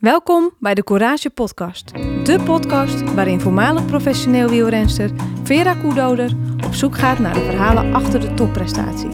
Welkom 0.00 0.50
bij 0.58 0.74
de 0.74 0.84
Courage 0.84 1.30
Podcast. 1.30 1.92
De 2.24 2.40
podcast 2.44 3.14
waarin 3.14 3.40
voormalig 3.40 3.86
professioneel 3.86 4.48
wielrenster 4.48 5.10
Vera 5.42 5.74
Koedoder 5.74 6.32
op 6.66 6.74
zoek 6.74 6.98
gaat 6.98 7.18
naar 7.18 7.34
de 7.34 7.40
verhalen 7.40 7.94
achter 7.94 8.20
de 8.20 8.34
topprestatie. 8.34 9.08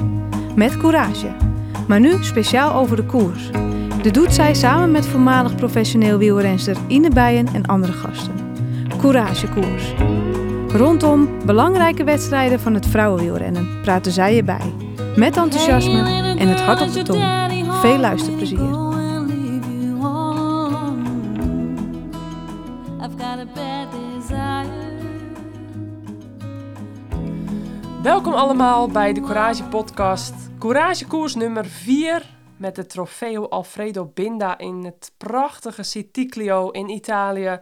Met 0.55 0.77
courage. 0.77 1.35
Maar 1.89 2.01
nu 2.01 2.25
speciaal 2.25 2.75
over 2.75 2.97
de 2.97 3.05
koers. 3.05 3.51
Dit 4.03 4.15
doet 4.15 4.33
zij 4.33 4.55
samen 4.55 4.91
met 4.91 5.07
voormalig 5.07 5.55
professioneel 5.55 6.19
wielrenster 6.19 6.77
Ine 6.89 7.11
Bijen 7.11 7.47
en 7.47 7.67
andere 7.67 7.93
gasten. 7.93 8.35
Courage 8.99 9.49
Koers. 9.49 9.95
Rondom 10.69 11.29
belangrijke 11.47 12.05
wedstrijden 12.05 12.61
van 12.61 12.75
het 12.75 12.87
vrouwenwielrennen 12.87 13.81
praten 13.83 14.13
zij 14.13 14.37
erbij. 14.37 14.75
Met 15.17 15.37
enthousiasme 15.37 15.99
en 16.39 16.49
het 16.49 16.61
hart 16.61 16.81
op 16.81 16.93
de 16.93 17.03
tong. 17.03 17.23
Veel 17.81 17.99
luisterplezier. 17.99 18.96
Welkom 28.07 28.33
allemaal 28.33 28.89
bij 28.89 29.13
de 29.13 29.21
Courage 29.21 29.65
Podcast. 29.65 30.35
Courage 30.59 31.07
koers 31.07 31.35
nummer 31.35 31.65
4 31.65 32.37
met 32.57 32.75
de 32.75 32.87
Trofeo 32.87 33.45
Alfredo 33.45 34.11
Binda 34.15 34.59
in 34.59 34.85
het 34.85 35.13
prachtige 35.17 35.83
Citiclio 35.83 36.71
in 36.71 36.89
Italië, 36.89 37.61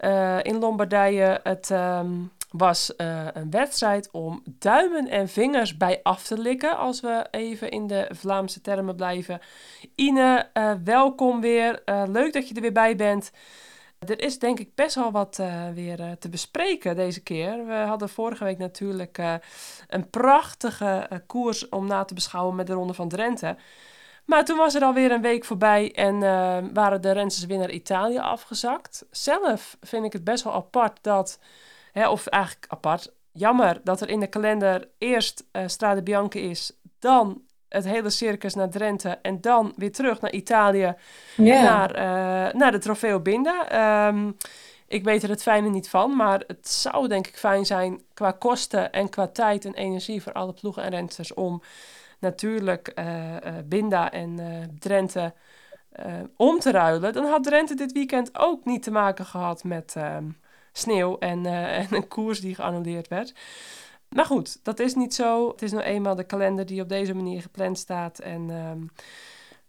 uh, 0.00 0.38
in 0.42 0.58
Lombardije. 0.58 1.40
Het 1.42 1.70
um, 1.70 2.30
was 2.50 2.94
uh, 2.96 3.26
een 3.32 3.50
wedstrijd 3.50 4.08
om 4.12 4.42
duimen 4.58 5.08
en 5.08 5.28
vingers 5.28 5.76
bij 5.76 6.00
af 6.02 6.24
te 6.24 6.38
likken, 6.38 6.76
als 6.76 7.00
we 7.00 7.26
even 7.30 7.70
in 7.70 7.86
de 7.86 8.08
Vlaamse 8.10 8.60
termen 8.60 8.96
blijven. 8.96 9.40
Ine, 9.94 10.48
uh, 10.54 10.72
welkom 10.84 11.40
weer. 11.40 11.82
leuk 12.06 12.32
dat 12.32 12.48
je 12.48 12.54
er 12.54 12.60
weer 12.60 12.72
bij 12.72 12.96
bent. 12.96 13.30
Er 14.06 14.20
is 14.22 14.38
denk 14.38 14.60
ik 14.60 14.74
best 14.74 14.94
wel 14.94 15.10
wat 15.10 15.38
uh, 15.40 15.68
weer 15.74 16.00
uh, 16.00 16.10
te 16.12 16.28
bespreken 16.28 16.96
deze 16.96 17.22
keer. 17.22 17.66
We 17.66 17.74
hadden 17.74 18.08
vorige 18.08 18.44
week 18.44 18.58
natuurlijk 18.58 19.18
uh, 19.18 19.34
een 19.88 20.10
prachtige 20.10 21.22
koers 21.26 21.68
om 21.68 21.86
na 21.86 22.04
te 22.04 22.14
beschouwen 22.14 22.54
met 22.54 22.66
de 22.66 22.72
Ronde 22.72 22.94
van 22.94 23.08
Drenthe. 23.08 23.56
Maar 24.24 24.44
toen 24.44 24.56
was 24.56 24.74
er 24.74 24.82
alweer 24.82 25.10
een 25.10 25.22
week 25.22 25.44
voorbij 25.44 25.92
en 25.92 26.20
waren 26.74 27.00
de 27.00 27.10
rensters 27.10 27.46
weer 27.46 27.70
Italië 27.70 28.18
afgezakt. 28.18 29.06
Zelf 29.10 29.76
vind 29.80 30.04
ik 30.04 30.12
het 30.12 30.24
best 30.24 30.44
wel 30.44 30.54
apart 30.54 30.98
dat, 31.00 31.38
hè, 31.92 32.08
of 32.08 32.26
eigenlijk 32.26 32.66
apart, 32.68 33.12
jammer 33.32 33.80
dat 33.84 34.00
er 34.00 34.08
in 34.08 34.20
de 34.20 34.26
kalender 34.26 34.88
eerst 34.98 35.44
Strade 35.66 36.02
Bianca 36.02 36.38
is, 36.38 36.72
dan 36.98 37.42
het 37.74 37.84
hele 37.84 38.10
circus 38.10 38.54
naar 38.54 38.70
Drenthe 38.70 39.18
en 39.22 39.40
dan 39.40 39.72
weer 39.76 39.92
terug 39.92 40.20
naar 40.20 40.32
Italië, 40.32 40.94
naar, 41.36 41.90
uh, 41.90 42.52
naar 42.52 42.72
de 42.72 42.78
Trofeo 42.78 43.20
Binda. 43.20 44.08
Um, 44.08 44.36
ik 44.86 45.04
weet 45.04 45.22
er 45.22 45.28
het 45.28 45.42
fijne 45.42 45.68
niet 45.68 45.88
van, 45.88 46.16
maar 46.16 46.42
het 46.46 46.68
zou 46.68 47.08
denk 47.08 47.26
ik 47.26 47.36
fijn 47.36 47.66
zijn 47.66 48.02
qua 48.14 48.30
kosten 48.30 48.92
en 48.92 49.08
qua 49.08 49.26
tijd 49.26 49.64
en 49.64 49.74
energie 49.74 50.22
voor 50.22 50.32
alle 50.32 50.52
ploegen 50.52 50.82
en 50.82 50.90
renters 50.90 51.34
om 51.34 51.62
natuurlijk 52.18 52.92
uh, 52.98 53.32
uh, 53.32 53.38
Binda 53.64 54.12
en 54.12 54.40
Drenthe 54.78 55.32
om 56.36 56.58
te 56.58 56.70
ruilen. 56.70 57.12
Dan 57.12 57.24
had 57.24 57.44
Drenthe 57.44 57.74
dit 57.74 57.92
weekend 57.92 58.38
ook 58.38 58.64
niet 58.64 58.82
te 58.82 58.90
maken 58.90 59.24
gehad 59.24 59.64
met 59.64 59.92
ehm, 59.96 60.24
sneeuw 60.72 61.18
en, 61.18 61.46
en 61.80 61.86
een 61.90 62.08
koers 62.08 62.40
die 62.40 62.54
geannuleerd 62.54 63.08
werd. 63.08 63.34
Maar 64.14 64.24
goed, 64.24 64.64
dat 64.64 64.78
is 64.78 64.94
niet 64.94 65.14
zo. 65.14 65.48
Het 65.48 65.62
is 65.62 65.72
nou 65.72 65.84
eenmaal 65.84 66.14
de 66.14 66.24
kalender 66.24 66.66
die 66.66 66.82
op 66.82 66.88
deze 66.88 67.14
manier 67.14 67.42
gepland 67.42 67.78
staat. 67.78 68.18
En 68.18 68.50
um, 68.50 68.90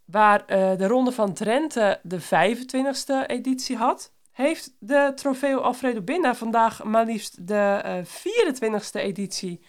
waar 0.06 0.40
uh, 0.42 0.78
de 0.78 0.88
Ronde 0.88 1.12
van 1.12 1.34
Drenthe 1.34 2.00
de 2.04 2.22
25e 2.22 3.26
editie 3.28 3.78
had, 3.78 4.12
heeft 4.32 4.76
de 4.80 5.12
Trofeo 5.16 5.60
Alfredo 5.60 6.02
Binda 6.02 6.36
vandaag 6.36 6.84
maar 6.84 7.06
liefst 7.06 7.48
de 7.48 7.82
uh, 7.86 9.02
24e 9.02 9.02
editie 9.02 9.62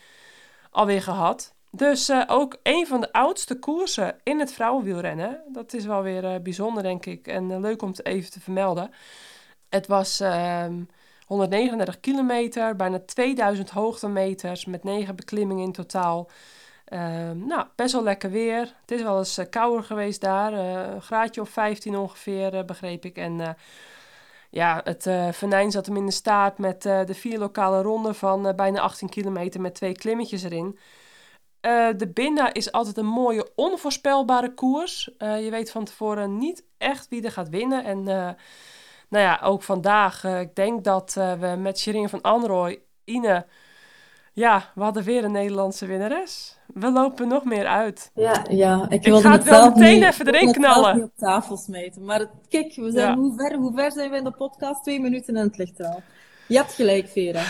alweer 0.71 1.03
gehad. 1.03 1.55
Dus 1.71 2.11
uh, 2.11 2.23
ook 2.27 2.57
een 2.63 2.87
van 2.87 3.01
de 3.01 3.13
oudste 3.13 3.59
koersen 3.59 4.17
in 4.23 4.39
het 4.39 4.53
vrouwenwielrennen. 4.53 5.43
Dat 5.53 5.73
is 5.73 5.85
wel 5.85 6.03
weer 6.03 6.43
bijzonder, 6.43 6.83
denk 6.83 7.07
ik. 7.07 7.27
En 7.27 7.61
leuk 7.61 7.83
om 7.83 7.93
te 7.93 8.03
even 8.03 8.31
te 8.31 8.41
vermelden. 8.41 8.91
Het 9.69 9.87
was 9.87 10.21
ehm, 10.21 10.83
139 11.27 12.01
kilometer, 12.01 12.77
bijna 12.77 12.99
2000 13.07 13.71
hoogtemeters 13.71 14.65
met 14.65 14.85
9 14.85 15.17
beklimmingen 15.17 15.65
in 15.65 15.73
totaal. 15.73 16.31
Uh, 16.89 17.31
nou, 17.31 17.67
best 17.75 17.93
wel 17.93 18.03
lekker 18.03 18.31
weer. 18.31 18.75
Het 18.81 18.91
is 18.91 19.03
wel 19.03 19.19
eens 19.19 19.39
uh, 19.39 19.45
kouder 19.51 19.85
geweest 19.85 20.21
daar. 20.21 20.53
Uh, 20.53 20.95
een 20.95 21.03
graadje 21.03 21.41
of 21.41 21.49
15 21.49 21.97
ongeveer, 21.97 22.55
eh, 22.55 22.65
begreep 22.65 23.05
ik. 23.05 23.17
En 23.17 23.57
ja, 24.51 24.81
het 24.85 25.03
venijn 25.37 25.71
zat 25.71 25.87
hem 25.87 25.97
in 25.97 26.07
de 26.07 26.13
staart 26.13 26.59
met 26.59 26.83
de 26.83 27.15
vier 27.15 27.39
lokale 27.39 27.83
ronden 27.83 28.15
van 28.15 28.53
bijna 28.57 28.81
18 28.81 29.09
kilometer 29.09 29.61
met 29.61 29.75
twee 29.75 29.93
klimmetjes 29.93 30.43
erin. 30.43 30.79
de 31.97 32.11
Binda 32.15 32.53
is 32.53 32.73
altijd 32.73 32.97
een 32.97 33.07
mooie, 33.07 33.51
onvoorspelbare 33.55 34.55
koers. 34.55 35.11
je 35.19 35.49
weet 35.51 35.71
van 35.71 35.85
tevoren 35.85 36.39
niet 36.39 36.65
echt 36.79 37.09
wie 37.09 37.23
er 37.23 37.33
gaat 37.33 37.49
winnen. 37.49 37.85
En 37.85 38.37
nou 39.09 39.25
ja, 39.25 39.41
ook 39.43 39.63
vandaag. 39.63 40.25
Uh, 40.25 40.41
ik 40.41 40.55
denk 40.55 40.85
dat 40.85 41.15
uh, 41.19 41.33
we 41.33 41.47
met 41.47 41.79
Shirin 41.79 42.09
van 42.09 42.21
Anrooy, 42.21 42.79
Ine, 43.05 43.47
ja, 44.37 44.71
we 44.75 44.83
hadden 44.83 45.03
weer 45.03 45.25
een 45.25 45.33
Nederlandse 45.33 45.87
winnares. 45.87 46.59
We 46.67 46.93
lopen 46.93 47.29
nog 47.29 47.45
meer 47.45 47.67
uit. 47.67 48.11
Ja, 48.15 48.45
ja. 48.51 48.87
Ik, 48.89 49.07
ik 49.07 49.15
ga 49.15 49.33
het 49.33 49.45
wel 49.45 49.71
meteen 49.71 49.95
niet, 49.95 50.05
even 50.05 50.27
erin 50.27 50.53
knallen. 50.53 50.95
niet 50.95 51.05
op 51.05 51.17
tafel 51.17 51.57
smeten. 51.57 52.05
Maar 52.05 52.27
kijk, 52.49 52.75
we 52.75 52.91
zijn, 52.91 53.09
ja. 53.09 53.17
hoe, 53.17 53.35
ver, 53.37 53.57
hoe 53.57 53.73
ver 53.75 53.93
zijn 53.93 54.11
we 54.11 54.17
in 54.17 54.25
de 54.25 54.31
podcast? 54.31 54.83
Twee 54.83 55.01
minuten 55.01 55.37
en 55.37 55.47
het 55.47 55.57
ligt 55.57 55.81
al. 55.81 56.03
Je 56.49 56.57
hebt 56.57 56.73
gelijk, 56.73 57.09
Vera. 57.09 57.43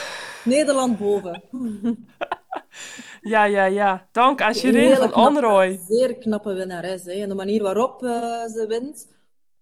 Nederland 0.45 0.99
boven. 0.99 1.43
ja, 3.33 3.45
ja, 3.45 3.65
ja. 3.65 4.07
Dank 4.13 4.41
aan 4.41 4.55
Shirin 4.55 4.97
van 4.97 5.13
Anrooy. 5.13 5.81
Zeer 5.89 6.15
knappe 6.15 6.53
winnares. 6.53 7.05
Hè. 7.05 7.13
En 7.13 7.29
de 7.29 7.35
manier 7.35 7.63
waarop 7.63 8.03
uh, 8.03 8.11
ze 8.45 8.65
wint 8.69 9.07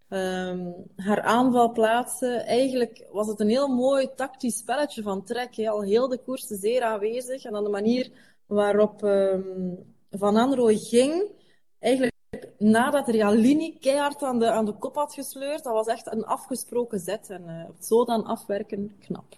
um, 0.09 0.75
haar 0.97 1.23
aanval 1.23 1.73
plaatsen. 1.73 2.47
Eigenlijk 2.47 3.07
was 3.11 3.27
het 3.27 3.41
een 3.41 3.49
heel 3.49 3.69
mooi 3.69 4.09
tactisch 4.17 4.57
spelletje 4.57 5.03
van 5.03 5.25
Trek. 5.25 5.59
Al 5.59 5.83
heel 5.83 6.09
de 6.09 6.19
koers 6.19 6.47
zeer 6.47 6.83
aanwezig. 6.83 7.45
En 7.45 7.53
dan 7.53 7.65
de 7.65 7.71
manier 7.71 8.11
waarop 8.47 9.03
um, 9.03 9.95
Van 10.11 10.37
Anrooy 10.37 10.77
ging, 10.77 11.31
eigenlijk 11.79 12.13
nadat 12.59 13.09
Realini 13.09 13.79
keihard 13.79 14.23
aan 14.23 14.39
de, 14.39 14.51
aan 14.51 14.65
de 14.65 14.73
kop 14.73 14.95
had 14.95 15.15
gesleurd, 15.15 15.63
dat 15.63 15.73
was 15.73 15.87
echt 15.87 16.13
een 16.13 16.25
afgesproken 16.25 17.01
zet. 17.01 17.31
En 17.31 17.43
uh, 17.49 17.81
zo 17.81 18.05
dan 18.05 18.25
afwerken, 18.25 18.99
knap. 18.99 19.35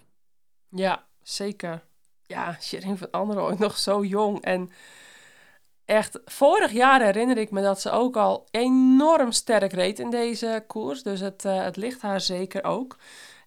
Ja, 0.69 1.05
zeker. 1.21 1.85
Ja, 2.21 2.57
Sherin 2.59 2.97
van 2.97 3.11
Anrooy 3.11 3.55
nog 3.59 3.77
zo 3.77 4.03
jong 4.03 4.41
en 4.41 4.69
echt, 5.87 6.19
vorig 6.25 6.71
jaar 6.71 7.01
herinner 7.01 7.37
ik 7.37 7.51
me 7.51 7.61
dat 7.61 7.81
ze 7.81 7.91
ook 7.91 8.17
al 8.17 8.47
enorm 8.51 9.31
sterk 9.31 9.73
reed 9.73 9.99
in 9.99 10.09
deze 10.09 10.63
koers. 10.67 11.03
Dus 11.03 11.19
het, 11.19 11.45
uh, 11.45 11.63
het 11.63 11.75
ligt 11.75 12.01
haar 12.01 12.21
zeker 12.21 12.63
ook. 12.63 12.97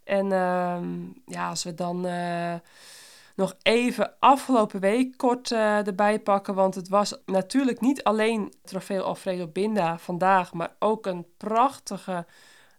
En 0.04 0.26
uh, 0.26 0.78
ja, 1.26 1.48
als 1.48 1.64
we 1.64 1.74
dan 1.74 2.06
uh, 2.06 2.54
nog 3.34 3.56
even 3.62 4.14
afgelopen 4.18 4.80
week 4.80 5.16
kort 5.16 5.50
uh, 5.50 5.86
erbij 5.86 6.20
pakken. 6.20 6.54
Want 6.54 6.74
het 6.74 6.88
was 6.88 7.20
natuurlijk 7.26 7.80
niet 7.80 8.02
alleen 8.02 8.52
trofeo 8.64 9.02
Alfredo 9.02 9.46
Binda 9.46 9.98
vandaag, 9.98 10.52
maar 10.52 10.74
ook 10.78 11.06
een 11.06 11.26
prachtige 11.36 12.26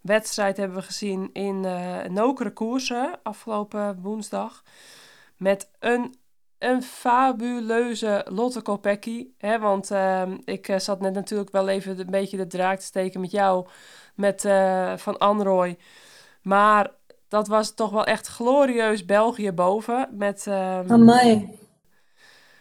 wedstrijd 0.01 0.57
hebben 0.57 0.77
we 0.77 0.83
gezien 0.83 1.29
in 1.33 1.59
Nokere 2.13 2.53
Koersen 2.53 3.19
afgelopen 3.23 4.01
woensdag. 4.01 4.63
Met 5.37 5.69
een 5.79 6.15
een 6.61 6.83
fabuleuze 6.83 8.25
Lotte 8.29 8.61
Kopecky. 8.61 9.27
Hè, 9.37 9.59
want 9.59 9.91
uh, 9.91 10.23
ik 10.43 10.67
uh, 10.67 10.79
zat 10.79 10.99
net 10.99 11.13
natuurlijk 11.13 11.51
wel 11.51 11.67
even 11.67 11.99
een 11.99 12.11
beetje 12.11 12.37
de 12.37 12.47
draak 12.47 12.79
te 12.79 12.85
steken 12.85 13.21
met 13.21 13.31
jou, 13.31 13.67
met 14.15 14.43
uh, 14.43 14.97
Van 14.97 15.17
Anrooy. 15.17 15.77
Maar 16.41 16.91
dat 17.27 17.47
was 17.47 17.73
toch 17.73 17.91
wel 17.91 18.05
echt 18.05 18.27
glorieus 18.27 19.05
België 19.05 19.51
boven. 19.51 20.07
Met, 20.11 20.45
um, 20.45 20.91
Amai. 20.91 21.59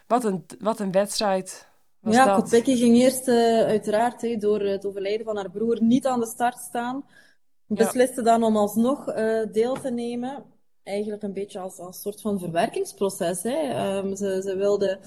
Wat 0.06 0.24
een, 0.24 0.46
wat 0.58 0.80
een 0.80 0.92
wedstrijd. 0.92 1.68
Was 2.00 2.14
ja, 2.14 2.24
dat. 2.24 2.42
Kopecky 2.42 2.76
ging 2.76 2.96
eerst 2.96 3.28
uiteraard 3.28 4.22
he, 4.22 4.36
door 4.36 4.60
het 4.60 4.86
overlijden 4.86 5.26
van 5.26 5.36
haar 5.36 5.50
broer 5.50 5.82
niet 5.82 6.06
aan 6.06 6.20
de 6.20 6.26
start 6.26 6.58
staan. 6.58 7.04
Besliste 7.66 8.22
ja. 8.22 8.22
dan 8.22 8.42
om 8.42 8.56
alsnog 8.56 9.04
deel 9.52 9.74
te 9.80 9.90
nemen 9.90 10.44
eigenlijk 10.82 11.22
een 11.22 11.32
beetje 11.32 11.58
als, 11.58 11.78
als 11.78 12.00
soort 12.00 12.20
van 12.20 12.38
verwerkingsproces. 12.38 13.42
Hè. 13.42 13.96
Um, 13.98 14.16
ze, 14.16 14.42
ze 14.42 14.56
wilde 14.56 14.98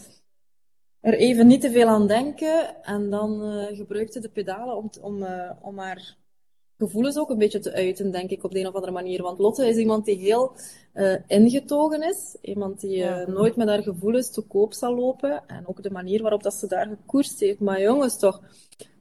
er 0.99 1.13
even 1.13 1.47
niet 1.47 1.61
te 1.61 1.71
veel 1.71 1.87
aan 1.87 2.07
denken 2.07 2.83
en 2.83 3.09
dan 3.09 3.43
uh, 3.43 3.77
gebruikte 3.77 4.19
de 4.19 4.29
pedalen 4.29 4.75
om, 4.75 4.89
om, 5.01 5.23
uh, 5.23 5.51
om 5.61 5.79
haar 5.79 6.17
gevoelens 6.77 7.17
ook 7.17 7.29
een 7.29 7.37
beetje 7.37 7.59
te 7.59 7.73
uiten, 7.73 8.11
denk 8.11 8.29
ik, 8.29 8.43
op 8.43 8.51
de 8.51 8.59
een 8.59 8.67
of 8.67 8.73
andere 8.73 8.91
manier. 8.91 9.21
Want 9.21 9.39
Lotte 9.39 9.67
is 9.67 9.75
iemand 9.75 10.05
die 10.05 10.17
heel 10.17 10.55
uh, 10.93 11.15
ingetogen 11.27 12.03
is. 12.03 12.37
Iemand 12.41 12.79
die 12.79 12.97
ja. 12.97 13.29
nooit 13.29 13.55
met 13.55 13.67
haar 13.67 13.83
gevoelens 13.83 14.31
te 14.31 14.41
koop 14.41 14.73
zal 14.73 14.95
lopen. 14.95 15.43
En 15.47 15.67
ook 15.67 15.83
de 15.83 15.91
manier 15.91 16.21
waarop 16.21 16.43
dat 16.43 16.53
ze 16.53 16.67
daar 16.67 16.87
gekoerst 16.87 17.39
heeft. 17.39 17.59
Maar 17.59 17.81
jongens, 17.81 18.19
toch, 18.19 18.41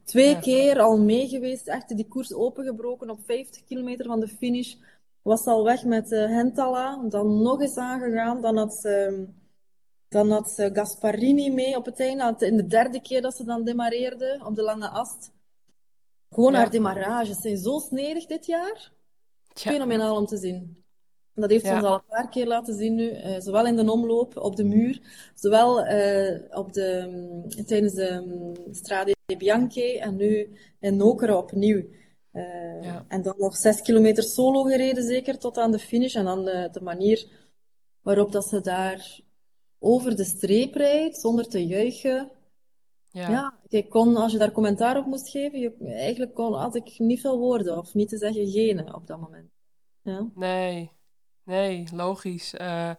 twee 0.03 0.39
keer 0.39 0.79
al 0.79 0.97
mee 0.97 1.27
geweest, 1.27 1.67
echt 1.67 1.95
die 1.95 2.07
koers 2.07 2.33
opengebroken 2.33 3.09
op 3.09 3.19
50 3.25 3.63
kilometer 3.63 4.05
van 4.05 4.19
de 4.19 4.27
finish. 4.27 4.75
Was 5.23 5.45
al 5.45 5.63
weg 5.63 5.85
met 5.85 6.11
uh, 6.11 6.25
Hentala, 6.25 7.03
dan 7.09 7.41
nog 7.41 7.61
eens 7.61 7.77
aangegaan. 7.77 8.41
Dan 8.41 8.57
had 8.57 8.73
ze, 8.73 9.25
dan 10.09 10.31
had 10.31 10.51
ze 10.51 10.69
Gasparini 10.73 11.51
mee 11.51 11.75
op 11.75 11.85
het 11.85 11.99
einde. 11.99 12.35
In 12.39 12.57
de 12.57 12.67
derde 12.67 13.01
keer 13.01 13.21
dat 13.21 13.35
ze 13.35 13.43
dan 13.43 13.63
demareerde 13.63 14.41
op 14.45 14.55
de 14.55 14.63
lange 14.63 14.89
ast. 14.89 15.31
Gewoon 16.29 16.53
haar 16.53 16.69
demarages 16.69 17.37
zijn 17.37 17.57
zo 17.57 17.79
snedig 17.79 18.25
dit 18.25 18.45
jaar. 18.45 18.91
Fenomenaal 19.53 20.17
om 20.17 20.25
te 20.25 20.37
zien. 20.37 20.83
Dat 21.35 21.49
heeft 21.49 21.65
ze 21.65 21.73
ons 21.73 21.83
al 21.83 21.93
een 21.93 22.05
paar 22.07 22.29
keer 22.29 22.47
laten 22.47 22.75
zien 22.75 22.95
nu, 22.95 23.11
uh, 23.11 23.39
zowel 23.39 23.65
in 23.65 23.75
de 23.75 23.91
omloop 23.91 24.37
op 24.37 24.55
de 24.55 24.63
muur, 24.63 25.01
zowel 25.35 25.87
uh, 25.87 26.41
op 26.49 26.73
de, 26.73 26.97
um, 26.97 27.65
tijdens 27.65 27.93
de 27.93 28.11
um, 28.11 28.53
Strade 28.71 29.15
Bianchi 29.37 29.97
en 29.97 30.15
nu 30.15 30.57
in 30.79 30.97
Nokere 30.97 31.37
opnieuw. 31.37 31.83
Uh, 32.33 32.83
ja. 32.83 33.05
En 33.07 33.21
dan 33.21 33.35
nog 33.37 33.55
zes 33.55 33.81
kilometer 33.81 34.23
solo 34.23 34.63
gereden, 34.63 35.03
zeker 35.03 35.39
tot 35.39 35.57
aan 35.57 35.71
de 35.71 35.79
finish. 35.79 36.15
En 36.15 36.25
dan 36.25 36.45
de, 36.45 36.69
de 36.71 36.81
manier 36.81 37.27
waarop 38.01 38.31
dat 38.31 38.47
ze 38.47 38.61
daar 38.61 39.19
over 39.79 40.15
de 40.15 40.23
streep 40.23 40.75
rijdt, 40.75 41.19
zonder 41.19 41.47
te 41.47 41.65
juichen. 41.65 42.31
Ja. 43.11 43.59
ja, 43.69 43.81
kon, 43.89 44.15
als 44.15 44.31
je 44.31 44.37
daar 44.37 44.51
commentaar 44.51 44.97
op 44.97 45.05
moest 45.05 45.29
geven, 45.29 45.59
je, 45.59 45.75
eigenlijk 45.79 46.33
kon, 46.33 46.53
had 46.53 46.75
ik 46.75 46.99
niet 46.99 47.21
veel 47.21 47.37
woorden, 47.37 47.77
of 47.77 47.93
niet 47.93 48.09
te 48.09 48.17
zeggen 48.17 48.47
gene 48.47 48.95
op 48.95 49.07
dat 49.07 49.19
moment. 49.19 49.49
Ja. 50.01 50.27
Nee, 50.35 50.91
nee, 51.43 51.87
logisch. 51.93 52.53
Uh, 52.53 52.91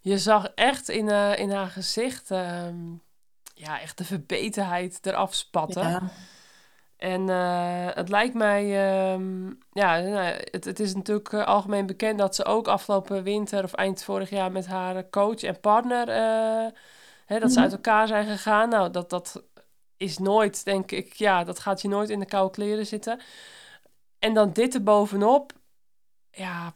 je 0.00 0.18
zag 0.18 0.52
echt 0.54 0.88
in, 0.88 1.06
uh, 1.06 1.38
in 1.38 1.50
haar 1.50 1.68
gezicht, 1.68 2.30
uh, 2.30 2.68
ja, 3.54 3.80
echt 3.80 3.98
de 3.98 4.04
verbetenheid 4.04 5.06
eraf 5.06 5.34
spatten. 5.34 5.88
Ja. 5.88 6.10
En 7.02 7.28
uh, 7.28 7.86
het 7.94 8.08
lijkt 8.08 8.34
mij, 8.34 8.62
um, 9.12 9.58
ja, 9.72 9.98
nou, 10.00 10.36
het, 10.50 10.64
het, 10.64 10.80
is 10.80 10.94
natuurlijk 10.94 11.34
algemeen 11.34 11.86
bekend 11.86 12.18
dat 12.18 12.34
ze 12.34 12.44
ook 12.44 12.68
afgelopen 12.68 13.22
winter 13.22 13.64
of 13.64 13.72
eind 13.72 14.04
vorig 14.04 14.30
jaar 14.30 14.52
met 14.52 14.66
haar 14.66 15.10
coach 15.10 15.42
en 15.42 15.60
partner 15.60 16.08
Hè, 17.26 17.38
dat 17.38 17.52
ze 17.52 17.60
uit 17.60 17.72
elkaar 17.72 18.06
zijn 18.06 18.26
gegaan. 18.26 18.68
Nou, 18.68 18.90
dat, 18.90 19.10
dat 19.10 19.42
is 19.96 20.18
nooit, 20.18 20.64
denk 20.64 20.90
ik, 20.90 21.12
ja, 21.12 21.44
dat 21.44 21.58
gaat 21.58 21.82
je 21.82 21.88
nooit 21.88 22.10
in 22.10 22.20
de 22.20 22.26
koude 22.26 22.54
kleren 22.54 22.86
zitten. 22.86 23.20
En 24.18 24.34
dan 24.34 24.52
dit 24.52 24.74
er 24.74 24.82
bovenop. 24.82 25.52
Ja, 26.30 26.72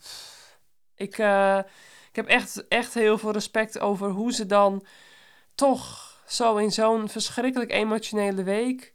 ik, 0.95 1.19
uh, 1.19 1.59
ik 2.11 2.17
heb 2.17 2.27
echt, 2.27 2.69
echt 2.69 2.95
heel 2.95 3.19
veel 3.19 3.31
respect 3.33 3.79
over 3.79 4.11
hoe 4.11 4.33
ze 4.33 4.47
dan 4.47 4.87
toch 5.55 6.15
zo 6.27 6.57
in 6.57 6.73
zo'n 6.73 7.09
verschrikkelijk 7.09 7.71
emotionele 7.71 8.43
week 8.43 8.95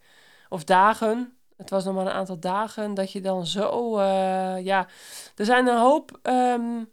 of 0.51 0.63
dagen. 0.63 1.37
Het 1.57 1.69
was 1.69 1.83
nog 1.83 1.95
maar 1.95 2.05
een 2.05 2.11
aantal 2.11 2.39
dagen 2.39 2.93
dat 2.93 3.11
je 3.11 3.21
dan 3.21 3.47
zo, 3.47 3.97
uh, 3.97 4.63
ja, 4.63 4.87
er 5.35 5.45
zijn 5.45 5.67
een 5.67 5.79
hoop 5.79 6.19
um, 6.23 6.89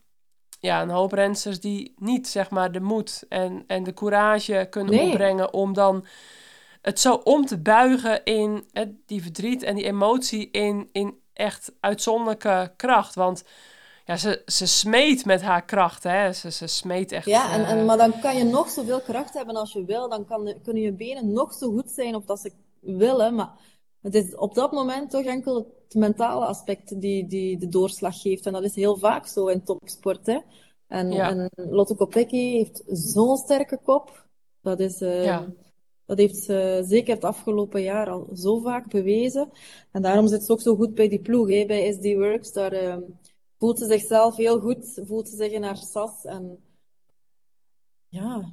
ja, 0.60 0.82
een 0.82 0.90
hoop 0.90 1.12
rensters 1.12 1.60
die 1.60 1.94
niet 1.96 2.28
zeg 2.28 2.50
maar 2.50 2.72
de 2.72 2.81
moed 2.81 3.25
en, 3.28 3.64
en 3.66 3.84
de 3.84 3.94
courage 3.94 4.66
kunnen 4.70 5.00
opbrengen 5.00 5.52
om 5.52 5.72
dan 5.72 6.06
het 6.82 7.00
zo 7.00 7.14
om 7.14 7.46
te 7.46 7.58
buigen 7.58 8.25
in 8.25 8.69
hè, 8.72 8.84
die 9.06 9.22
verdriet 9.22 9.62
en 9.62 9.75
die 9.75 9.84
emotie 9.84 10.50
in, 10.50 10.88
in 10.93 11.19
echt 11.32 11.72
uitzonderlijke 11.81 12.72
kracht. 12.76 13.14
Want 13.14 13.44
ja, 14.05 14.16
ze, 14.16 14.43
ze 14.46 14.66
smeet 14.66 15.25
met 15.25 15.43
haar 15.43 15.64
kracht, 15.64 16.02
hè. 16.02 16.32
Ze, 16.32 16.50
ze 16.50 16.66
smeet 16.66 17.12
echt. 17.12 17.26
Ja, 17.26 17.52
en, 17.52 17.64
en, 17.64 17.78
eh, 17.78 17.84
maar 17.84 17.96
dan 17.96 18.20
kan 18.20 18.37
je 18.37 18.44
nog 18.44 18.70
zoveel 18.70 19.00
kracht 19.00 19.34
hebben 19.34 19.56
als 19.56 19.72
je 19.72 19.84
wil. 19.84 20.08
Dan 20.08 20.26
kan, 20.26 20.55
kunnen 20.62 20.82
je 20.82 20.93
benen 20.93 21.32
nog 21.32 21.52
zo 21.52 21.70
goed 21.70 21.90
zijn 21.90 22.14
of 22.14 22.25
dat 22.25 22.40
ze 22.40 22.52
willen. 22.80 23.34
Maar 23.34 23.60
het 24.00 24.14
is 24.14 24.34
op 24.34 24.54
dat 24.54 24.72
moment 24.72 25.10
toch 25.10 25.25
enkel 25.25 25.76
het 25.84 25.94
mentale 25.94 26.44
aspect 26.44 27.00
die, 27.00 27.26
die 27.26 27.58
de 27.58 27.69
doorslag 27.69 28.20
geeft. 28.20 28.46
En 28.46 28.52
dat 28.52 28.64
is 28.64 28.75
heel 28.75 28.96
vaak 28.96 29.26
zo 29.26 29.46
in 29.46 29.64
topsport. 29.64 30.26
Hè? 30.26 30.38
En, 30.86 31.12
ja. 31.12 31.30
en 31.30 31.50
Lotte 31.54 31.94
Kopecky 31.94 32.52
heeft 32.52 32.82
zo'n 32.86 33.36
sterke 33.36 33.78
kop. 33.82 34.26
Dat, 34.60 34.80
is, 34.80 35.02
uh, 35.02 35.25
ja. 35.25 35.46
dat 36.06 36.19
heeft 36.19 36.36
ze 36.36 36.84
zeker 36.86 37.14
het 37.14 37.25
afgelopen 37.25 37.82
jaar 37.82 38.10
al 38.10 38.28
zo 38.34 38.58
vaak 38.58 38.90
bewezen. 38.90 39.50
En 39.92 40.02
daarom 40.02 40.26
zit 40.26 40.44
ze 40.44 40.52
ook 40.52 40.60
zo 40.60 40.76
goed 40.76 40.94
bij 40.94 41.08
die 41.08 41.20
ploeg, 41.20 41.48
hè, 41.48 41.64
bij 41.66 41.92
SD 41.92 42.04
Works. 42.14 42.52
Daar 42.52 42.82
uh, 42.82 42.96
voelt 43.58 43.78
ze 43.78 43.86
zichzelf 43.86 44.36
heel 44.36 44.60
goed, 44.60 45.00
voelt 45.04 45.28
ze 45.28 45.36
zich 45.36 45.52
in 45.52 45.62
haar 45.62 45.76
sas. 45.76 46.24
En 46.24 46.58
ja, 48.08 48.52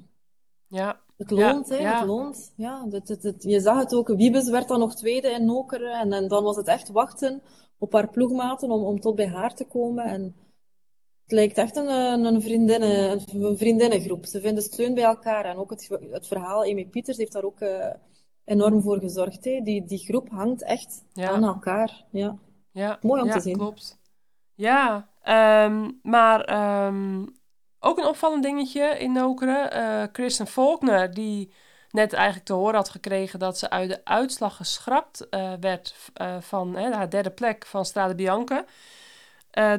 ja. 0.67 1.04
Het 1.17 1.31
loont, 1.31 1.67
ja, 1.67 1.75
hè, 1.75 1.81
ja. 1.81 1.97
het 1.97 2.07
loont. 2.07 2.53
Ja, 2.55 2.87
het, 2.89 3.07
het, 3.07 3.23
het, 3.23 3.43
je 3.43 3.59
zag 3.59 3.79
het 3.79 3.93
ook, 3.93 4.07
Wiebes 4.07 4.49
werd 4.49 4.67
dan 4.67 4.79
nog 4.79 4.95
tweede 4.95 5.29
in 5.29 5.45
Nokeren. 5.45 5.99
En, 5.99 6.13
en 6.13 6.27
dan 6.27 6.43
was 6.43 6.55
het 6.55 6.67
echt 6.67 6.89
wachten 6.89 7.41
op 7.77 7.93
haar 7.93 8.09
ploegmaten 8.09 8.71
om, 8.71 8.83
om 8.83 8.99
tot 8.99 9.15
bij 9.15 9.27
haar 9.27 9.55
te 9.55 9.65
komen. 9.65 10.05
En 10.05 10.21
het 11.23 11.31
lijkt 11.31 11.57
echt 11.57 11.75
een, 11.75 11.87
een, 12.25 12.41
vriendinnen, 12.41 13.11
een 13.33 13.57
vriendinnengroep. 13.57 14.25
Ze 14.25 14.41
vinden 14.41 14.63
steun 14.63 14.93
bij 14.93 15.03
elkaar. 15.03 15.45
En 15.45 15.57
ook 15.57 15.69
het, 15.69 15.89
het 16.11 16.27
verhaal, 16.27 16.63
Amy 16.63 16.85
Pieters 16.85 17.17
heeft 17.17 17.31
daar 17.31 17.43
ook 17.43 17.59
uh, 17.59 17.93
enorm 18.45 18.81
voor 18.81 18.99
gezorgd. 18.99 19.45
Hè. 19.45 19.61
Die, 19.63 19.85
die 19.85 19.97
groep 19.97 20.29
hangt 20.29 20.63
echt 20.63 21.03
ja. 21.13 21.29
aan 21.29 21.43
elkaar. 21.43 22.05
Ja. 22.11 22.37
Ja. 22.71 22.99
Mooi 23.01 23.21
om 23.21 23.29
te 23.29 23.39
zien. 23.39 23.57
klopt. 23.57 23.99
Ja, 24.53 25.09
um, 25.65 25.99
maar 26.03 26.39
um, 26.87 27.35
ook 27.79 27.97
een 27.97 28.05
opvallend 28.05 28.43
dingetje 28.43 28.97
in 28.97 29.11
Nokeren. 29.11 29.77
Uh, 29.77 30.03
Kristen 30.11 30.47
Faulkner, 30.47 31.13
die 31.13 31.53
net 31.89 32.13
eigenlijk 32.13 32.45
te 32.45 32.53
horen 32.53 32.75
had 32.75 32.89
gekregen 32.89 33.39
dat 33.39 33.57
ze 33.57 33.69
uit 33.69 33.89
de 33.89 34.01
uitslag 34.03 34.55
geschrapt 34.55 35.27
uh, 35.31 35.53
werd 35.59 35.95
uh, 36.21 36.35
van 36.39 36.75
hè, 36.75 36.93
haar 36.93 37.09
derde 37.09 37.29
plek 37.29 37.65
van 37.65 37.85
Strade 37.85 38.15
Bianca. 38.15 38.65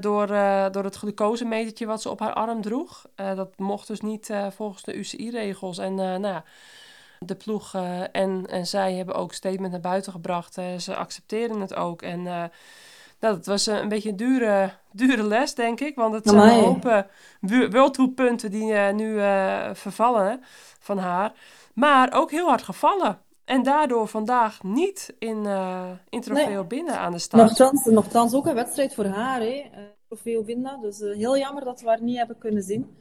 door, 0.00 0.26
door 0.72 0.84
het 0.84 0.96
glucosemetertje 0.96 1.86
wat 1.86 2.02
ze 2.02 2.10
op 2.10 2.20
haar 2.20 2.32
arm 2.32 2.62
droeg. 2.62 3.06
dat 3.14 3.58
mocht 3.58 3.86
dus 3.86 4.00
niet 4.00 4.30
volgens 4.50 4.82
de 4.82 4.94
UCI-regels. 4.94 5.78
En 5.78 5.94
nou 5.94 6.26
ja, 6.26 6.44
de 7.18 7.34
ploeg 7.34 7.74
en, 8.12 8.46
en 8.46 8.66
zij 8.66 8.94
hebben 8.94 9.14
ook 9.14 9.32
statement 9.32 9.72
naar 9.72 9.80
buiten 9.80 10.12
gebracht. 10.12 10.54
ze 10.78 10.96
accepteren 10.96 11.60
het 11.60 11.74
ook. 11.74 12.02
En 12.02 12.50
nou, 13.20 13.34
dat 13.34 13.46
was 13.46 13.66
een 13.66 13.88
beetje 13.88 14.08
een 14.08 14.16
dure, 14.16 14.72
dure 14.92 15.22
les, 15.22 15.54
denk 15.54 15.80
ik. 15.80 15.94
Want 15.94 16.14
het 16.14 16.28
zijn 16.28 16.58
een 16.58 16.64
hoop 16.64 17.06
World 17.70 18.14
punten 18.14 18.50
die 18.50 18.72
uh, 18.72 18.92
nu 18.92 19.14
uh, 19.14 19.70
vervallen 19.72 20.40
van 20.78 20.98
haar. 20.98 21.32
Maar 21.74 22.12
ook 22.12 22.30
heel 22.30 22.48
hard 22.48 22.62
gevallen. 22.62 23.18
En 23.44 23.62
daardoor 23.62 24.08
vandaag 24.08 24.62
niet 24.62 25.14
in, 25.18 25.44
uh, 25.44 25.90
in 26.08 26.20
Trofeo 26.20 26.46
nee. 26.48 26.64
Binnen 26.64 26.98
aan 26.98 27.12
de 27.12 27.18
start. 27.18 27.42
Nogthans, 27.42 27.84
nogthans 27.84 28.34
ook 28.34 28.46
een 28.46 28.54
wedstrijd 28.54 28.94
voor 28.94 29.04
haar, 29.04 29.40
hè. 29.40 29.64
Trofeo 30.08 30.42
Binnen. 30.42 30.80
Dus 30.80 30.98
heel 30.98 31.38
jammer 31.38 31.64
dat 31.64 31.80
we 31.80 31.88
haar 31.88 32.02
niet 32.02 32.16
hebben 32.16 32.38
kunnen 32.38 32.62
zien. 32.62 32.96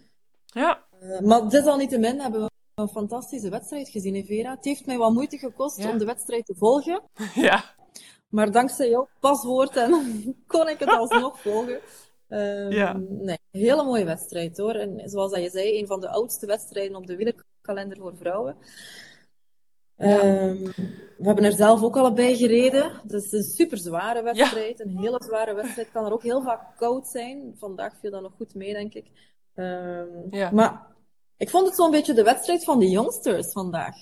Ja. 0.46 0.84
maar 1.24 1.50
desalniettemin 1.50 2.20
hebben 2.20 2.42
we 2.42 2.50
een 2.76 2.88
fantastische 2.88 3.50
wedstrijd 3.50 3.90
gezien, 3.90 4.16
hè, 4.16 4.24
Vera. 4.24 4.52
Het 4.52 4.66
heeft 4.66 4.86
mij 4.86 4.98
wat 4.98 5.14
moeite 5.14 5.38
gekost 5.38 5.78
ja. 5.78 5.90
om 5.90 5.98
de 5.98 6.06
wedstrijd 6.06 6.46
te 6.46 6.56
volgen. 6.56 7.02
Ja. 7.34 7.64
Maar 8.36 8.52
dankzij 8.52 8.90
jouw 8.90 9.08
paswoord 9.20 9.76
en 9.76 9.92
kon 10.48 10.70
ik 10.70 10.80
het 10.80 10.90
alsnog 10.90 11.40
volgen. 11.42 11.80
Um, 12.30 12.72
ja. 12.72 12.94
Nee, 13.10 13.38
hele 13.52 13.84
mooie 13.84 14.06
wedstrijd 14.06 14.58
hoor. 14.58 14.74
En 14.74 15.10
zoals 15.10 15.36
je 15.36 15.50
zei, 15.50 15.80
een 15.80 15.88
van 15.88 16.00
de 16.00 16.10
oudste 16.10 16.46
wedstrijden 16.46 16.96
op 16.96 17.08
de 17.08 17.16
wielerkalender 17.16 17.98
voor 17.98 18.18
vrouwen. 18.18 18.56
Ja. 19.98 20.48
Um, 20.48 20.64
we 21.18 21.26
hebben 21.26 21.44
er 21.44 21.52
zelf 21.52 21.84
ook 21.84 21.98
allebei 21.98 22.36
gereden. 22.36 22.92
Het 23.02 23.14
is 23.14 23.32
een 23.32 23.44
super 23.44 23.78
zware 23.78 24.24
wedstrijd. 24.24 24.78
Ja. 24.78 24.86
Een 24.86 24.98
hele 24.98 25.24
zware 25.24 25.54
wedstrijd. 25.54 25.92
Kan 25.92 26.06
er 26.06 26.14
ook 26.14 26.24
heel 26.24 26.42
vaak 26.42 26.78
koud 26.78 27.08
zijn. 27.08 27.56
Vandaag 27.58 27.94
viel 28.00 28.12
dat 28.12 28.22
nog 28.22 28.34
goed 28.38 28.56
mee, 28.56 28.74
denk 28.74 28.94
ik. 28.94 29.06
Um, 29.56 30.28
ja. 30.30 30.52
Maar 30.52 30.88
ik 31.38 31.50
vond 31.50 31.66
het 31.66 31.76
zo'n 31.76 31.92
beetje 31.92 32.14
de 32.14 32.24
wedstrijd 32.24 32.64
van 32.64 32.80
de 32.80 32.90
youngsters 32.90 33.52
vandaag. 33.52 33.96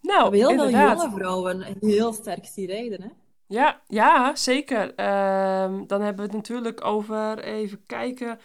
Nou, 0.00 0.30
we 0.30 0.38
hebben 0.38 0.56
heel 0.56 0.66
inderdaad. 0.66 1.00
veel 1.00 1.08
jonge 1.08 1.16
vrouwen 1.16 1.78
heel 1.80 2.12
sterk 2.12 2.46
zien 2.46 2.66
rijden. 2.66 3.02
Hè? 3.02 3.08
Ja, 3.46 3.80
ja, 3.86 4.34
zeker. 4.34 4.82
Um, 4.82 5.86
dan 5.86 6.00
hebben 6.00 6.16
we 6.16 6.22
het 6.22 6.32
natuurlijk 6.32 6.84
over, 6.84 7.38
even 7.38 7.86
kijken. 7.86 8.38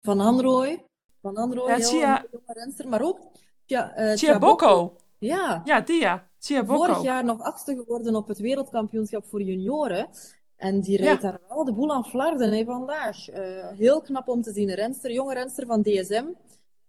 Van 0.00 0.20
Anrooy. 0.20 0.84
Van 1.20 1.36
Anrooy, 1.36 1.68
ja, 1.68 1.76
heel 1.76 2.00
jonge 2.00 2.42
renster, 2.46 2.88
maar 2.88 3.02
ook 3.02 3.18
ja, 3.66 4.14
uh, 4.14 4.38
Bocco. 4.38 4.96
Ja. 5.18 5.62
Ja, 5.64 5.80
die 5.80 6.00
ja. 6.00 6.30
Tia 6.38 6.64
Bocco. 6.64 6.84
Vorig 6.84 7.02
jaar 7.02 7.24
nog 7.24 7.40
achtste 7.40 7.74
geworden 7.74 8.14
op 8.14 8.28
het 8.28 8.38
wereldkampioenschap 8.38 9.24
voor 9.24 9.42
junioren. 9.42 10.08
En 10.56 10.80
die 10.80 10.96
rijdt 10.96 11.22
Ja. 11.22 11.30
daar 11.30 11.40
wel 11.48 11.64
de 11.64 11.72
boel 11.72 11.92
aan 11.92 12.04
flarden 12.04 12.52
hè, 12.52 12.64
vandaag. 12.64 13.28
Eh, 13.28 13.68
heel 13.68 14.00
knap 14.00 14.28
om 14.28 14.42
te 14.42 14.52
zien. 14.52 14.74
Renster, 14.74 15.12
jonge 15.12 15.34
renster 15.34 15.66
van 15.66 15.82
DSM. 15.82 16.24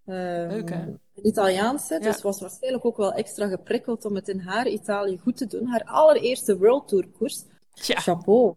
Ehm, 0.06 0.48
Leuk, 0.50 0.70
hè? 0.70 0.86
Een 1.16 1.28
Italiaanse, 1.28 1.94
Ja. 1.94 2.00
dus 2.00 2.22
was 2.22 2.40
waarschijnlijk 2.42 2.86
ook 2.86 2.98
wel 2.98 3.12
extra 3.14 3.48
geprikkeld 3.48 4.06
om 4.06 4.16
het 4.16 4.28
in 4.28 4.40
haar 4.40 4.68
Italië 4.68 5.18
goed 5.18 5.38
te 5.38 5.48
doen. 5.48 5.68
Haar 5.68 5.84
allereerste 5.86 6.58
World 6.58 6.88
Tour 6.88 7.08
koers. 7.18 7.44
Ja. 7.74 8.00
Chapeau. 8.00 8.54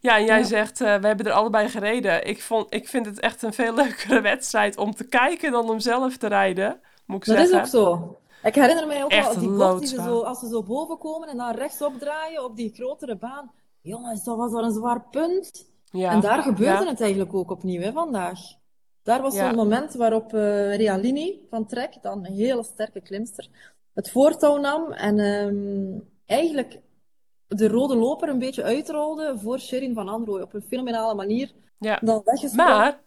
Ja, 0.00 0.16
en 0.16 0.24
jij 0.24 0.38
Ja. 0.38 0.44
zegt, 0.44 0.80
eh, 0.80 0.96
we 0.96 1.06
hebben 1.06 1.26
er 1.26 1.32
allebei 1.32 1.68
gereden. 1.68 2.26
Ik, 2.26 2.42
vond, 2.42 2.74
ik 2.74 2.88
vind 2.88 3.06
het 3.06 3.20
echt 3.20 3.42
een 3.42 3.52
veel 3.52 3.74
leukere 3.74 4.20
wedstrijd 4.32 4.76
om 4.76 4.94
te 4.94 5.04
kijken 5.08 5.52
dan 5.52 5.70
om 5.70 5.80
zelf 5.80 6.16
te 6.16 6.26
rijden, 6.26 6.80
moet 7.06 7.26
ik 7.26 7.34
Dat 7.34 7.44
is 7.44 7.50
zeggen. 7.50 7.80
ook 7.80 7.88
zo. 7.98 8.18
Ik 8.42 8.54
herinner 8.54 8.86
mij 8.86 9.04
ook 9.04 9.10
Echt 9.10 9.26
wel 9.34 9.38
die 9.38 9.50
bocht 9.50 9.78
die 9.78 9.88
ze 9.88 9.94
zo, 10.02 10.20
als 10.20 10.38
ze 10.38 10.48
zo 10.48 10.62
boven 10.62 10.98
komen 10.98 11.28
en 11.28 11.36
dan 11.36 11.54
rechtsop 11.54 11.98
draaien 11.98 12.44
op 12.44 12.56
die 12.56 12.72
grotere 12.74 13.16
baan. 13.16 13.50
Jongens, 13.82 14.24
dat 14.24 14.36
was 14.36 14.52
wel 14.52 14.64
een 14.64 14.72
zwaar 14.72 15.04
punt. 15.10 15.70
Ja. 15.90 16.10
En 16.10 16.20
daar 16.20 16.42
gebeurde 16.42 16.86
het 16.88 17.00
eigenlijk 17.00 17.34
ook 17.34 17.50
opnieuw, 17.50 17.80
hè, 17.80 17.92
vandaag. 17.92 18.38
Daar 19.06 19.22
was 19.22 19.34
Ja. 19.34 19.46
zo'n 19.46 19.56
moment 19.56 19.94
waarop 19.94 20.34
eh 20.34 20.76
Realini 20.76 21.46
van 21.50 21.66
Trek, 21.66 21.98
dan 22.02 22.24
een 22.26 22.32
hele 22.32 22.62
sterke 22.62 23.00
klimster, 23.00 23.48
het 23.94 24.10
voortouw 24.10 24.56
nam 24.56 24.92
en 24.92 25.18
ehm, 25.18 25.98
eigenlijk 26.26 26.80
de 27.48 27.68
rode 27.68 27.96
loper 27.96 28.28
een 28.28 28.38
beetje 28.38 28.62
uitrolde 28.62 29.38
voor 29.38 29.58
Sherin 29.60 29.94
van 29.94 30.08
Androoy 30.08 30.40
op 30.40 30.54
een 30.54 30.62
fenomenale 30.62 31.14
manier. 31.14 31.52
Ja. 31.78 31.98
Dan. 32.02 32.22
Maar, 32.54 33.00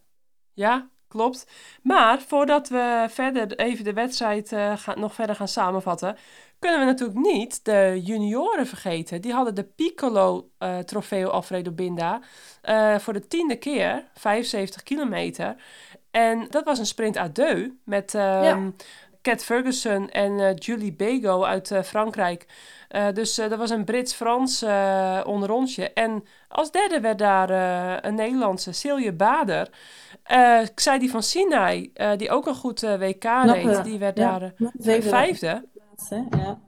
ja, 0.53 0.89
klopt. 1.08 1.48
Maar 1.84 2.22
voordat 2.22 2.70
we 2.70 3.06
verder 3.10 3.56
even 3.60 3.84
de 3.84 3.94
wedstrijd 3.94 4.51
eh, 4.51 4.77
gaan, 4.77 5.00
nog 5.00 5.13
verder 5.13 5.36
gaan 5.36 5.48
samenvatten, 5.48 6.18
kunnen 6.60 6.79
we 6.79 6.86
natuurlijk 6.86 7.20
niet 7.20 7.65
de 7.65 8.01
junioren 8.03 8.68
vergeten. 8.68 9.22
Die 9.22 9.34
hadden 9.34 9.56
de 9.56 9.63
Piccolo 9.63 10.50
eh 10.58 10.77
Trofeo 10.77 11.29
Alfredo 11.29 11.72
Binda 11.72 12.22
voor 13.00 13.13
de 13.13 13.27
tiende 13.27 13.56
keer, 13.56 14.10
75 14.13 14.84
kilometer. 14.84 15.56
En 16.12 16.48
dat 16.50 16.63
was 16.63 16.80
een 16.80 16.86
sprint 16.86 17.18
à 17.18 17.28
deux 17.28 17.70
met 17.84 18.16
ehm 18.16 18.70
Cat 19.22 19.44
Ferguson 19.44 20.10
en 20.10 20.39
eh, 20.39 20.56
Julie 20.56 20.94
Bego 20.94 21.44
uit 21.44 21.72
eh, 21.72 21.82
Frankrijk. 21.82 22.46
Eh, 22.88 23.08
dus 23.13 23.36
dat 23.36 23.56
was 23.56 23.70
een 23.70 23.86
Brits-Frans 23.86 24.63
onderrondje. 25.25 25.94
En 25.94 26.24
als 26.48 26.72
derde 26.72 27.00
werd 27.00 27.18
daar 27.18 27.50
een 28.06 28.16
Nederlandse, 28.16 28.72
Silje 28.72 29.13
Bader. 29.13 29.70
Eh 30.24 30.60
Xaidi 30.75 31.10
van 31.10 31.24
Sinai, 31.24 31.92
die 32.18 32.30
ook 32.30 32.48
een 32.48 32.56
goed 32.56 32.82
WK 32.82 33.24
reed, 33.24 33.84
die 33.84 34.00
werd 34.00 34.18
ja, 34.18 34.39
daar 34.39 34.54
vijfde. 35.01 35.66
Ja. 36.30 36.60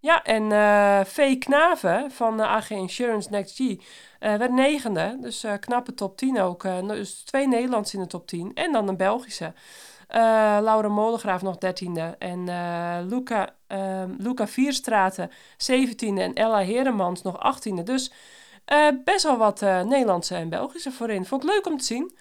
Ja, 0.00 0.22
en 0.22 0.52
eh 0.52 1.04
Vee 1.04 1.36
Knaven 1.36 2.10
van 2.10 2.36
de 2.36 2.46
AG 2.46 2.70
Insurance 2.70 3.30
Next 3.30 3.56
G 3.56 3.60
eh, 4.18 4.34
werd 4.34 4.52
negende. 4.52 5.16
Dus 5.20 5.44
eh, 5.44 5.52
knappe 5.60 5.94
top 5.94 6.16
10 6.16 6.40
ook. 6.40 6.64
Eh, 6.64 6.88
dus 6.88 7.22
twee 7.22 7.48
Nederlandse 7.48 7.96
in 7.96 8.02
de 8.02 8.08
top 8.08 8.26
10. 8.26 8.50
En 8.54 8.72
dan 8.72 8.88
een 8.88 8.96
Belgische. 8.96 9.52
Eh, 10.08 10.58
Laura 10.62 10.88
Molengraaf 10.88 11.42
nog 11.42 11.58
dertiende. 11.58 12.16
En 12.18 12.48
eh 12.48 12.98
Luca, 13.08 13.54
ehm, 13.66 14.14
Luca 14.18 14.46
Vierstraten 14.46 15.30
zeventiende. 15.56 16.22
En 16.22 16.34
Ella 16.34 16.58
Heremans 16.58 17.22
nog 17.22 17.38
achttiende. 17.38 17.82
Dus 17.82 18.12
eh, 18.64 18.88
best 19.04 19.22
wel 19.24 19.36
wat 19.36 19.62
eh, 19.62 19.82
Nederlandse 19.82 20.34
en 20.34 20.48
Belgische 20.48 20.92
voorin. 20.92 21.24
Vond 21.26 21.44
ik 21.44 21.50
leuk 21.50 21.66
om 21.66 21.78
te 21.78 21.84
zien. 21.84 22.16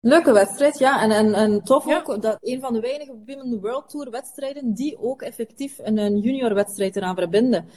Leuke 0.00 0.32
wedstrijd, 0.32 0.78
ja. 0.78 1.02
En, 1.02 1.10
en, 1.10 1.34
en 1.34 1.62
tof 1.62 1.86
Ja. 1.86 1.98
ook 2.06 2.22
dat 2.22 2.36
een 2.40 2.60
van 2.60 2.72
de 2.72 2.80
weinige 2.80 3.12
Women 3.26 3.60
World 3.60 3.88
Tour 3.88 4.10
wedstrijden 4.10 4.74
die 4.74 4.98
ook 4.98 5.22
effectief 5.22 5.78
een, 5.78 5.98
een 5.98 6.18
junior 6.18 6.54
wedstrijd 6.54 6.96
eraan 6.96 7.14
verbinden. 7.16 7.68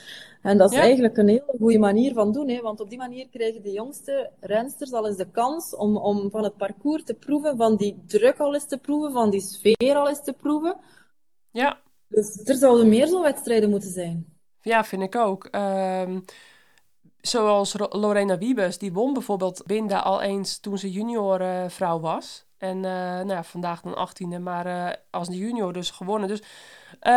En 0.41 0.57
dat 0.57 0.69
is 0.71 0.77
Ja. 0.77 0.83
eigenlijk 0.83 1.17
een 1.17 1.27
hele 1.27 1.55
goede 1.59 1.79
manier 1.79 2.13
van 2.13 2.31
doen, 2.31 2.49
hè. 2.49 2.61
Want 2.61 2.79
op 2.79 2.89
die 2.89 2.97
manier 2.97 3.29
krijgen 3.29 3.61
de 3.63 3.71
jongste 3.71 4.31
rensters 4.39 4.93
al 4.93 5.07
eens 5.07 5.17
de 5.17 5.31
kans 5.31 5.75
om, 5.75 5.97
om 5.97 6.29
van 6.31 6.43
het 6.43 6.57
parcours 6.57 7.03
te 7.03 7.13
proeven, 7.13 7.57
van 7.57 7.75
die 7.75 8.03
druk 8.07 8.37
al 8.39 8.53
eens 8.53 8.67
te 8.67 8.77
proeven, 8.77 9.11
van 9.11 9.29
die 9.29 9.41
sfeer 9.41 9.95
al 9.95 10.09
eens 10.09 10.23
te 10.23 10.33
proeven. 10.33 10.77
Ja, 11.51 11.79
Dus 12.07 12.41
er 12.43 12.55
zouden 12.55 12.89
meer 12.89 13.07
zo'n 13.07 13.21
wedstrijden 13.21 13.69
moeten 13.69 13.89
zijn. 13.91 14.25
Ja, 14.61 14.83
vind 14.83 15.01
ik 15.01 15.15
ook. 15.15 15.45
Ehm, 15.45 16.19
zoals 17.27 17.75
Lorena 17.89 18.37
Wiebes, 18.37 18.77
die 18.77 18.93
won 18.93 19.13
bijvoorbeeld 19.13 19.63
Binda 19.65 19.99
al 19.99 20.21
eens 20.21 20.57
toen 20.57 20.77
ze 20.77 20.91
junior 20.91 21.41
eh, 21.41 21.63
vrouw 21.67 21.99
was. 21.99 22.45
En 22.57 22.75
eh, 22.75 22.91
nou 22.91 23.27
ja, 23.27 23.43
vandaag 23.43 23.81
dan 23.81 24.09
18e, 24.09 24.41
maar 24.41 24.65
eh, 24.65 24.95
als 25.09 25.27
junior 25.27 25.73
dus 25.73 25.91
gewonnen. 25.91 26.27
Dus 26.27 26.41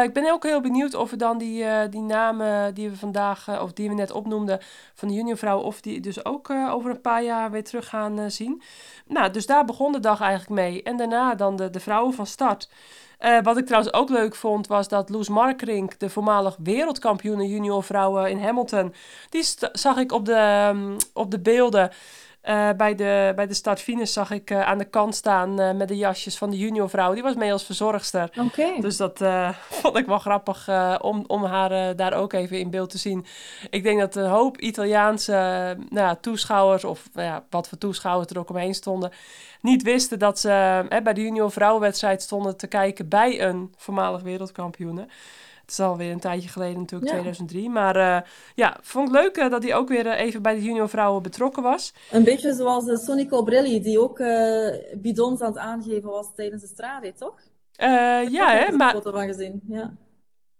ik 0.04 0.12
ben 0.12 0.32
ook 0.32 0.42
heel 0.42 0.60
benieuwd 0.60 0.94
of 0.94 1.10
we 1.10 1.16
dan 1.16 1.38
die, 1.38 1.88
die 1.88 2.00
namen 2.00 2.74
die 2.74 2.90
we 2.90 2.96
vandaag, 2.96 3.60
of 3.60 3.72
die 3.72 3.88
we 3.88 3.94
net 3.94 4.10
opnoemden 4.10 4.58
van 4.94 5.08
de 5.08 5.14
juniorvrouw, 5.14 5.60
of 5.60 5.80
die 5.80 6.00
dus 6.00 6.24
ook 6.24 6.50
over 6.50 6.90
een 6.90 7.00
paar 7.00 7.22
jaar 7.22 7.50
weer 7.50 7.64
terug 7.64 7.88
gaan 7.88 8.30
zien. 8.30 8.62
Nou, 9.06 9.30
dus 9.30 9.46
daar 9.46 9.64
begon 9.64 9.92
de 9.92 10.00
dag 10.00 10.20
eigenlijk 10.20 10.60
mee. 10.60 10.82
En 10.82 10.96
daarna 10.96 11.34
dan 11.34 11.56
de, 11.56 11.70
de 11.70 11.80
vrouwen 11.80 12.14
van 12.14 12.26
start. 12.26 12.68
Eh, 13.18 13.38
wat 13.42 13.58
ik 13.58 13.66
trouwens 13.66 13.92
ook 13.92 14.08
leuk 14.08 14.34
vond, 14.34 14.66
was 14.66 14.88
dat 14.88 15.08
Loes 15.08 15.28
Markerink, 15.28 15.98
de 15.98 16.10
voormalig 16.10 16.56
wereldkampioene 16.62 17.46
junior 17.46 17.82
vrouwen 17.82 18.30
in 18.30 18.38
Hamilton, 18.38 18.94
die 19.28 19.44
zag 19.72 19.96
ik 19.96 20.12
op 20.12 20.24
de, 20.24 20.34
ehm, 20.34 20.96
op 21.12 21.30
de 21.30 21.40
beelden. 21.40 21.90
Eh, 22.46 22.68
bij, 22.76 22.94
de, 22.94 23.32
bij 23.36 23.46
de 23.46 23.54
start-finish 23.54 24.12
zag 24.12 24.30
ik 24.30 24.50
eh, 24.50 24.62
aan 24.62 24.78
de 24.78 24.84
kant 24.84 25.14
staan 25.14 25.60
eh, 25.60 25.74
met 25.74 25.88
de 25.88 25.96
jasjes 25.96 26.38
van 26.38 26.50
de 26.50 26.58
junior 26.58 26.90
vrouw. 26.90 27.12
Die 27.14 27.22
was 27.22 27.34
mee 27.34 27.52
als 27.52 27.64
verzorgster. 27.64 28.30
Dus 28.80 28.96
dat 28.96 29.24
vond 29.80 29.96
ik 29.96 30.06
wel 30.06 30.18
grappig 30.18 30.68
om, 31.00 31.24
om 31.26 31.44
haar 31.44 31.96
daar 31.96 32.12
ook 32.12 32.32
even 32.32 32.58
in 32.58 32.70
beeld 32.70 32.90
te 32.90 32.98
zien. 32.98 33.26
Ik 33.70 33.82
denk 33.82 34.00
dat 34.00 34.14
een 34.14 34.30
hoop 34.30 34.58
Italiaanse 34.58 35.32
nou 35.90 36.06
ja, 36.06 36.14
toeschouwers, 36.14 36.84
of 36.84 37.08
nou 37.12 37.26
ja, 37.26 37.44
wat 37.50 37.68
voor 37.68 37.78
toeschouwers 37.78 38.30
er 38.30 38.38
ook 38.38 38.50
omheen 38.50 38.74
stonden, 38.74 39.12
niet 39.60 39.82
wisten 39.82 40.18
dat 40.18 40.38
ze 40.38 40.84
bij 41.02 41.12
de 41.12 41.22
junior 41.22 41.50
vrouwenwedstrijd 41.50 42.22
stonden 42.22 42.56
te 42.56 42.66
kijken 42.66 43.08
bij 43.08 43.42
een 43.42 43.74
voormalig 43.76 44.22
wereldkampioene. 44.22 45.06
Het 45.66 45.74
is 45.74 45.80
alweer 45.80 46.12
een 46.12 46.20
tijdje 46.20 46.48
geleden, 46.48 46.78
natuurlijk 46.78 47.10
Ja. 47.10 47.18
2003. 47.18 47.70
Maar 47.70 47.96
eh, 47.96 48.28
ja, 48.54 48.76
vond 48.80 49.08
ik 49.08 49.14
leuk 49.14 49.36
eh, 49.36 49.50
dat 49.50 49.62
hij 49.62 49.74
ook 49.74 49.88
weer 49.88 50.06
eh, 50.06 50.20
even 50.20 50.42
bij 50.42 50.54
de 50.54 50.62
junior 50.62 50.88
vrouwen 50.88 51.22
betrokken 51.22 51.62
was. 51.62 51.92
Een 52.10 52.24
beetje 52.24 52.54
zoals 52.54 52.86
uh, 52.86 52.96
Sonny 52.96 53.28
die 53.80 54.00
ook 54.00 54.18
bidons 54.94 55.40
aan 55.40 55.48
het 55.48 55.58
aangeven 55.58 56.10
was 56.10 56.26
tijdens 56.34 56.62
de 56.62 56.68
strade, 56.68 57.12
toch? 57.12 57.34
Ja, 57.76 58.22
Ik 58.22 58.32
hè, 58.32 58.58
heb 58.58 58.68
er 58.68 58.76
maar 58.76 58.92
foto 58.92 59.10
van 59.10 59.26
gezien. 59.26 59.60
Ja. 59.68 59.92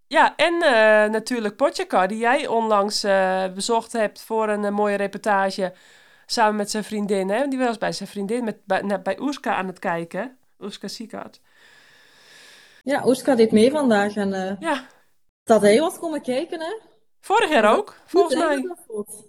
Ja, 0.06 0.36
en 0.36 0.58
natuurlijk 1.10 1.56
Potjakar, 1.56 2.08
die 2.08 2.18
jij 2.18 2.46
onlangs 2.46 3.06
bezocht 3.54 3.92
hebt 3.92 4.22
voor 4.22 4.48
een 4.48 4.75
mooie 4.75 4.96
reportage 4.96 5.72
samen 6.26 6.56
met 6.56 6.70
zijn 6.70 6.84
vriendin. 6.84 7.28
Hè? 7.28 7.48
Die 7.48 7.58
was 7.58 7.78
bij 7.78 7.92
zijn 7.92 8.08
vriendin 8.08 8.44
met, 8.44 8.56
bij, 8.64 9.02
bij 9.02 9.18
Oeska 9.20 9.54
aan 9.54 9.66
het 9.66 9.78
kijken. 9.78 10.36
Oeska 10.60 10.88
Sikart. 10.88 11.40
Ja, 12.82 13.06
Oeska 13.06 13.34
deed 13.34 13.52
mee 13.52 13.70
vandaag 13.70 14.16
en 14.16 14.56
Ja, 14.60 14.86
dat 15.47 15.61
hij 15.61 15.81
was 15.81 15.99
komen 15.99 16.23
kijken, 16.23 16.61
hè? 16.61 16.75
vorig 17.21 17.50
jaar 17.50 17.76
ook, 17.76 17.97
volgens 18.07 18.35
mij. 18.35 18.75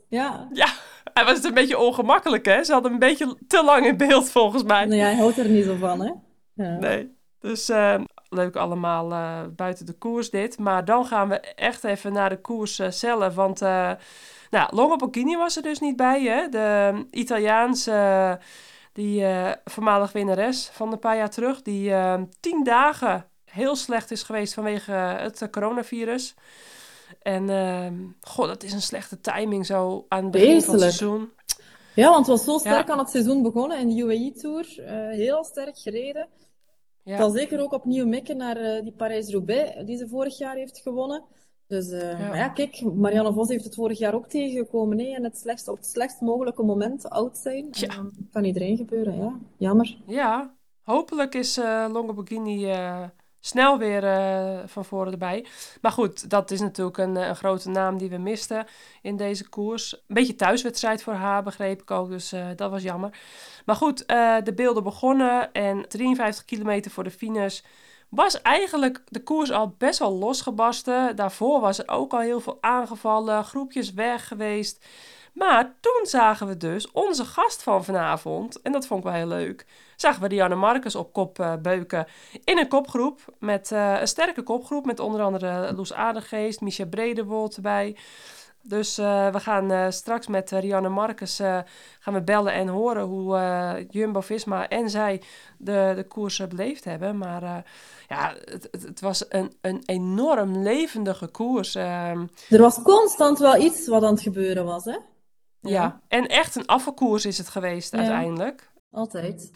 Ja. 0.10 0.48
Ja, 0.54 0.68
hij 1.14 1.26
was 1.26 1.34
het 1.34 1.44
een 1.44 1.54
beetje 1.54 1.78
ongemakkelijk, 1.78 2.46
hè? 2.46 2.64
Ze 2.64 2.74
hadden 2.74 2.92
een 2.92 3.00
beetje 3.00 3.38
te 3.48 3.64
lang 3.64 3.86
in 3.86 3.98
beeld, 3.98 4.32
volgens 4.32 4.64
mij. 4.64 4.86
Nee, 4.86 5.00
hij 5.00 5.16
houdt 5.16 5.38
er 5.38 5.50
niet 5.50 5.66
zo 5.66 5.76
van, 5.76 6.00
hè? 6.02 6.12
Ja. 6.54 6.78
Nee. 6.78 7.16
Dus 7.40 7.70
eh, 7.70 8.00
leuk 8.30 8.56
allemaal 8.56 9.12
eh, 9.12 9.42
buiten 9.56 9.86
de 9.86 9.94
koers 9.94 10.30
dit. 10.30 10.60
Maar 10.60 10.86
dan 10.86 11.06
gaan 11.06 11.30
we 11.30 11.40
echt 11.40 11.84
even 11.84 12.14
naar 12.14 12.30
de 12.30 12.42
koers 12.42 12.80
eh, 12.80 12.92
zelf. 12.92 13.36
Want 13.36 13.62
uh, 13.62 13.92
nou, 14.50 14.76
Longo 14.76 14.96
Bocchini 14.96 15.38
was 15.38 15.56
er 15.56 15.64
dus 15.64 15.80
niet 15.80 15.96
bij. 15.96 16.24
Hè? 16.24 16.50
De 16.50 17.06
Italiaanse, 17.12 18.40
die 18.94 19.22
uh, 19.22 19.52
voormalig 19.66 20.12
winnares 20.12 20.70
van 20.74 20.92
een 20.92 21.00
paar 21.00 21.18
jaar 21.18 21.30
terug. 21.30 21.62
Die 21.62 21.90
uh, 21.90 22.22
tien 22.40 22.64
dagen 22.64 23.30
heel 23.58 23.76
slecht 23.76 24.12
is 24.12 24.24
geweest 24.24 24.54
vanwege 24.54 24.92
het 24.92 25.48
coronavirus. 25.52 26.36
En 27.22 27.50
uh, 27.50 27.88
god, 28.22 28.48
dat 28.48 28.64
is 28.64 28.74
een 28.74 28.82
slechte 28.82 29.20
timing 29.20 29.66
zo 29.66 30.06
aan 30.08 30.24
het 30.24 30.32
begin 30.32 30.62
van 30.62 30.74
het 30.74 30.82
seizoen. 30.82 31.30
Ja, 31.96 32.10
want 32.10 32.28
het 32.28 32.38
was 32.38 32.44
zo 32.44 32.58
sterk 32.58 32.88
ja. 32.88 32.94
aan 32.94 33.00
het 33.00 33.10
seizoen 33.10 33.42
begonnen 33.42 33.80
in 33.80 33.90
de 33.90 34.02
UAE-tour. 34.02 34.76
Uh, 34.80 34.86
heel 35.10 35.44
sterk 35.44 35.78
gereden. 35.78 36.28
Ja. 37.04 37.18
Dan 37.18 37.32
zeker 37.32 37.62
ook 37.62 37.74
opnieuw 37.74 38.06
mikken 38.06 38.38
naar 38.38 38.62
uh, 38.62 38.82
die 38.82 38.92
Parijs-Roubaix, 38.92 39.86
die 39.86 39.98
ze 39.98 40.08
vorig 40.08 40.38
jaar 40.38 40.56
heeft 40.56 40.80
gewonnen. 40.80 41.24
Dus 41.68 41.90
ja. 41.90 42.18
Maar 42.18 42.38
ja, 42.38 42.50
kijk, 42.50 42.82
Marianne 42.82 43.34
Vos 43.34 43.50
heeft 43.50 43.64
het 43.64 43.76
vorig 43.76 43.98
jaar 43.98 44.14
ook 44.14 44.28
tegengekomen. 44.28 44.98
Nee? 44.98 45.16
En 45.16 45.24
het 45.24 45.38
slechtst, 45.38 45.68
op 45.68 45.78
het 45.78 45.86
slechtst 45.86 46.22
mogelijke 46.22 46.64
moment 46.64 47.10
oud 47.10 47.38
zijn. 47.38 47.68
Ja. 47.72 47.88
En 47.88 48.30
kan 48.32 48.44
iedereen 48.44 48.78
gebeuren, 48.78 49.18
ja. 49.18 49.40
Jammer. 49.58 49.98
Ja, 50.06 50.56
hopelijk 50.82 51.36
is 51.36 51.56
Longo 51.92 52.14
Borghini 52.14 52.66
snel 53.40 53.78
weer 53.78 54.04
uh, 54.04 54.60
van 54.66 54.86
voren 54.86 55.12
erbij. 55.12 55.46
Maar 55.82 55.92
goed, 55.92 56.30
dat 56.30 56.52
is 56.52 56.60
natuurlijk 56.60 56.98
een, 56.98 57.16
een, 57.16 57.36
grote 57.36 57.70
naam 57.70 57.98
die 57.98 58.10
we 58.10 58.18
misten 58.18 58.66
in 59.02 59.18
deze 59.18 59.50
koers. 59.50 59.94
Een 59.94 60.16
beetje 60.16 60.36
thuiswedstrijd 60.36 61.04
voor 61.04 61.14
haar, 61.14 61.44
begreep 61.44 61.82
ik 61.82 61.92
ook. 61.92 62.10
Dus 62.10 62.34
uh, 62.34 62.48
dat 62.56 62.72
was 62.72 62.84
jammer. 62.84 63.20
Maar 63.66 63.76
goed, 63.76 64.08
de 64.44 64.54
beelden 64.56 64.84
begonnen 64.84 65.52
en 65.52 65.88
53 65.88 66.46
kilometer 66.46 66.92
voor 66.92 67.04
de 67.04 67.12
finish 67.12 67.60
was 68.10 68.42
eigenlijk 68.42 69.02
de 69.10 69.24
koers 69.24 69.52
al 69.52 69.76
best 69.78 70.00
wel 70.00 70.18
losgebarsten. 70.18 71.16
Daarvoor 71.16 71.60
was 71.60 71.80
er 71.80 71.88
ook 71.88 72.14
al 72.14 72.20
heel 72.20 72.40
veel 72.40 72.58
aangevallen, 72.62 73.44
groepjes 73.44 73.94
weg 73.94 74.28
geweest. 74.28 74.86
Maar 75.38 75.74
toen 75.80 76.06
zagen 76.06 76.48
we 76.48 76.58
dus 76.58 76.92
onze 76.92 77.26
gast 77.26 77.64
van 77.64 77.84
vanavond, 77.84 78.62
en 78.62 78.72
dat 78.72 78.88
vond 78.88 79.00
ik 79.00 79.06
wel 79.06 79.16
heel 79.16 79.28
leuk, 79.28 79.66
zagen 79.96 80.22
we 80.22 80.28
Dianne 80.28 80.56
Marcus 80.56 80.96
op 80.96 81.14
kop 81.14 81.40
uh, 81.40 81.54
beuken 81.62 82.08
in 82.44 82.58
een 82.58 82.68
kopgroep. 82.68 83.20
Met 83.40 83.72
uh, 83.72 84.00
een 84.00 84.08
sterke 84.08 84.44
kopgroep 84.44 84.86
met 84.86 85.00
onder 85.00 85.22
andere 85.22 85.74
Loes 85.76 85.94
Aardegeest, 85.94 86.62
Micha 86.62 86.86
Bredewold 86.86 87.56
erbij. 87.56 87.96
Dus 88.62 89.00
uh, 89.00 89.32
we 89.32 89.40
gaan 89.40 89.94
straks 89.94 90.28
met 90.28 90.52
Rianne 90.52 90.90
Marcus 90.90 91.36
gaan 92.00 92.14
we 92.14 92.22
bellen 92.22 92.54
en 92.54 92.68
horen 92.68 93.04
hoe 93.04 93.86
Jumbo-Visma 93.90 94.68
en 94.68 94.90
zij 94.90 95.22
de, 95.58 95.94
de 95.96 96.04
koers 96.08 96.48
beleefd 96.48 96.84
hebben. 96.84 97.18
Maar 97.18 97.66
ja, 98.08 98.34
het, 98.46 98.68
het, 98.72 98.84
het, 98.84 99.00
was 99.00 99.26
een, 99.30 99.54
een 99.62 99.84
enorm 99.86 100.58
levendige 100.58 101.28
koers. 101.28 101.76
Ehm. 101.76 102.26
Er 102.50 102.62
was 102.62 102.82
constant 102.82 103.40
wel 103.40 103.56
iets 103.56 103.88
wat 103.88 104.04
aan 104.04 104.14
het 104.14 104.22
gebeuren 104.22 104.66
was, 104.66 104.86
hè? 104.86 104.98
Ja, 105.62 106.02
en 106.08 106.28
echt 106.28 106.56
een 106.56 106.66
afvalkoers 106.66 107.26
is 107.26 107.38
het 107.38 107.50
geweest 107.50 107.92
ja. 107.92 107.98
uiteindelijk. 107.98 108.72
Altijd. 108.92 109.52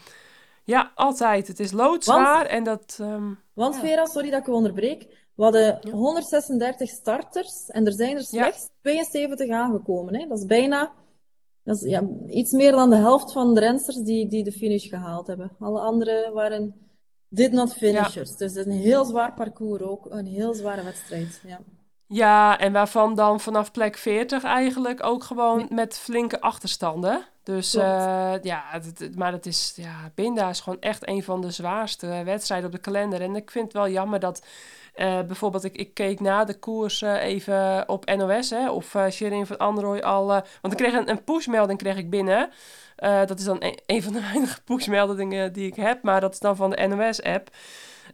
Ja, 0.64 0.92
altijd. 0.94 1.48
Het 1.48 1.60
is 1.60 1.72
loodzwaar 1.72 2.36
want, 2.36 2.48
en 2.48 2.64
dat... 2.64 2.98
Um, 3.00 3.38
want 3.52 3.76
Vera, 3.76 4.06
sorry 4.06 4.30
dat 4.30 4.40
ik 4.40 4.46
u 4.46 4.52
onderbreek. 4.52 5.30
We 5.34 5.42
hadden 5.42 5.90
136 5.90 6.88
starters 6.88 7.66
en 7.66 7.86
er 7.86 7.92
zijn 7.92 8.16
er 8.16 8.22
slechts 8.22 8.68
72 8.80 9.50
aangekomen. 9.50 10.14
Hè? 10.14 10.26
Dat 10.26 10.38
is 10.38 10.46
bijna 10.46 10.92
dat 11.64 11.76
is, 11.76 11.90
ja, 11.90 12.08
iets 12.26 12.52
meer 12.52 12.72
dan 12.72 12.90
de 12.90 12.96
helft 12.96 13.32
van 13.32 13.54
de 13.54 13.60
rensters 13.60 13.96
die, 13.96 14.28
die 14.28 14.44
de 14.44 14.52
finish 14.52 14.88
gehaald 14.88 15.26
hebben. 15.26 15.50
Alle 15.58 15.80
anderen 15.80 16.32
waren 16.32 16.74
did 17.28 17.52
not 17.52 17.74
finishers. 17.74 18.36
Dus 18.36 18.54
het 18.54 18.66
is 18.66 18.66
een 18.66 18.80
heel 18.80 19.04
zwaar 19.04 19.34
parcours 19.34 19.82
ook. 19.82 20.06
Een 20.10 20.26
heel 20.26 20.54
zware 20.54 20.84
wedstrijd. 20.84 21.40
Ja. 21.46 21.60
Ja, 22.12 22.58
en 22.58 22.72
waarvan 22.72 23.14
dan 23.14 23.40
vanaf 23.40 23.70
plek 23.70 23.96
40 23.96 24.44
eigenlijk 24.44 25.04
ook 25.04 25.24
gewoon 25.24 25.66
met 25.68 25.98
flinke 25.98 26.40
achterstanden. 26.40 27.26
Dus 27.42 27.74
uh, 27.74 28.34
ja, 28.42 28.64
maar 29.16 29.32
het 29.32 29.46
is, 29.46 29.72
ja, 29.76 30.10
Binda 30.14 30.48
is 30.48 30.60
gewoon 30.60 30.80
echt 30.80 31.08
een 31.08 31.22
van 31.22 31.40
de 31.40 31.50
zwaarste 31.50 32.22
wedstrijden 32.24 32.66
op 32.66 32.72
de 32.72 32.80
kalender. 32.80 33.20
En 33.20 33.36
ik 33.36 33.50
vind 33.50 33.64
het 33.64 33.72
wel 33.72 33.88
jammer 33.88 34.20
dat 34.20 34.44
uh, 34.96 35.20
bijvoorbeeld, 35.22 35.64
ik, 35.64 35.76
ik 35.76 35.94
keek 35.94 36.20
na 36.20 36.44
de 36.44 36.58
koers 36.58 37.02
uh, 37.02 37.22
even 37.22 37.88
op 37.88 38.14
NOS, 38.16 38.50
hè, 38.50 38.70
of 38.70 38.94
uh, 38.94 39.08
Sherin 39.08 39.46
van 39.46 39.58
Androy 39.58 39.98
al... 39.98 40.26
want 40.26 40.72
ik 40.72 40.76
kreeg 40.76 40.92
een, 40.92 41.10
een 41.10 41.24
pushmelding 41.24 41.78
kreeg 41.78 41.96
ik 41.96 42.10
binnen. 42.10 42.50
dat 42.96 43.38
is 43.38 43.44
dan 43.44 43.62
een, 43.62 43.78
een, 43.86 44.02
van 44.02 44.12
de 44.12 44.20
weinige 44.32 44.62
pushmeldingen 44.62 45.52
die 45.52 45.66
ik 45.66 45.76
heb, 45.76 46.02
maar 46.02 46.20
dat 46.20 46.32
is 46.32 46.38
dan 46.38 46.56
van 46.56 46.70
de 46.70 46.86
NOS-app. 46.86 47.50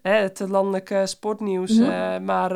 Het 0.02 0.44
landelijke 0.48 1.06
sportnieuws. 1.06 1.78
Mm 1.78 2.24
maar, 2.24 2.52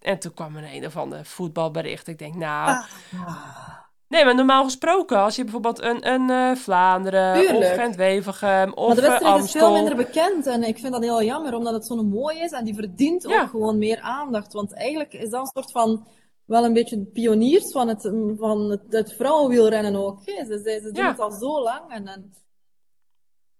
en 0.00 0.18
toen 0.18 0.34
kwam 0.34 0.56
er 0.56 0.74
een 0.74 0.86
of 0.86 0.96
ander 0.96 1.24
voetbalbericht. 1.24 2.06
Ik 2.06 2.18
denk, 2.18 2.34
nou... 2.34 2.68
Ah. 2.68 3.78
Nee, 4.08 4.24
maar 4.24 4.34
normaal 4.34 4.64
gesproken, 4.64 5.18
als 5.18 5.36
je 5.36 5.42
bijvoorbeeld 5.42 5.82
een, 5.82 6.08
een 6.08 6.30
uh, 6.30 6.54
Vlaanderen 6.54 7.34
Tuurlijk. 7.34 7.58
of 7.58 7.74
Gent-Wevergem 7.74 8.72
of 8.72 8.86
Maar 8.86 8.96
de 8.96 9.02
wedstrijd 9.02 9.38
uh, 9.38 9.44
is 9.44 9.50
veel 9.50 9.72
minder 9.72 9.96
bekend 9.96 10.46
en 10.46 10.62
ik 10.62 10.78
vind 10.78 10.92
dat 10.92 11.02
heel 11.02 11.22
jammer, 11.22 11.54
omdat 11.54 11.72
het 11.72 11.86
zo'n 11.86 12.08
mooi 12.08 12.38
is 12.38 12.50
en 12.50 12.64
die 12.64 12.74
verdient 12.74 13.26
ook 13.26 13.48
gewoon 13.48 13.78
meer 13.78 14.00
aandacht. 14.00 14.52
Want 14.52 14.74
eigenlijk 14.74 15.12
is 15.12 15.30
dat 15.30 15.40
een 15.40 15.50
soort 15.54 15.70
van, 15.70 16.06
wel 16.44 16.64
een 16.64 16.72
beetje 16.72 17.04
pioniers 17.04 17.72
van 17.72 17.88
het, 17.88 18.12
van 18.38 18.70
het, 18.70 18.82
het 18.88 19.12
vrouwenwielrennen 19.12 19.96
ook. 19.96 20.20
Hè. 20.24 20.44
Ze, 20.44 20.60
ze, 20.64 20.80
ze 20.82 20.92
doen 20.92 21.06
het 21.06 21.20
al 21.20 21.30
zo 21.30 21.62
lang. 21.62 21.82
En, 21.88 22.08
en... 22.08 22.32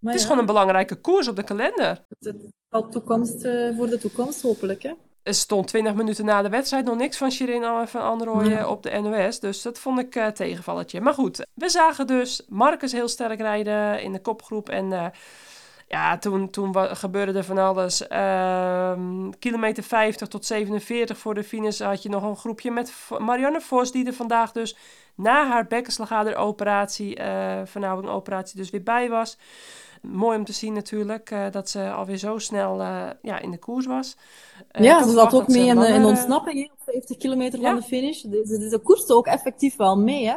het 0.00 0.14
is 0.14 0.23
gewoon 0.23 0.38
een 0.38 0.47
belangrijke 0.47 0.97
koers 0.97 1.28
op 1.28 1.37
de 1.37 1.45
kalender. 1.45 2.05
Het, 2.19 2.35
het 2.69 2.93
toekomst, 2.93 3.45
uh, 3.45 3.76
voor 3.76 3.87
de 3.87 3.99
toekomst 3.99 4.43
hopelijk, 4.43 4.83
hè 4.83 4.93
er 5.28 5.35
stond 5.35 5.67
20 5.67 5.95
minuten 5.95 6.25
na 6.25 6.43
de 6.43 6.49
wedstrijd 6.49 6.85
nog 6.85 6.97
niks 6.97 7.17
van 7.17 7.31
Shirin 7.31 7.87
van 7.87 8.00
Androoy 8.00 8.62
op 8.62 8.83
de 8.83 9.00
NOS. 9.00 9.40
Dus 9.40 9.62
dat 9.62 9.78
vond 9.78 9.99
ik 9.99 10.17
uh, 10.17 10.26
tegenvalletje. 10.26 11.00
Maar 11.00 11.14
goed, 11.14 11.47
we 11.55 11.69
zagen 11.69 12.07
dus 12.07 12.43
Marcus 12.49 12.93
heel 12.93 13.09
sterk 13.09 13.40
rijden 13.40 14.02
in 14.02 14.12
de 14.12 14.21
kopgroep. 14.21 14.69
En 14.69 14.90
uh, 14.90 15.07
ja, 15.88 16.19
toen, 16.19 16.50
toen 16.50 16.75
gebeurde 16.97 17.38
er 17.38 17.45
van 17.45 17.59
alles. 17.59 18.02
Uh, 18.09 18.93
kilometer 19.38 19.83
50 19.83 20.28
tot 20.28 20.47
47 20.47 21.19
voor 21.19 21.35
de 21.35 21.45
finish 21.45 21.81
had 21.81 22.02
je 22.02 22.09
nog 22.09 22.23
een 22.23 22.37
groepje 22.37 22.71
met 22.71 22.93
Marianne 23.19 23.61
Vos, 23.61 23.93
die 23.93 24.07
er 24.07 24.12
vandaag 24.12 24.52
dus 24.52 24.76
na 25.14 25.47
haar 25.47 25.67
bekkenslagaderoperatie, 25.67 27.19
uh, 27.21 27.61
vernauwing 27.64 28.25
dus 28.55 28.71
weer 28.71 28.83
bij 28.83 29.09
was. 29.09 29.38
Mooi 30.02 30.38
om 30.38 30.45
te 30.45 30.52
zien 30.52 30.73
natuurlijk 30.73 31.31
uh, 31.31 31.50
dat 31.50 31.71
ze 31.71 31.90
alweer 31.90 32.17
zo 32.17 32.38
snel 32.38 32.81
uh, 32.81 33.11
ja, 33.23 33.38
in 33.38 33.50
de 33.50 33.59
koers 33.59 33.87
was. 33.87 34.17
Uh, 34.73 34.85
ja, 34.85 35.02
ze 35.02 35.11
zat 35.11 35.35
ook 35.35 35.49
mee 35.49 35.67
in, 35.67 35.83
in 35.83 36.05
ontsnapping, 36.05 36.71
op 36.73 36.78
50 36.85 37.17
kilometer 37.17 37.61
van 37.61 37.75
de 37.75 37.83
finish. 37.83 38.21
De, 38.21 38.28
de, 38.28 38.69
de 38.69 38.78
koerste 38.78 39.14
ook 39.14 39.26
effectief 39.26 39.76
wel 39.76 39.97
mee, 39.97 40.26
hè. 40.26 40.37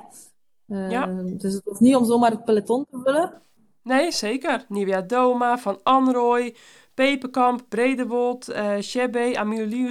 ja. 0.89 1.05
Dus 1.23 1.53
het 1.53 1.63
was 1.65 1.79
niet 1.79 1.95
om 1.95 2.05
zomaar 2.05 2.31
het 2.31 2.45
peloton 2.45 2.85
te 2.89 2.99
vullen. 3.03 3.41
Nee, 3.83 4.11
zeker. 4.11 4.65
Nivea 4.67 5.01
Doma, 5.01 5.57
Van 5.57 5.79
Anrooy, 5.83 6.55
Peperkamp, 6.93 7.65
Bredewold, 7.69 8.49
uh, 8.49 8.79
Shebe, 8.79 9.19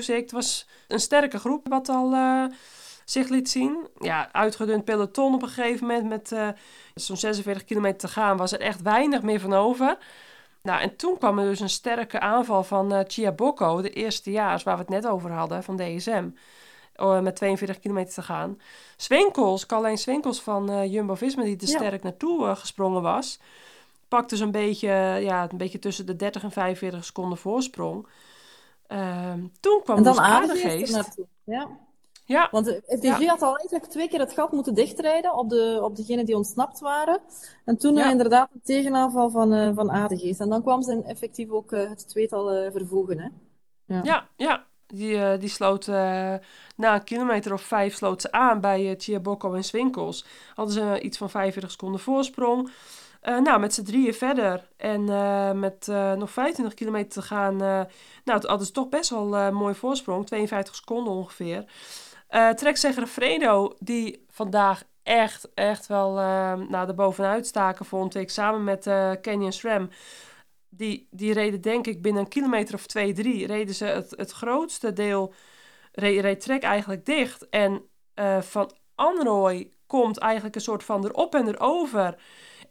Het 0.06 0.32
was 0.32 0.68
een 0.88 1.00
sterke 1.00 1.38
groep 1.38 1.68
wat 1.68 1.88
al 1.88 2.14
zich 3.10 3.28
liet 3.28 3.50
zien. 3.50 3.88
Ja, 3.98 4.32
uitgedund 4.32 4.84
peloton 4.84 5.34
op 5.34 5.42
een 5.42 5.48
gegeven 5.48 5.86
moment 5.86 6.08
met 6.08 6.30
uh, 6.32 6.48
zo'n 6.94 7.16
46 7.16 7.64
kilometer 7.64 7.98
te 7.98 8.08
gaan 8.08 8.36
was 8.36 8.52
er 8.52 8.60
echt 8.60 8.82
weinig 8.82 9.22
meer 9.22 9.40
van 9.40 9.52
over. 9.52 9.98
Nou, 10.62 10.80
en 10.80 10.96
toen 10.96 11.18
kwam 11.18 11.38
er 11.38 11.44
dus 11.44 11.60
een 11.60 11.68
sterke 11.68 12.20
aanval 12.20 12.64
van 12.64 12.94
uh, 12.94 13.00
Chia 13.06 13.32
Bocco, 13.32 13.82
de 13.82 13.90
eerste 13.90 14.30
jaar 14.30 14.60
waar 14.64 14.74
we 14.74 14.80
het 14.80 14.90
net 14.90 15.06
over 15.06 15.30
hadden, 15.30 15.62
van 15.62 15.76
DSM. 15.76 16.28
Uh, 16.96 17.20
met 17.20 17.36
42 17.36 17.78
kilometer 17.78 18.14
te 18.14 18.22
gaan. 18.22 18.58
Swinkels, 18.96 19.66
Carlijn 19.66 19.98
Swinkels 19.98 20.42
van 20.42 20.70
uh, 20.70 20.92
Jumbo-Visma, 20.92 21.42
die 21.42 21.60
er 21.60 21.68
sterk 21.68 22.02
naartoe 22.02 22.54
gesprongen 22.54 23.02
was, 23.02 23.40
pakte 24.08 24.36
zo'n 24.36 24.50
beetje, 24.50 24.88
ja, 25.20 25.46
een 25.50 25.56
beetje 25.56 25.78
tussen 25.78 26.06
de 26.06 26.16
30 26.16 26.42
en 26.42 26.50
45 26.50 27.04
seconden 27.04 27.38
voorsprong. 27.38 28.06
Ehm, 28.86 29.46
toen 29.60 29.80
kwam 29.84 29.96
en 29.96 30.02
dan 30.02 30.12
dus 30.12 30.22
Aardegeest. 30.22 31.16
Ja. 31.44 31.68
Ja. 32.30 32.48
Want 32.50 32.64
de 32.64 32.82
FDG 32.86 33.26
had 33.26 33.42
al 33.42 33.56
eigenlijk 33.56 33.90
twee 33.90 34.08
keer 34.08 34.18
het 34.18 34.32
gat 34.32 34.52
moeten 34.52 34.74
dichtrijden 34.74 35.34
op, 35.34 35.48
de, 35.48 35.80
op 35.82 35.96
degenen 35.96 36.26
die 36.26 36.36
ontsnapt 36.36 36.80
waren. 36.80 37.20
En 37.64 37.76
toen 37.76 37.94
ja. 37.94 38.10
inderdaad 38.10 38.50
een 38.54 38.60
tegenaanval 38.62 39.30
van, 39.30 39.54
uh, 39.54 39.70
van 39.74 39.90
Adegeest. 39.90 40.40
En 40.40 40.48
dan 40.48 40.62
kwam 40.62 40.82
ze 40.82 41.02
effectief 41.06 41.50
ook 41.50 41.72
uh, 41.72 41.88
het 41.88 42.08
tweetal 42.08 42.56
uh, 42.56 42.70
vervoegen. 42.70 43.18
Hè? 43.18 43.28
Ja. 43.94 44.00
ja, 44.02 44.28
ja. 44.36 44.64
Die, 44.86 45.38
die 45.38 45.48
sloot 45.48 45.86
na 45.86 46.94
een 46.94 47.04
kilometer 47.04 47.52
of 47.52 47.62
vijf 47.62 47.94
sloot 47.94 48.20
ze 48.20 48.32
aan 48.32 48.60
bij 48.60 48.94
Chiabocco 48.98 49.54
en 49.54 49.64
Swinkels. 49.64 50.24
Hadden 50.54 50.74
ze 50.74 51.00
iets 51.00 51.18
van 51.18 51.30
45 51.30 51.70
seconden 51.70 52.00
voorsprong. 52.00 52.70
nou, 53.22 53.60
met 53.60 53.74
z'n 53.74 53.82
drieën 53.82 54.14
verder 54.14 54.68
en 54.76 55.04
met 55.58 55.86
nog 56.16 56.30
25 56.30 56.74
kilometer 56.74 57.10
te 57.10 57.22
gaan. 57.22 57.56
nou, 57.56 57.86
het 58.24 58.44
hadden 58.44 58.66
ze 58.66 58.72
toch 58.72 58.88
best 58.88 59.10
wel 59.10 59.52
mooi 59.52 59.74
voorsprong, 59.74 60.26
52 60.26 60.74
seconden 60.74 61.12
ongeveer. 61.12 61.64
Uh, 62.30 62.50
trekzegger 62.50 63.06
Fredo, 63.06 63.74
die 63.78 64.24
vandaag 64.28 64.82
echt, 65.02 65.48
echt 65.54 65.86
wel 65.86 66.18
uh, 66.18 66.52
nou, 66.54 66.88
er 66.88 66.94
bovenuit 66.94 67.46
staken, 67.46 67.84
vond 67.84 68.14
ik. 68.14 68.30
Samen 68.30 68.64
met 68.64 68.86
uh, 68.86 69.10
Canyon 69.22 69.52
SRAM. 69.52 69.88
Die, 70.68 71.08
die 71.10 71.32
reden 71.32 71.60
denk 71.60 71.86
ik 71.86 72.02
binnen 72.02 72.22
een 72.22 72.28
kilometer 72.28 72.74
of 72.74 72.86
twee, 72.86 73.12
drie... 73.12 73.46
reden 73.46 73.74
ze 73.74 73.84
het, 73.84 74.14
het 74.16 74.30
grootste 74.30 74.92
deel... 74.92 75.34
Reed, 75.92 76.20
reed 76.20 76.40
Trek 76.40 76.62
eigenlijk 76.62 77.06
dicht. 77.06 77.48
En 77.48 77.82
uh, 78.14 78.40
Van 78.40 78.72
Anrooy 78.94 79.70
komt 79.86 80.18
eigenlijk 80.18 80.54
een 80.54 80.60
soort 80.60 80.84
van 80.84 81.04
erop 81.04 81.34
en 81.34 81.48
erover. 81.48 82.16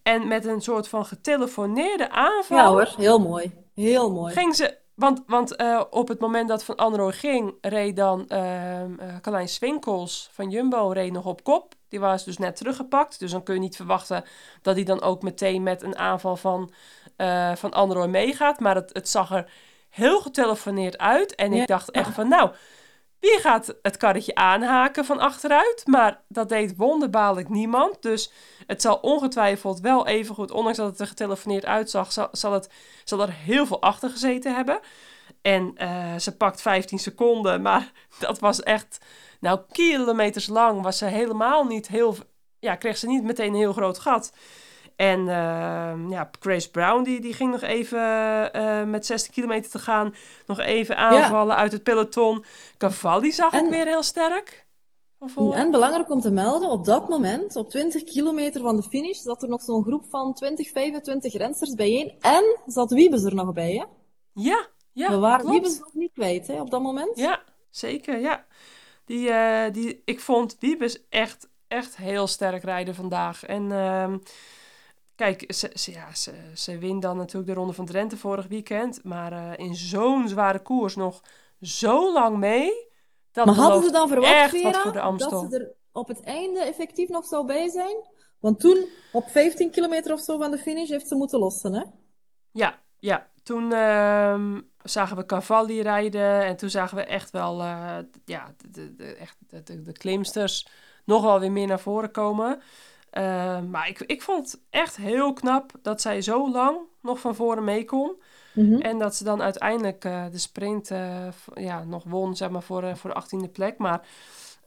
En 0.04 0.28
met 0.28 0.46
een 0.46 0.62
soort 0.62 0.88
van 0.88 1.06
getelefoneerde 1.06 2.12
aanval... 2.12 2.58
Ja 2.58 2.68
hoor, 2.68 2.94
heel 2.98 3.20
mooi. 3.20 3.52
Heel 3.76 4.12
mooi. 4.12 4.34
Ging 4.34 4.56
ze 4.56 4.78
want, 5.00 5.24
want 5.28 5.62
uh, 5.62 5.84
op 5.90 6.08
het 6.08 6.20
moment 6.20 6.48
dat 6.48 6.64
Van 6.64 6.76
Anrooy 6.76 7.12
ging, 7.12 7.54
reed 7.62 7.96
dan 7.96 8.26
uh, 8.28 8.82
Carlijn 9.22 9.50
Swinkels 9.50 10.30
van 10.32 10.50
Jumbo 10.50 10.90
reed 10.90 11.12
nog 11.12 11.26
op 11.26 11.44
kop. 11.44 11.74
Die 11.88 12.00
was 12.00 12.24
dus 12.24 12.38
net 12.38 12.56
teruggepakt. 12.56 13.20
Dus 13.20 13.32
dan 13.32 13.44
kun 13.44 13.54
je 13.54 13.60
niet 13.60 13.76
verwachten 13.76 14.24
dat 14.62 14.76
hij 14.76 14.84
dan 14.84 15.02
ook 15.02 15.22
meteen 15.22 15.64
met 15.64 15.82
een 15.82 15.98
aanval 15.98 16.36
van, 16.36 16.72
uh, 17.18 17.56
van 17.56 17.72
Anrooy 17.72 18.08
meegaat. 18.08 18.60
Maar 18.60 18.76
het, 18.76 18.90
het 18.94 19.10
zag 19.10 19.32
er 19.32 19.52
heel 19.90 20.22
getelefoneerd 20.22 20.98
uit. 20.98 21.36
En 21.36 21.54
ik 21.54 21.68
dacht 21.68 21.92
echt 21.92 22.14
van, 22.14 22.28
nou, 22.28 22.52
wie 23.20 23.40
gaat 23.40 23.76
het 23.82 23.98
karretje 23.98 24.36
aanhaken 24.36 25.06
van 25.06 25.20
achteruit? 25.20 25.84
Maar 25.86 26.22
dat 26.28 26.50
deed 26.50 26.76
wonderbaarlijk 26.78 27.50
niemand. 27.50 28.02
Dus 28.02 28.32
het 28.68 28.82
zal 28.82 28.96
ongetwijfeld 28.96 29.80
wel 29.80 30.08
even 30.08 30.36
goed, 30.36 30.52
ondanks 30.52 30.78
dat 30.78 30.90
het 30.90 31.00
er 31.00 31.08
getelefoneerd 31.08 31.66
uitzag, 31.66 32.12
zal, 32.32 32.54
het, 32.54 32.70
zal 33.04 33.22
er 33.22 33.34
heel 33.34 33.66
veel 33.66 33.82
achter 33.82 34.10
gezeten 34.10 34.56
hebben. 34.56 34.80
En 35.42 35.74
uh, 35.78 36.16
ze 36.18 36.36
pakt 36.38 36.62
15 36.62 37.00
seconden, 37.00 37.62
maar 37.70 37.92
dat 38.20 38.40
was 38.40 38.62
echt, 38.62 38.98
nou, 39.40 39.60
kilometers 39.72 40.48
lang. 40.48 40.82
Was 40.82 40.98
ze 40.98 41.06
helemaal 41.06 41.64
niet 41.64 41.88
heel, 41.88 42.16
ja, 42.60 42.76
kreeg 42.76 42.98
ze 42.98 43.08
niet 43.08 43.24
meteen 43.24 43.48
een 43.48 43.60
heel 43.60 43.74
groot 43.74 44.00
gat. 44.00 44.32
En 45.00 45.20
uh, 45.20 46.10
ja, 46.10 46.30
Grace 46.40 46.72
Brown 46.72 47.04
die, 47.04 47.22
die 47.22 47.34
ging 47.34 47.52
nog 47.52 47.62
even 47.62 48.00
uh, 48.56 48.84
met 48.84 49.06
60 49.06 49.34
kilometer 49.34 49.72
te 49.72 49.80
gaan, 49.80 50.16
nog 50.48 50.60
even 50.60 50.98
aanvallen 50.98 51.56
uit 51.56 51.72
het 51.72 51.84
peloton. 51.84 52.44
Cavalli 52.78 53.32
zag 53.32 53.54
en, 53.54 53.66
ik 53.66 53.72
weer 53.72 53.86
heel 53.86 54.04
sterk. 54.04 54.66
En 55.52 55.72
belangrijk 55.72 56.10
om 56.10 56.20
te 56.20 56.32
melden, 56.32 56.70
op 56.70 56.86
dat 56.86 57.10
moment, 57.10 57.56
op 57.56 57.70
20 57.70 58.04
kilometer 58.04 58.62
van 58.62 58.76
de 58.76 58.84
finish, 58.84 59.20
zat 59.20 59.44
er 59.44 59.50
nog 59.50 59.62
zo'n 59.62 59.84
groep 59.84 60.06
van 60.10 60.34
20, 60.34 60.70
25 60.70 61.34
rensters 61.34 61.74
bijeen. 61.74 62.14
En 62.20 62.58
zat 62.66 62.92
Wiebes 62.92 63.24
er 63.24 63.36
nog 63.36 63.54
bij, 63.54 63.72
hè? 63.72 63.84
Ja, 64.34 64.68
ja. 64.92 65.10
We 65.10 65.18
waren 65.18 65.50
Wiebes 65.50 65.80
nog 65.80 65.94
niet 65.94 66.12
kwijt, 66.14 66.48
hè, 66.48 66.62
op 66.62 66.72
dat 66.72 66.82
moment. 66.82 67.18
Ja, 67.18 67.42
zeker, 67.70 68.20
ja. 68.20 68.46
Die, 69.06 69.30
eh, 69.30 69.74
die, 69.74 70.02
ik 70.06 70.20
vond 70.20 70.56
Wiebes 70.60 71.08
echt, 71.10 71.50
echt 71.68 71.98
heel 71.98 72.28
sterk 72.28 72.64
rijden 72.64 72.96
vandaag. 72.96 73.46
En 73.46 73.72
ehm, 73.72 74.18
kijk, 75.20 75.54
ze, 75.54 75.72
ze, 75.74 75.92
ja, 75.92 76.16
ze, 76.16 76.34
ze 76.54 76.78
wint 76.78 77.02
dan 77.02 77.18
natuurlijk 77.18 77.48
de 77.48 77.54
Ronde 77.54 77.74
van 77.74 77.86
Drenthe 77.86 78.18
vorig 78.18 78.48
weekend. 78.48 79.04
Maar 79.04 79.32
eh, 79.32 79.66
in 79.66 79.76
zo'n 79.76 80.28
zware 80.28 80.60
koers 80.62 80.96
nog 80.96 81.22
zo 81.62 82.14
lang 82.14 82.38
mee. 82.38 82.72
Dat 83.32 83.46
Maar 83.46 83.56
hadden 83.56 83.84
ze 83.84 83.92
dan 83.92 84.08
verwacht, 84.08 84.50
Vera, 84.50 84.92
dat 84.92 85.30
ze 85.30 85.58
er 85.58 85.74
op 85.92 86.08
het 86.08 86.22
einde 86.22 86.60
effectief 86.60 87.10
nog 87.10 87.26
zou 87.26 87.46
bij 87.46 87.70
zijn? 87.70 87.96
Want 88.40 88.60
toen, 88.60 88.86
op 89.12 89.30
15 89.30 89.72
kilometer 89.72 90.14
of 90.14 90.20
zo 90.20 90.38
van 90.38 90.52
de 90.52 90.58
finish, 90.58 90.90
heeft 90.90 91.08
ze 91.08 91.16
moeten 91.16 91.40
lossen, 91.40 91.74
hè? 91.74 91.84
Ja, 92.52 92.80
ja. 93.00 93.28
Toen 93.44 93.74
ehm, 93.74 94.62
zagen 94.84 95.18
we 95.18 95.26
Cavalli 95.26 95.82
rijden 95.82 96.44
en 96.46 96.56
toen 96.56 96.70
zagen 96.70 96.98
we 96.98 97.04
echt 97.04 97.32
wel 97.32 97.62
eh, 97.62 97.98
ja, 98.26 98.54
de, 98.58 98.70
de, 98.70 98.96
de- 98.96 99.16
echt 99.16 99.38
de, 99.48 99.64
de, 99.64 99.82
de 99.82 99.92
klimsters 99.92 100.68
nog 101.06 101.24
wel 101.24 101.40
weer 101.40 101.52
meer 101.52 101.68
naar 101.68 101.80
voren 101.80 102.12
komen. 102.12 102.62
Ehm, 103.12 103.70
maar 103.70 103.88
ik, 103.88 104.00
ik 104.00 104.22
vond 104.22 104.52
het 104.52 104.62
echt 104.70 104.96
heel 104.96 105.34
knap 105.34 105.72
dat 105.82 106.02
zij 106.02 106.22
zo 106.22 106.52
lang 106.52 106.78
nog 107.02 107.20
van 107.20 107.36
voren 107.36 107.64
mee 107.64 107.86
kon. 107.86 108.22
Mhm. 108.54 108.74
En 108.82 109.00
dat 109.00 109.16
ze 109.16 109.24
dan 109.24 109.42
uiteindelijk 109.42 110.06
eh, 110.06 110.26
de 110.32 110.38
sprint 110.38 110.92
eh, 110.92 111.28
ja, 111.54 111.84
nog 111.84 112.04
won, 112.04 112.36
zeg 112.36 112.50
maar, 112.50 112.64
voor, 112.64 112.84
eh, 112.84 112.96
voor 112.96 113.10
de 113.14 113.16
18e 113.48 113.52
plek. 113.52 113.78
Maar 113.78 114.08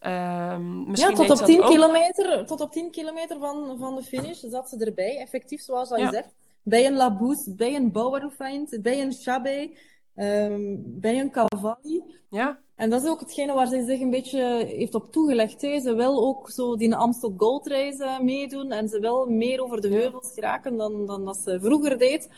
ehm, 0.01 0.91
misschien 0.91 1.11
Ja, 1.11 1.17
tot 1.17 1.31
op 1.31 1.37
ze 1.37 1.43
dat 1.43 1.47
10 1.53 1.63
ook- 1.63 1.71
kilometer, 1.71 2.47
tot 2.47 2.61
op 2.61 2.73
10 2.73 2.91
kilometer 2.91 3.39
van, 3.39 3.77
van 3.79 3.95
de 3.95 4.03
finish 4.03 4.41
zat 4.41 4.69
ze 4.69 4.85
erbij. 4.85 5.19
Effectief, 5.19 5.61
zoals 5.63 5.91
al 5.91 5.97
je 5.97 6.03
Ja. 6.05 6.11
zegt. 6.13 6.35
Bij 6.63 6.87
een 6.87 6.95
Labous, 6.97 7.55
bij 7.55 7.75
een 7.75 7.93
Bauerfeind, 7.93 8.79
bij 8.83 9.01
een 9.03 9.13
Chabé, 9.13 9.71
ehm, 10.15 10.75
bij 10.79 11.21
een 11.21 11.31
Cavalli. 11.31 12.03
Ja, 12.29 12.59
En 12.83 12.91
dat 12.91 13.03
is 13.03 13.09
ook 13.09 13.21
hetgene 13.21 13.53
waar 13.53 13.67
zij 13.67 13.85
zich 13.85 14.01
een 14.01 14.11
beetje 14.11 14.65
heeft 14.67 14.95
op 14.95 15.13
toegelegd. 15.13 15.63
Hè. 15.63 15.81
Ze 15.81 15.95
wil 15.95 16.27
ook 16.27 16.51
zo 16.51 16.77
die 16.77 16.95
Amstel 16.95 17.35
Gold 17.37 17.67
Race 17.67 18.19
meedoen 18.23 18.73
en 18.73 18.89
ze 18.89 19.01
wil 19.01 19.27
meer 19.27 19.63
over 19.63 19.81
de 19.81 19.89
heuvels 19.89 20.33
geraken 20.35 20.77
dan, 20.77 21.07
dan 21.07 21.25
dat 21.25 21.37
ze 21.37 21.59
vroeger 21.61 21.99
deed. 21.99 22.31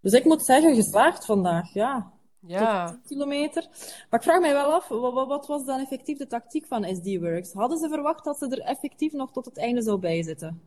Dus 0.00 0.12
ik 0.12 0.24
moet 0.24 0.42
zeggen, 0.42 0.74
geslaagd 0.74 1.24
vandaag, 1.24 1.72
ja. 1.72 2.12
ja. 2.46 2.86
Tot 2.86 2.94
10 2.94 3.02
kilometer. 3.06 3.66
Maar 4.10 4.20
ik 4.20 4.26
vraag 4.26 4.40
mij 4.40 4.52
wel 4.52 4.72
af, 4.72 4.88
wat, 4.88 5.46
was 5.46 5.64
dan 5.64 5.80
effectief 5.80 6.18
de 6.18 6.26
tactiek 6.26 6.66
van 6.66 6.94
SD 6.94 7.18
Works? 7.18 7.52
Hadden 7.52 7.78
ze 7.78 7.88
verwacht 7.88 8.24
dat 8.24 8.38
ze 8.38 8.48
er 8.48 8.60
effectief 8.60 9.12
nog 9.12 9.32
tot 9.32 9.44
het 9.44 9.58
einde 9.58 9.82
zou 9.82 9.98
bijzitten? 9.98 10.62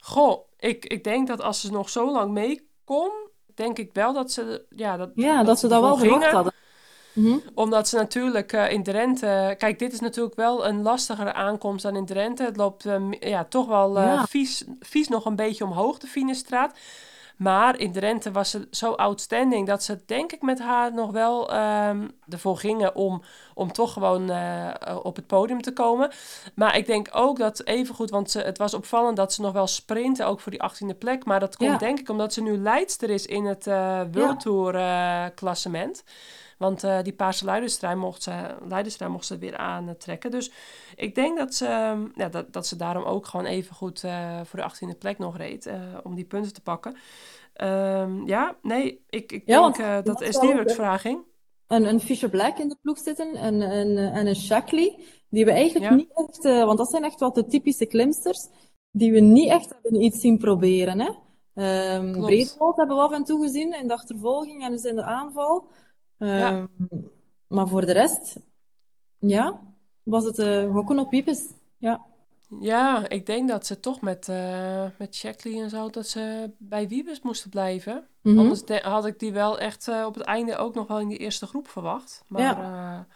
Goh, 0.00 0.48
ik, 0.58 0.84
ik 0.84 1.04
denk 1.04 1.26
dat 1.26 1.42
als 1.42 1.60
ze 1.60 1.72
nog 1.72 1.88
zo 1.88 2.12
lang 2.12 2.32
mee 2.32 2.70
kon, 2.84 3.10
denk 3.54 3.78
ik 3.78 3.90
wel 3.92 4.12
dat 4.12 4.30
ze, 4.32 4.66
ja, 4.68 4.96
dat, 4.96 5.10
Ja, 5.14 5.44
dat 5.44 5.58
ze 5.58 5.68
dat 5.68 5.80
wel 5.80 5.90
ervoor 5.90 6.06
verwacht 6.06 6.36
gingen. 6.36 6.64
Mhm. 7.16 7.36
Omdat 7.54 7.88
ze 7.88 7.96
natuurlijk 7.96 8.52
eh, 8.52 8.70
in 8.72 8.82
Drenthe... 8.82 9.54
Kijk, 9.58 9.78
dit 9.78 9.92
is 9.92 10.00
natuurlijk 10.00 10.36
wel 10.36 10.66
een 10.66 10.82
lastigere 10.82 11.32
aankomst 11.32 11.82
dan 11.82 11.96
in 11.96 12.06
Drenthe. 12.06 12.44
Het 12.44 12.56
loopt 12.56 12.86
eh, 12.86 13.10
ja, 13.20 13.44
toch 13.44 13.66
wel 13.66 13.98
eh, 13.98 14.04
Ja. 14.04 14.26
vies, 14.26 14.64
vies 14.80 15.08
nog 15.08 15.24
een 15.24 15.36
beetje 15.36 15.64
omhoog, 15.64 15.98
de 15.98 16.06
Finestraat. 16.06 16.78
Maar 17.36 17.78
in 17.78 17.92
Drenthe 17.92 18.30
was 18.32 18.50
ze 18.50 18.68
zo 18.70 18.92
outstanding 18.92 19.66
dat 19.66 19.82
ze 19.82 19.98
denk 20.06 20.32
ik 20.32 20.42
met 20.42 20.58
haar 20.58 20.94
nog 20.94 21.10
wel 21.10 21.50
ehm, 21.52 22.08
ervoor 22.28 22.56
gingen 22.58 22.94
om, 22.94 23.22
om 23.54 23.72
toch 23.72 23.92
gewoon 23.92 24.30
op 25.02 25.16
het 25.16 25.26
podium 25.26 25.62
te 25.62 25.72
komen. 25.72 26.10
Maar 26.54 26.76
ik 26.76 26.86
denk 26.86 27.08
ook 27.12 27.38
dat 27.38 27.64
evengoed, 27.64 28.10
want 28.10 28.30
ze, 28.30 28.40
het 28.40 28.58
was 28.58 28.74
opvallend 28.74 29.16
dat 29.16 29.32
ze 29.32 29.40
nog 29.40 29.52
wel 29.52 29.66
sprinten, 29.66 30.26
ook 30.26 30.40
voor 30.40 30.52
die 30.52 30.62
18e 30.62 30.98
plek. 30.98 31.24
Maar 31.24 31.40
dat 31.40 31.56
komt 31.56 31.70
Ja. 31.70 31.76
denk 31.76 31.98
ik 31.98 32.08
omdat 32.08 32.32
ze 32.32 32.42
nu 32.42 32.56
leidster 32.58 33.10
is 33.10 33.26
in 33.26 33.44
het 33.44 33.66
eh 33.66 34.00
World 34.12 34.40
Tour 34.40 34.72
klassement. 35.34 36.04
Want 36.56 36.84
eh, 36.84 37.02
die 37.02 37.12
paarse 37.12 37.44
leiderstrui 37.44 37.96
mocht 37.96 38.22
ze, 38.22 38.56
leiderstrui 38.68 39.10
mocht 39.12 39.26
ze 39.26 39.38
weer 39.38 39.56
aantrekken. 39.56 40.30
Dus 40.30 40.50
ik 40.96 41.14
denk 41.14 41.38
dat 41.38 41.54
ze, 41.54 41.66
ehm, 41.66 42.06
ja, 42.14 42.28
dat, 42.28 42.52
dat 42.52 42.66
ze 42.66 42.76
daarom 42.76 43.04
ook 43.04 43.26
gewoon 43.26 43.46
even 43.46 43.74
goed 43.74 44.04
eh, 44.04 44.40
voor 44.44 44.58
de 44.58 44.64
18e 44.64 44.98
plek 44.98 45.18
nog 45.18 45.36
reed. 45.36 45.66
eh, 45.66 45.80
om 46.02 46.14
die 46.14 46.24
punten 46.24 46.52
te 46.52 46.60
pakken. 46.60 46.96
Ehm, 47.52 48.26
ja, 48.26 48.56
nee, 48.62 49.04
ik, 49.08 49.32
ik 49.32 49.42
Ja, 49.46 49.60
denk 49.60 49.76
want 49.76 49.78
eh, 49.78 50.12
dat 50.12 50.20
is 50.20 50.38
die 50.38 50.54
vraging. 50.66 51.24
Een, 51.66 51.84
een 51.84 52.00
Fisher 52.00 52.30
Black 52.30 52.58
in 52.58 52.68
de 52.68 52.76
ploeg 52.82 52.98
zitten 52.98 53.34
en, 53.34 53.62
en, 53.62 53.96
en 53.96 54.26
een 54.26 54.36
Shackley, 54.36 54.98
die 55.28 55.44
we 55.44 55.50
eigenlijk 55.50 55.84
Ja. 55.90 55.94
niet 55.94 56.10
echt, 56.14 56.44
eh, 56.44 56.64
want 56.64 56.78
dat 56.78 56.90
zijn 56.90 57.04
echt 57.04 57.20
wel 57.20 57.32
de 57.32 57.46
typische 57.46 57.86
klimsters, 57.86 58.48
die 58.90 59.12
we 59.12 59.20
niet 59.20 59.48
echt 59.48 59.68
hebben 59.82 60.02
iets 60.02 60.20
zien 60.20 60.38
proberen. 60.38 61.00
Hè? 61.00 61.10
Ehm 61.54 62.22
hebben 62.76 62.96
we 62.96 63.02
af 63.02 63.12
en 63.12 63.24
toe 63.24 63.42
gezien 63.42 63.72
in 63.72 63.86
de 63.88 63.94
achtervolging 63.94 64.64
en 64.64 64.70
dus 64.70 64.82
in 64.84 64.96
de 64.96 65.02
aanval. 65.04 65.68
Ja. 66.18 66.50
Ehm, 66.50 66.66
Maar 67.48 67.68
voor 67.68 67.86
de 67.86 67.92
rest, 67.92 68.36
ja, 69.18 69.60
was 70.02 70.24
het 70.24 70.66
gokken 70.72 70.98
op 70.98 71.08
piepes. 71.08 71.46
Ja. 71.78 72.04
Ja, 72.60 73.08
ik 73.08 73.26
denk 73.26 73.48
dat 73.48 73.66
ze 73.66 73.80
toch 73.80 74.00
met, 74.00 74.28
eh 74.28 74.84
met 74.98 75.14
Shackley 75.14 75.60
en 75.62 75.70
zo, 75.70 75.90
dat 75.90 76.06
ze 76.06 76.50
bij 76.58 76.88
Wiebes 76.88 77.20
moesten 77.22 77.50
blijven. 77.50 78.06
Mhm. 78.22 78.38
Anders 78.38 78.64
de- 78.64 78.80
had 78.82 79.06
ik 79.06 79.18
die 79.18 79.32
wel 79.32 79.58
echt 79.58 79.88
eh, 79.88 80.04
op 80.06 80.14
het 80.14 80.24
einde 80.24 80.56
ook 80.56 80.74
nog 80.74 80.86
wel 80.86 81.00
in 81.00 81.08
die 81.08 81.18
eerste 81.18 81.46
groep 81.46 81.68
verwacht. 81.68 82.24
Maar 82.28 82.42
Ja. 82.42 83.06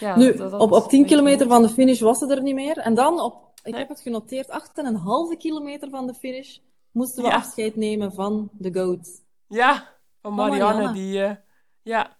ja, 0.00 0.16
Nu, 0.16 0.36
dat, 0.36 0.50
dat 0.50 0.60
op, 0.60 0.72
op 0.72 0.88
10 0.88 1.00
weet 1.00 1.08
je 1.10 1.14
kilometer 1.16 1.48
van 1.48 1.62
de 1.62 1.68
finish 1.68 2.00
was 2.00 2.18
ze 2.18 2.26
er 2.34 2.42
niet 2.42 2.54
meer. 2.54 2.78
En 2.78 2.94
dan, 2.94 3.20
op, 3.20 3.50
ik 3.62 3.70
Nee. 3.72 3.80
heb 3.80 3.88
het 3.88 4.00
genoteerd, 4.00 4.48
8,5 4.50 5.36
kilometer 5.38 5.90
van 5.90 6.06
de 6.06 6.14
finish 6.14 6.58
moesten 6.92 7.22
we 7.22 7.28
Ja. 7.28 7.34
afscheid 7.36 7.76
nemen 7.76 8.12
van 8.12 8.48
de 8.52 8.72
GOAT. 8.72 9.22
Ja, 9.48 9.74
van 9.74 9.86
Van 10.20 10.34
Marianne, 10.34 10.82
Marianne. 10.82 10.92
die... 10.92 11.36
ja, 11.82 12.16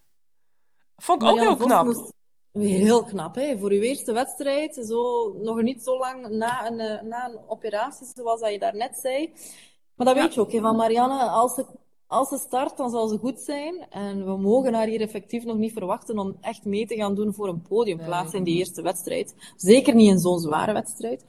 vond 1.01 1.21
ik 1.21 1.27
ook 1.29 1.39
heel 1.39 1.55
knap. 1.55 1.85
moest- 1.85 2.13
Heel 2.51 3.03
knap, 3.03 3.35
hè? 3.35 3.57
Voor 3.57 3.71
uw 3.71 3.81
eerste 3.81 4.11
wedstrijd, 4.11 4.75
zo, 4.87 5.33
nog 5.41 5.61
niet 5.61 5.83
zo 5.83 5.97
lang 5.97 6.27
na 6.29 6.67
een, 6.67 6.79
eh, 6.79 7.01
na 7.01 7.25
een 7.29 7.39
operatie, 7.47 8.07
zoals 8.15 8.39
dat 8.39 8.51
je 8.51 8.59
daarnet 8.59 8.97
zei. 9.01 9.31
Maar 9.95 10.07
dat 10.07 10.15
Ja. 10.15 10.21
weet 10.21 10.33
je 10.33 10.39
ook, 10.41 10.51
hè, 10.51 10.59
van 10.59 10.75
Marianne, 10.75 11.23
als 11.23 11.53
ze, 11.53 11.65
als 12.07 12.29
ze 12.29 12.37
start, 12.37 12.77
dan 12.77 12.89
zal 12.89 13.07
ze 13.07 13.17
goed 13.17 13.39
zijn. 13.39 13.85
En 13.89 14.25
we 14.25 14.37
mogen 14.37 14.73
haar 14.73 14.87
hier 14.87 15.01
effectief 15.01 15.43
nog 15.43 15.57
niet 15.57 15.73
verwachten 15.73 16.19
om 16.19 16.37
echt 16.41 16.65
mee 16.65 16.85
te 16.87 16.95
gaan 16.95 17.15
doen 17.15 17.33
voor 17.33 17.47
een 17.47 17.61
podiumplaats 17.61 18.33
in 18.33 18.43
die 18.43 18.57
eerste 18.57 18.81
wedstrijd. 18.81 19.35
Zeker 19.55 19.95
niet 19.95 20.09
in 20.09 20.19
zo'n 20.19 20.39
zware 20.39 20.73
wedstrijd. 20.73 21.25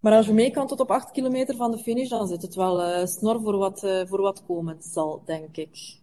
Maar 0.00 0.12
als 0.16 0.26
je 0.26 0.32
mee 0.32 0.50
kan 0.50 0.66
tot 0.66 0.80
op 0.80 0.90
8 0.90 1.10
kilometer 1.10 1.56
van 1.56 1.70
de 1.70 1.78
finish, 1.78 2.08
dan 2.08 2.26
zit 2.28 2.42
het 2.42 2.54
wel 2.54 2.82
eh, 2.82 3.06
snor 3.06 3.40
voor 3.40 3.56
wat, 3.56 3.82
eh, 3.84 4.06
voor 4.06 4.20
wat 4.20 4.44
komen 4.46 4.76
zal, 4.80 5.22
denk 5.24 5.56
ik. 5.56 5.96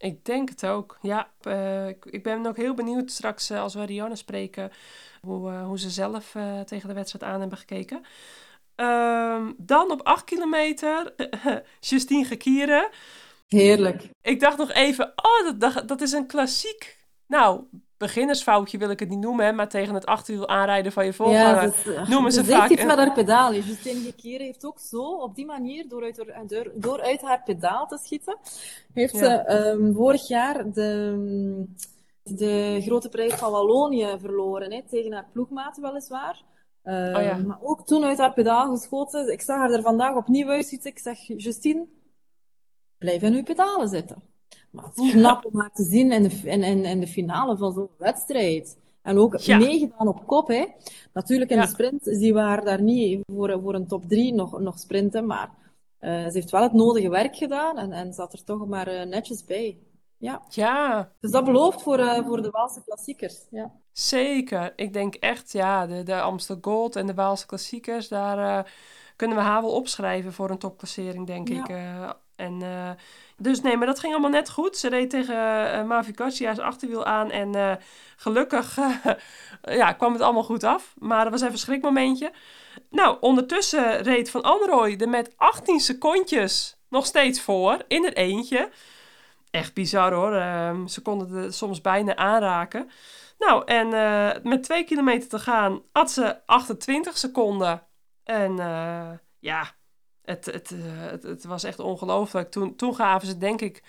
Ik 0.00 0.24
denk 0.24 0.48
het 0.48 0.66
ook. 0.66 0.98
Ja, 1.02 1.30
eh, 1.40 1.88
ik, 1.88 2.04
ik 2.04 2.22
ben 2.22 2.46
ook 2.46 2.56
heel 2.56 2.74
benieuwd 2.74 3.10
straks 3.10 3.50
eh, 3.50 3.60
als 3.60 3.74
we 3.74 3.84
Rianne 3.84 4.16
spreken, 4.16 4.70
hoe, 5.20 5.50
eh, 5.50 5.66
hoe 5.66 5.78
ze 5.78 5.90
zelf 5.90 6.36
tegen 6.64 6.88
de 6.88 6.94
wedstrijd 6.94 7.32
aan 7.32 7.40
hebben 7.40 7.58
gekeken. 7.58 8.04
Ehm, 8.74 9.52
dan 9.56 9.90
op 9.90 10.02
8 10.02 10.24
kilometer, 10.24 11.14
Justine 11.80 12.24
Gekieren. 12.24 12.88
Heerlijk. 13.48 14.08
Ik 14.22 14.40
dacht 14.40 14.58
nog 14.58 14.72
even, 14.72 15.12
oh, 15.16 15.58
dat, 15.58 15.88
dat 15.88 16.00
is 16.00 16.12
een 16.12 16.26
klassiek. 16.26 16.98
Nou, 17.26 17.64
beginnersfoutje 18.00 18.78
wil 18.78 18.90
ik 18.90 19.00
het 19.00 19.08
niet 19.08 19.18
noemen, 19.18 19.44
hè, 19.46 19.52
maar 19.52 19.68
tegen 19.68 19.94
het 19.94 20.06
achterwiel 20.06 20.48
aanrijden 20.48 20.92
van 20.92 21.04
je 21.04 21.10
Ja, 21.10 21.16
voorganger. 21.16 21.60
dus, 21.84 21.94
eh, 21.94 22.08
noemen 22.12 22.32
ze 22.32 22.40
ze 22.40 22.46
zegt 22.46 22.58
vaak 22.60 22.70
iets 22.70 22.80
een- 22.80 22.86
met 22.86 22.96
haar 22.96 23.12
pedaal. 23.12 23.54
Justine 23.54 24.00
Gekier 24.00 24.40
heeft 24.40 24.64
ook 24.66 24.78
zo, 24.78 25.02
op 25.02 25.34
die 25.34 25.46
manier, 25.46 25.88
door 25.88 26.02
uit 26.02 26.16
haar, 26.16 26.46
door, 26.46 26.72
door 26.74 27.00
uit 27.02 27.20
haar 27.20 27.42
pedaal 27.42 27.86
te 27.86 27.98
schieten, 28.02 28.36
heeft 28.92 29.12
Ja. 29.14 29.18
ze 29.18 29.26
ehm, 29.26 29.92
vorig 29.92 30.28
jaar 30.28 30.72
de, 30.72 31.64
de 32.22 32.78
Grote 32.82 33.08
Prijs 33.08 33.34
van 33.34 33.50
Wallonië 33.52 34.16
verloren, 34.20 34.72
hè, 34.72 34.82
tegen 34.88 35.12
haar 35.12 35.28
ploegmaat 35.32 35.78
weliswaar. 35.80 36.42
Ehm, 36.82 37.16
Oh 37.16 37.22
ja. 37.22 37.36
Maar 37.36 37.58
ook 37.62 37.86
toen 37.86 38.04
uit 38.04 38.18
haar 38.18 38.32
pedaal 38.32 38.76
geschoten. 38.76 39.32
Ik 39.32 39.40
zag 39.40 39.56
haar 39.56 39.70
er 39.70 39.82
vandaag 39.82 40.16
opnieuw 40.16 40.48
uitschieten. 40.48 40.90
Ik 40.90 40.98
zeg, 40.98 41.18
Justine, 41.36 41.86
blijf 42.98 43.22
in 43.22 43.34
uw 43.34 43.42
pedalen 43.42 43.88
zitten. 43.88 44.22
Maar 44.70 44.84
het 44.84 44.98
is 44.98 45.10
knap 45.10 45.44
om 45.44 45.60
haar 45.60 45.70
te 45.72 45.82
zien 45.84 46.12
in 46.12 46.22
de, 46.22 46.40
in, 46.44 46.62
in, 46.62 46.84
in 46.84 47.00
de 47.00 47.06
finale 47.06 47.56
van 47.56 47.72
zo'n 47.72 47.88
wedstrijd. 47.98 48.78
En 49.02 49.18
ook 49.18 49.36
Ja. 49.36 49.56
meegedaan 49.58 50.08
op 50.08 50.26
kop, 50.26 50.48
hè. 50.48 50.66
Natuurlijk 51.12 51.50
in 51.50 51.56
Ja. 51.56 51.62
de 51.62 51.68
sprint 51.68 52.00
zien 52.02 52.34
we 52.34 52.40
haar 52.40 52.64
daar 52.64 52.82
niet 52.82 53.20
voor, 53.34 53.60
voor 53.62 53.74
een 53.74 53.86
top 53.86 54.04
3 54.08 54.34
nog, 54.34 54.58
nog 54.60 54.78
sprinten, 54.78 55.26
maar 55.26 55.50
eh, 55.98 56.10
ze 56.24 56.30
heeft 56.32 56.50
wel 56.50 56.62
het 56.62 56.72
nodige 56.72 57.08
werk 57.08 57.36
gedaan 57.36 57.78
en, 57.78 57.92
en 57.92 58.12
zat 58.12 58.32
er 58.32 58.44
toch 58.44 58.66
maar 58.66 58.86
eh, 58.86 59.06
netjes 59.06 59.44
bij. 59.44 59.78
Ja, 60.16 60.42
Ja, 60.48 61.12
dus 61.20 61.30
dat 61.30 61.44
belooft 61.44 61.82
voor, 61.82 61.98
eh, 61.98 62.26
voor 62.26 62.42
de 62.42 62.50
Waalse 62.50 62.82
klassiekers. 62.84 63.46
Ja. 63.50 63.72
zeker. 63.92 64.72
Ik 64.76 64.92
denk 64.92 65.14
echt, 65.14 65.52
ja, 65.52 65.86
de, 65.86 66.02
de 66.02 66.20
Amstel 66.20 66.58
Gold 66.60 66.96
en 66.96 67.06
de 67.06 67.14
Waalse 67.14 67.46
klassiekers, 67.46 68.08
daar 68.08 68.72
kunnen 69.20 69.36
we 69.36 69.42
haar 69.42 69.62
wel 69.62 69.70
opschrijven 69.72 70.32
voor 70.32 70.50
een 70.50 70.58
topklassering, 70.58 71.26
denk 71.26 71.48
Ja. 71.48 71.60
ik. 71.60 71.68
eh. 71.68 72.10
en, 72.36 72.62
eh, 72.62 72.90
dus 73.36 73.60
nee, 73.60 73.76
maar 73.76 73.86
dat 73.86 73.98
ging 74.00 74.12
allemaal 74.12 74.30
net 74.30 74.50
goed. 74.50 74.76
Ze 74.76 74.88
reed 74.88 75.10
tegen 75.10 75.72
eh 75.72 75.84
Mavi 75.84 76.12
Garcia's 76.14 76.58
achterwiel 76.58 77.04
aan 77.04 77.30
en 77.30 77.78
gelukkig 78.16 78.78
ja, 79.80 79.92
kwam 79.92 80.12
het 80.12 80.22
allemaal 80.22 80.42
goed 80.44 80.64
af. 80.64 80.94
Maar 80.98 81.22
dat 81.22 81.32
was 81.32 81.40
even 81.40 81.52
een 81.52 81.58
schrikmomentje. 81.58 82.32
Nou, 82.90 83.16
ondertussen 83.20 84.02
reed 84.02 84.30
Van 84.30 84.42
Anrooy 84.42 84.96
er 84.98 85.08
met 85.08 85.32
18 85.36 85.80
secondjes 85.80 86.76
nog 86.88 87.06
steeds 87.06 87.40
voor, 87.40 87.76
in 87.88 88.04
het 88.04 88.16
eentje. 88.16 88.70
Echt 89.50 89.74
bizar 89.74 90.12
hoor. 90.12 90.34
Ehm, 90.34 90.86
ze 90.86 91.02
konden 91.02 91.30
het 91.42 91.54
soms 91.54 91.80
bijna 91.80 92.16
aanraken. 92.16 92.90
Nou, 93.38 93.62
en 93.66 93.88
met 94.42 94.62
twee 94.62 94.84
kilometer 94.84 95.28
te 95.28 95.38
gaan 95.38 95.82
had 95.92 96.10
ze 96.10 96.36
28 96.46 97.18
seconden. 97.18 97.82
En 98.24 98.52
uh, 98.52 99.10
ja, 99.38 99.74
het, 100.22 100.44
het, 100.46 100.72
het, 100.84 101.22
het, 101.22 101.44
was 101.44 101.64
echt 101.64 101.78
ongelooflijk. 101.78 102.50
Toen, 102.50 102.76
toen 102.76 102.94
gaven 102.94 103.28
ze 103.28 103.38
denk 103.38 103.60
ik... 103.60 103.82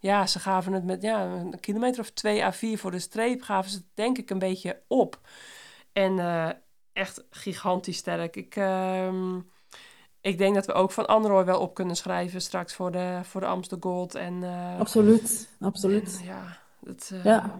Ja, 0.00 0.26
ze 0.26 0.38
gaven 0.38 0.72
het 0.72 0.84
met 0.84 1.02
ja, 1.02 1.24
een 1.24 1.60
kilometer 1.60 2.00
of 2.00 2.10
2 2.10 2.44
à 2.44 2.52
4 2.52 2.78
voor 2.78 2.90
de 2.90 2.98
streep... 2.98 3.42
gaven 3.42 3.70
ze 3.70 3.76
het 3.76 3.86
denk 3.94 4.18
ik 4.18 4.30
een 4.30 4.38
beetje 4.38 4.82
op. 4.86 5.20
En 5.92 6.18
echt 6.92 7.24
gigantisch 7.30 7.96
sterk. 7.96 8.36
Ik... 8.36 8.56
Ehm, 8.56 9.40
ik 10.20 10.38
denk 10.38 10.54
dat 10.54 10.66
we 10.66 10.72
ook 10.72 10.92
van 10.92 11.06
Android 11.06 11.46
wel 11.46 11.60
op 11.60 11.74
kunnen 11.74 11.96
schrijven 11.96 12.40
straks 12.40 12.74
voor 12.74 12.92
de, 12.92 13.20
voor 13.22 13.40
de 13.40 13.46
Amstel 13.46 13.76
Gold. 13.80 14.14
En, 14.14 14.44
absoluut, 14.78 15.48
absoluut. 15.60 16.20
ja, 16.24 16.58
dat, 16.80 17.12
ja. 17.22 17.58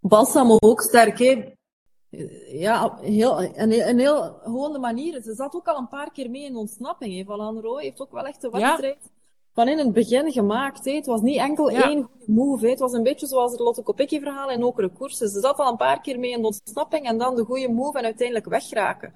Balsamo 0.00 0.56
ook 0.58 0.80
sterk, 0.80 1.18
hè? 1.18 1.54
Ja, 2.50 2.98
heel, 3.00 3.42
een, 3.42 3.88
een 3.88 3.98
heel 3.98 4.38
gewone 4.42 4.78
manier. 4.78 5.22
Ze 5.22 5.34
zat 5.34 5.54
ook 5.54 5.66
al 5.66 5.78
een 5.78 5.88
paar 5.88 6.12
keer 6.12 6.30
mee 6.30 6.44
in 6.44 6.56
ontsnapping. 6.56 7.16
Hè. 7.16 7.24
Van 7.24 7.78
heeft 7.78 8.00
ook 8.00 8.12
wel 8.12 8.26
echt 8.26 8.40
de 8.40 8.50
wedstrijd 8.50 8.98
ja. 9.02 9.10
van 9.52 9.68
in 9.68 9.78
het 9.78 9.92
begin 9.92 10.32
gemaakt. 10.32 10.84
Hè. 10.84 10.92
Het 10.92 11.06
was 11.06 11.20
niet 11.20 11.38
enkel 11.38 11.70
ja. 11.70 11.82
één 11.82 12.08
move. 12.26 12.64
Hè. 12.64 12.70
Het 12.70 12.78
was 12.78 12.92
een 12.92 13.02
beetje 13.02 13.26
zoals 13.26 13.50
het 13.50 13.60
Lotte 13.60 13.82
Kopecky 13.82 14.20
verhaal 14.20 14.50
in 14.50 14.64
Okere 14.64 14.88
koersen. 14.88 15.28
Ze 15.28 15.40
zat 15.40 15.58
al 15.58 15.70
een 15.70 15.76
paar 15.76 16.00
keer 16.00 16.18
mee 16.18 16.30
in 16.30 16.40
de 16.40 16.46
ontsnapping 16.46 17.06
en 17.06 17.18
dan 17.18 17.36
de 17.36 17.44
goede 17.44 17.68
move 17.68 17.98
en 17.98 18.04
uiteindelijk 18.04 18.48
wegraken 18.48 19.12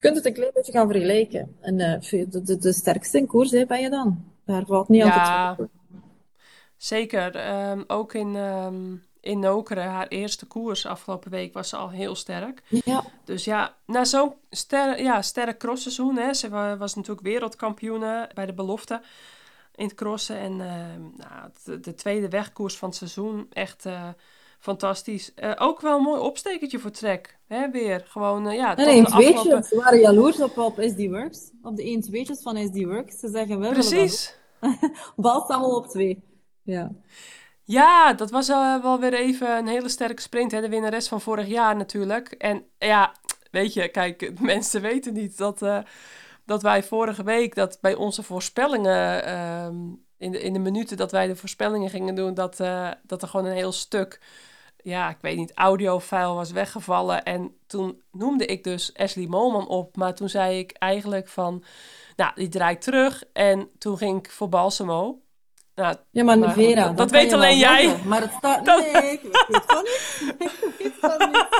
je 0.00 0.06
kunt 0.06 0.16
het 0.16 0.26
een 0.26 0.32
klein 0.32 0.50
beetje 0.54 0.72
gaan 0.72 0.90
vergelijken. 0.90 1.56
En 1.60 1.78
uh, 1.78 2.00
de, 2.30 2.42
de, 2.42 2.58
de, 2.58 2.72
sterkste 2.72 3.18
in 3.18 3.26
koers 3.26 3.50
hè, 3.50 3.66
ben 3.66 3.80
je 3.80 3.90
dan. 3.90 4.24
Daar 4.44 4.66
valt 4.66 4.88
niet 4.88 5.02
aan 5.02 5.56
te 5.56 5.68
Zeker. 6.76 7.58
Um, 7.70 7.84
ook 7.86 8.14
in, 8.14 8.34
um, 8.34 9.02
in 9.28 9.38
Nokere, 9.38 9.80
haar 9.80 10.08
eerste 10.08 10.46
koers 10.46 10.86
afgelopen 10.86 11.30
week, 11.30 11.52
was 11.52 11.68
ze 11.68 11.76
al 11.76 11.90
heel 11.90 12.14
sterk. 12.14 12.62
Ja. 12.68 13.04
Dus 13.24 13.44
ja, 13.44 13.74
na 13.86 14.04
zo'n 14.04 14.34
ster, 14.50 15.02
ja, 15.02 15.22
sterk 15.22 15.58
crossseizoen, 15.58 16.16
hè, 16.16 16.34
ze 16.34 16.76
was 16.78 16.94
natuurlijk 16.94 17.26
wereldkampioene 17.26 18.30
bij 18.34 18.46
de 18.46 18.54
belofte 18.54 19.00
in 19.74 19.84
het 19.84 19.94
crossen. 19.94 20.38
En 20.38 20.52
uh, 20.52 20.58
nou, 21.16 21.50
de, 21.64 21.80
de, 21.80 21.94
tweede 21.94 22.28
wegkoers 22.28 22.76
van 22.76 22.88
het 22.88 22.98
seizoen, 22.98 23.46
echt... 23.52 23.86
Uh, 23.86 24.08
fantastisch. 24.58 25.32
Uh, 25.36 25.52
ook 25.58 25.80
wel 25.80 25.96
een 25.96 26.02
mooi 26.02 26.20
opstekertje 26.20 26.78
voor 26.78 26.90
Trek. 26.90 27.38
Hè, 27.46 27.70
weer. 27.70 28.04
Gewoon, 28.08 28.46
uh, 28.46 28.54
ja, 28.54 28.76
en 28.76 28.88
een 28.88 29.06
afgelopen... 29.06 29.64
Ze 29.64 29.76
waren 29.76 30.00
jaloers 30.00 30.40
op, 30.40 30.58
op 30.58 30.78
SD 30.80 31.06
Works. 31.06 31.50
Op 31.62 31.76
de 31.76 31.82
1 31.82 32.00
tweetjes 32.00 32.42
van 32.42 32.56
SD 32.56 32.84
Works. 32.84 33.18
Ze 33.18 33.28
zeggen 33.28 33.58
wel... 33.58 33.72
Precies. 33.72 34.34
Allemaal 35.16 35.76
op 35.76 35.86
twee. 35.86 36.22
Ja. 36.62 36.92
Ja, 37.68 38.12
dat 38.12 38.30
was 38.30 38.48
uh, 38.48 38.82
wel 38.82 39.00
weer 39.00 39.14
even 39.14 39.56
een 39.56 39.66
hele 39.66 39.88
sterke 39.88 40.22
sprint. 40.22 40.52
Hè? 40.52 40.60
De 40.60 40.68
winnares 40.68 41.08
van 41.08 41.20
vorig 41.20 41.46
jaar 41.46 41.76
natuurlijk. 41.76 42.28
En 42.28 42.64
ja, 42.78 43.12
weet 43.50 43.72
je, 43.72 43.88
kijk, 43.88 44.32
mensen 44.40 44.80
weten 44.80 45.12
niet 45.12 45.38
dat, 45.38 45.64
dat 46.44 46.62
wij 46.62 46.82
vorige 46.82 47.22
week... 47.22 47.54
dat 47.54 47.78
bij 47.80 47.94
onze 47.94 48.22
voorspellingen... 48.22 49.24
Ehm, 49.24 49.76
in 50.18 50.32
de, 50.32 50.40
in 50.40 50.52
de 50.52 50.58
minuten 50.58 50.96
dat 50.96 51.12
wij 51.12 51.26
de 51.26 51.36
voorspellingen 51.36 51.90
gingen 51.90 52.14
doen... 52.14 52.34
dat, 52.34 52.56
dat 53.02 53.22
er 53.22 53.28
gewoon 53.28 53.46
een 53.46 53.56
heel 53.56 53.72
stuk 53.72 54.20
ja, 54.82 55.10
ik 55.10 55.18
weet 55.20 55.36
niet, 55.36 55.52
audiofile 55.54 56.32
was 56.34 56.50
weggevallen. 56.50 57.22
En 57.22 57.56
toen 57.66 58.02
noemde 58.12 58.46
ik 58.46 58.64
dus 58.64 58.96
Ashley 58.96 59.26
Molman 59.26 59.68
op. 59.68 59.96
Maar 59.96 60.14
toen 60.14 60.28
zei 60.28 60.58
ik 60.58 60.72
eigenlijk 60.72 61.28
van, 61.28 61.64
nou, 62.16 62.32
die 62.34 62.48
draait 62.48 62.82
terug. 62.82 63.24
En 63.32 63.70
toen 63.78 63.98
ging 63.98 64.18
ik 64.18 64.30
voor 64.30 64.48
Balsamo. 64.48 65.20
Nou, 65.78 65.96
ja, 66.10 66.24
maar, 66.24 66.38
maar 66.38 66.52
Vera, 66.52 66.86
dat, 66.86 66.96
dat 66.96 67.10
weet 67.10 67.32
alleen 67.32 67.58
jij. 67.58 67.82
Zeggen. 67.82 68.08
Maar 68.08 68.20
het 68.20 68.32
staat... 68.32 68.64
Dat... 68.64 68.92
Nee, 68.92 69.12
ik 69.12 69.22
weet 69.22 69.62
van 69.66 69.82
niet. 69.82 70.32
Ik 70.68 70.74
weet 70.78 70.92
van 71.00 71.30
niet. 71.30 71.46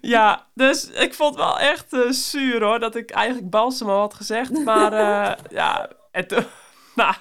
Ja, 0.00 0.46
dus 0.54 0.90
ik 0.90 1.14
vond 1.14 1.34
het 1.34 1.44
wel 1.44 1.58
echt 1.58 1.92
uh, 1.92 2.10
zuur 2.10 2.62
hoor, 2.62 2.78
dat 2.78 2.94
ik 2.94 3.10
eigenlijk 3.10 3.50
Balsamo 3.50 3.98
had 3.98 4.14
gezegd. 4.14 4.64
Maar 4.64 4.92
uh, 4.92 5.44
ja, 5.58 5.88
toen... 6.26 6.44
Nou, 6.94 7.14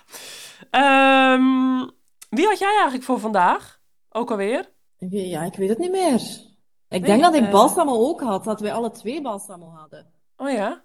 um, 0.72 1.92
wie 2.30 2.48
had 2.48 2.60
jij 2.60 2.74
eigenlijk 2.74 3.04
voor 3.04 3.20
vandaag? 3.20 3.80
Ook 4.10 4.32
alweer? 4.32 4.70
Ja, 5.10 5.44
ik 5.44 5.56
weet 5.56 5.70
het 5.70 5.78
niet 5.78 5.92
meer. 5.92 6.20
Ik 6.20 6.52
nee, 6.88 7.02
denk 7.02 7.22
dat 7.22 7.36
ik 7.36 7.44
uh... 7.44 7.52
balsamo 7.52 7.94
ook 7.94 8.22
had, 8.22 8.44
dat 8.44 8.60
wij 8.60 8.74
alle 8.74 8.92
twee 8.92 9.22
balsamo 9.22 9.70
hadden. 9.70 10.14
Oh 10.38 10.52
ja? 10.52 10.84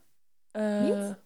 Niet? 0.53 1.17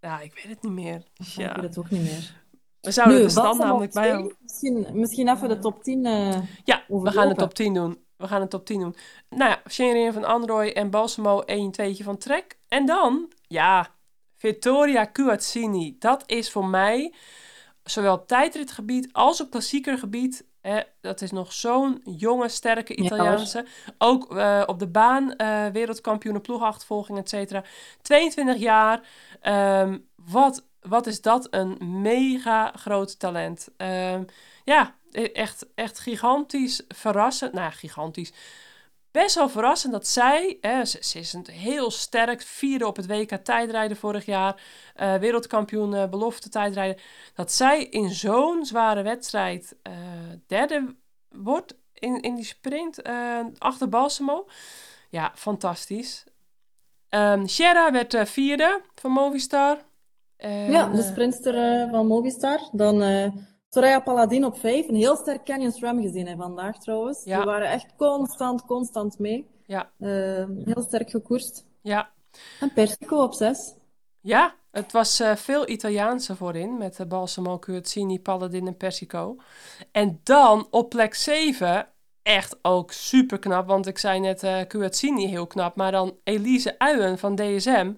Ja, 0.00 0.20
ik 0.20 0.34
weet 0.34 0.48
het 0.48 0.62
niet 0.62 0.72
meer. 0.72 1.02
Ja. 1.14 1.48
Ik 1.48 1.54
weet 1.54 1.64
het 1.64 1.78
ook 1.78 1.90
niet 1.90 2.02
meer. 2.02 2.39
We 2.80 2.90
zouden 2.90 3.16
nu, 3.16 3.22
de 3.22 3.30
stand 3.30 3.58
namelijk 3.58 3.92
bij 3.92 4.34
Misschien, 4.40 4.86
misschien 4.92 5.28
even 5.28 5.48
de 5.48 5.58
top 5.58 5.82
10 5.82 6.06
uh, 6.06 6.36
Ja, 6.64 6.82
we 6.88 7.10
gaan 7.10 7.28
de 7.28 7.34
top 7.34 7.54
10 7.54 7.74
doen. 7.74 8.04
We 8.16 8.28
gaan 8.28 8.40
de 8.40 8.48
top 8.48 8.66
10 8.66 8.80
doen. 8.80 8.96
Nou 9.28 9.50
ja, 9.50 9.62
Shenrin 9.70 10.12
van 10.12 10.24
Android 10.24 10.72
en 10.72 10.90
Balsamo 10.90 11.40
1 11.40 11.70
2 11.70 12.04
van 12.04 12.18
Trek. 12.18 12.58
En 12.68 12.86
dan, 12.86 13.32
ja, 13.46 13.88
Vittoria 14.36 15.10
Cuazzini. 15.12 15.96
Dat 15.98 16.22
is 16.26 16.50
voor 16.50 16.64
mij, 16.64 17.14
zowel 17.84 18.14
op 18.14 18.26
tijdritgebied 18.26 19.08
als 19.12 19.40
op 19.40 19.50
klassiekergebied, 19.50 20.44
dat 21.00 21.20
is 21.20 21.30
nog 21.30 21.52
zo'n 21.52 22.00
jonge, 22.04 22.48
sterke 22.48 22.96
Italiaanse. 22.96 23.66
Ook 23.98 24.34
uh, 24.34 24.62
op 24.66 24.78
de 24.78 24.88
baan, 24.88 25.34
uh, 25.36 25.66
wereldkampioen, 25.66 26.40
ploegachtervolging, 26.40 27.18
et 27.18 27.28
cetera. 27.28 27.64
22 28.02 28.56
jaar. 28.56 29.00
Um, 29.82 30.08
wat, 30.16 30.68
wat 30.80 31.06
is 31.06 31.20
dat 31.20 31.46
een 31.50 32.00
mega 32.02 32.72
groot 32.76 33.18
talent. 33.18 33.68
Um, 33.76 34.26
ja, 34.64 34.94
e-, 35.10 35.24
echt, 35.24 35.66
echt 35.74 35.98
gigantisch 35.98 36.82
verrassend. 36.88 37.52
Nou, 37.52 37.72
gigantisch 37.72 38.32
best 39.10 39.34
wel 39.34 39.48
verrassend 39.48 39.92
dat 39.92 40.06
zij, 40.06 40.58
hè, 40.60 40.84
ze, 40.84 41.18
is 41.18 41.32
een 41.32 41.46
heel 41.50 41.90
sterk, 41.90 42.42
vierde 42.42 42.86
op 42.86 42.96
het 42.96 43.06
WK 43.06 43.30
tijdrijden 43.30 43.96
vorig 43.96 44.24
jaar, 44.24 44.62
uh, 44.96 45.14
wereldkampioen 45.14 45.94
uh, 45.94 46.08
belofte 46.08 46.48
tijdrijden, 46.48 47.02
dat 47.34 47.52
zij 47.52 47.84
in 47.84 48.10
zo'n 48.10 48.66
zware 48.66 49.02
wedstrijd 49.02 49.76
uh, 49.82 49.94
derde 50.46 50.94
wordt 51.28 51.74
in, 51.94 52.20
in 52.20 52.34
die 52.34 52.44
sprint 52.44 53.02
achter 53.58 53.88
Balsamo. 53.88 54.48
Ja, 55.08 55.32
fantastisch. 55.34 56.24
Um, 57.08 57.46
Sierra 57.46 57.92
werd 57.92 58.28
vierde 58.28 58.80
van 58.94 59.10
Movistar. 59.10 59.78
Ja, 60.48 60.88
de 60.88 61.02
sprintster 61.02 61.88
van 61.90 62.06
Movistar. 62.06 62.68
Dan 62.72 63.02
Soraya 63.72 64.00
Paladin 64.00 64.44
op 64.44 64.58
5. 64.58 64.88
Een 64.88 64.94
heel 64.94 65.16
sterk 65.16 65.44
Canyon 65.44 65.72
Swam 65.72 66.00
gezien 66.00 66.26
hè, 66.26 66.36
vandaag 66.36 66.78
trouwens. 66.78 67.24
Ja. 67.24 67.36
Die 67.36 67.46
waren 67.46 67.70
echt 67.70 67.94
constant, 67.96 68.64
constant 68.64 69.18
mee. 69.18 69.46
Ja. 69.66 69.90
Uh, 69.98 70.44
heel 70.64 70.82
sterk 70.82 71.10
gekoerst. 71.10 71.66
Ja. 71.82 72.10
En 72.60 72.72
Persico 72.72 73.22
op 73.22 73.34
6. 73.34 73.74
Ja, 74.20 74.54
het 74.70 74.92
was 74.92 75.20
uh, 75.20 75.36
veel 75.36 75.68
Italiaanse 75.68 76.36
voorin. 76.36 76.78
Met 76.78 76.98
uh, 76.98 77.06
Balsamo, 77.06 77.58
Curzini, 77.58 78.20
Paladin 78.20 78.66
en 78.66 78.76
Persico. 78.76 79.36
En 79.92 80.20
dan 80.22 80.66
op 80.70 80.88
plek 80.88 81.14
7 81.14 81.88
echt 82.22 82.58
ook 82.62 82.92
super 82.92 83.38
knap. 83.38 83.66
Want 83.66 83.86
ik 83.86 83.98
zei 83.98 84.20
net 84.20 84.42
uh, 84.42 85.28
heel 85.28 85.46
knap. 85.46 85.76
Maar 85.76 85.92
dan 85.92 86.16
Elise 86.24 86.74
Uyen 86.78 87.18
van 87.18 87.34
DSM. 87.34 87.92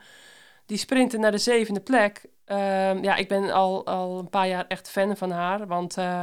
Die 0.66 0.78
sprintte 0.78 1.18
naar 1.18 1.30
de 1.30 1.38
zevende 1.38 1.80
plek. 1.80 2.30
Uh, 2.52 3.02
ja, 3.02 3.14
ik 3.14 3.28
ben 3.28 3.50
al, 3.50 3.86
al 3.86 4.18
een 4.18 4.28
paar 4.28 4.48
jaar 4.48 4.64
echt 4.68 4.90
fan 4.90 5.16
van 5.16 5.30
haar. 5.30 5.66
Want 5.66 5.98
uh, 5.98 6.22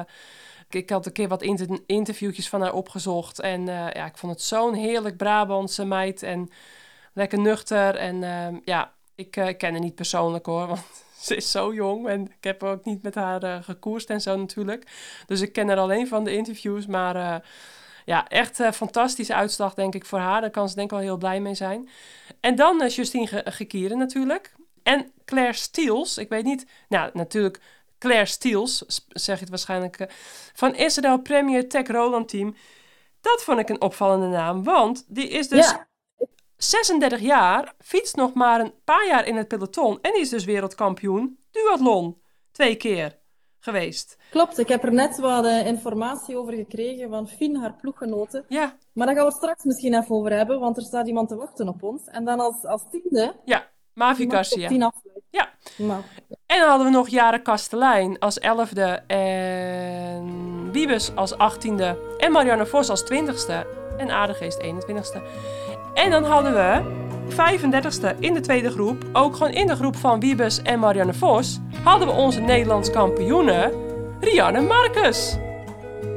ik 0.69 0.89
had 0.89 1.05
een 1.05 1.11
keer 1.11 1.27
wat 1.27 1.41
inter 1.41 1.79
interviewtjes 1.85 2.49
van 2.49 2.61
haar 2.61 2.73
opgezocht. 2.73 3.39
En 3.39 3.61
uh, 3.61 3.91
ja, 3.91 4.05
ik 4.05 4.17
vond 4.17 4.31
het 4.31 4.41
zo'n 4.41 4.73
heerlijk 4.73 5.17
Brabantse 5.17 5.85
meid. 5.85 6.23
En 6.23 6.49
lekker 7.13 7.39
nuchter. 7.39 7.95
En 7.95 8.23
ehm, 8.23 8.57
ja, 8.65 8.93
ik 9.15 9.37
uh, 9.37 9.47
ken 9.57 9.71
haar 9.71 9.79
niet 9.79 9.95
persoonlijk 9.95 10.45
hoor. 10.45 10.67
Want 10.73 11.03
ze 11.19 11.35
is 11.35 11.51
zo 11.51 11.73
jong. 11.73 12.07
En 12.07 12.25
ik 12.25 12.43
heb 12.43 12.63
ook 12.63 12.85
niet 12.85 13.03
met 13.03 13.15
haar 13.15 13.63
gekoerst 13.63 14.09
en 14.09 14.21
zo 14.21 14.37
natuurlijk. 14.37 14.91
Dus 15.25 15.41
ik 15.41 15.53
ken 15.53 15.67
haar 15.67 15.77
alleen 15.77 16.07
van 16.07 16.23
de 16.23 16.35
interviews. 16.35 16.85
Maar 16.85 17.43
ja, 18.05 18.27
echt 18.27 18.61
fantastische 18.73 19.33
uitslag 19.33 19.73
denk 19.73 19.95
ik 19.95 20.05
voor 20.05 20.19
haar. 20.19 20.41
Daar 20.41 20.49
kan 20.49 20.69
ze 20.69 20.75
denk 20.75 20.91
ik 20.91 20.97
wel 20.97 21.05
heel 21.05 21.17
blij 21.17 21.39
mee 21.39 21.55
zijn. 21.55 21.89
En 22.39 22.55
dan 22.55 22.87
Justine 22.87 23.43
Gekieren 23.45 23.97
natuurlijk. 23.97 24.53
En 24.83 25.11
Claire 25.25 25.53
Steels, 25.53 26.17
ik 26.17 26.29
weet 26.29 26.43
niet, 26.43 26.65
nou 26.87 27.09
natuurlijk 27.13 27.61
Claire 27.99 28.25
Steels, 28.25 28.85
zeg 29.07 29.35
je 29.35 29.41
het 29.41 29.49
waarschijnlijk, 29.49 29.99
uh, 29.99 30.07
van 30.53 30.75
Israel 30.75 31.19
Premier 31.21 31.69
Tech 31.69 31.87
Roland 31.87 32.29
Team. 32.29 32.55
Dat 33.21 33.43
vond 33.43 33.59
ik 33.59 33.69
een 33.69 33.81
opvallende 33.81 34.27
naam, 34.27 34.63
want 34.63 35.05
die 35.07 35.27
is 35.27 35.47
dus 35.47 35.75
36 36.57 37.19
jaar, 37.19 37.73
fietst 37.79 38.15
nog 38.15 38.33
maar 38.33 38.59
een 38.59 38.73
paar 38.83 39.07
jaar 39.07 39.27
in 39.27 39.35
het 39.35 39.47
peloton 39.47 39.99
en 40.01 40.11
die 40.11 40.21
is 40.21 40.29
dus 40.29 40.45
wereldkampioen 40.45 41.39
duathlon. 41.51 42.21
Twee 42.51 42.75
keer 42.75 43.17
geweest. 43.59 44.17
Klopt, 44.31 44.57
ik 44.57 44.67
heb 44.67 44.83
er 44.83 44.93
net 44.93 45.17
wat 45.17 45.45
uh, 45.45 45.65
informatie 45.65 46.37
over 46.37 46.53
gekregen 46.53 47.09
van 47.09 47.27
Fien, 47.27 47.55
haar 47.55 47.73
ploeggenoten. 47.73 48.45
Ja. 48.47 48.75
Maar 48.93 49.05
daar 49.05 49.15
gaan 49.15 49.25
we 49.25 49.31
het 49.31 49.41
straks 49.41 49.63
misschien 49.63 49.93
even 49.93 50.15
over 50.15 50.31
hebben, 50.31 50.59
want 50.59 50.77
er 50.77 50.83
staat 50.83 51.07
iemand 51.07 51.29
te 51.29 51.35
wachten 51.35 51.67
op 51.67 51.83
ons. 51.83 52.07
En 52.07 52.25
dan 52.25 52.39
als, 52.39 52.65
als 52.65 52.81
tiende... 52.89 53.35
Ja, 53.45 53.67
Mavi 53.99 54.29
Garcia. 54.29 54.91
Ja. 55.29 55.49
En 56.45 56.59
dan 56.59 56.69
hadden 56.69 56.88
we 56.88 56.93
nog 56.93 57.09
Jaren 57.09 57.41
Kastelein 57.41 58.19
als 58.19 58.39
elfde 58.39 58.83
en 59.07 60.71
Wiebes 60.71 61.12
als 61.15 61.38
achttiende 61.38 61.97
en 62.17 62.31
Marianne 62.31 62.65
Vos 62.65 62.89
als 62.89 63.03
twintigste. 63.03 63.65
en 63.97 64.09
Aardegeest 64.09 64.63
21ste. 64.63 65.21
En 65.93 66.12
dan 66.12 66.23
hadden 66.23 66.53
we 66.53 66.81
35ste 67.29 68.19
in 68.19 68.33
de 68.33 68.39
tweede 68.39 68.69
groep, 68.69 69.05
ook 69.13 69.35
gewoon 69.35 69.51
in 69.51 69.67
de 69.67 69.75
groep 69.75 69.95
van 69.95 70.19
Wiebes 70.19 70.62
en 70.62 70.79
Marianne 70.79 71.13
Vos, 71.13 71.59
hadden 71.83 72.07
we 72.07 72.13
onze 72.13 72.39
Nederlands 72.39 72.91
kampioene 72.91 73.73
Rianne 74.19 74.62
Marcus. 74.62 75.38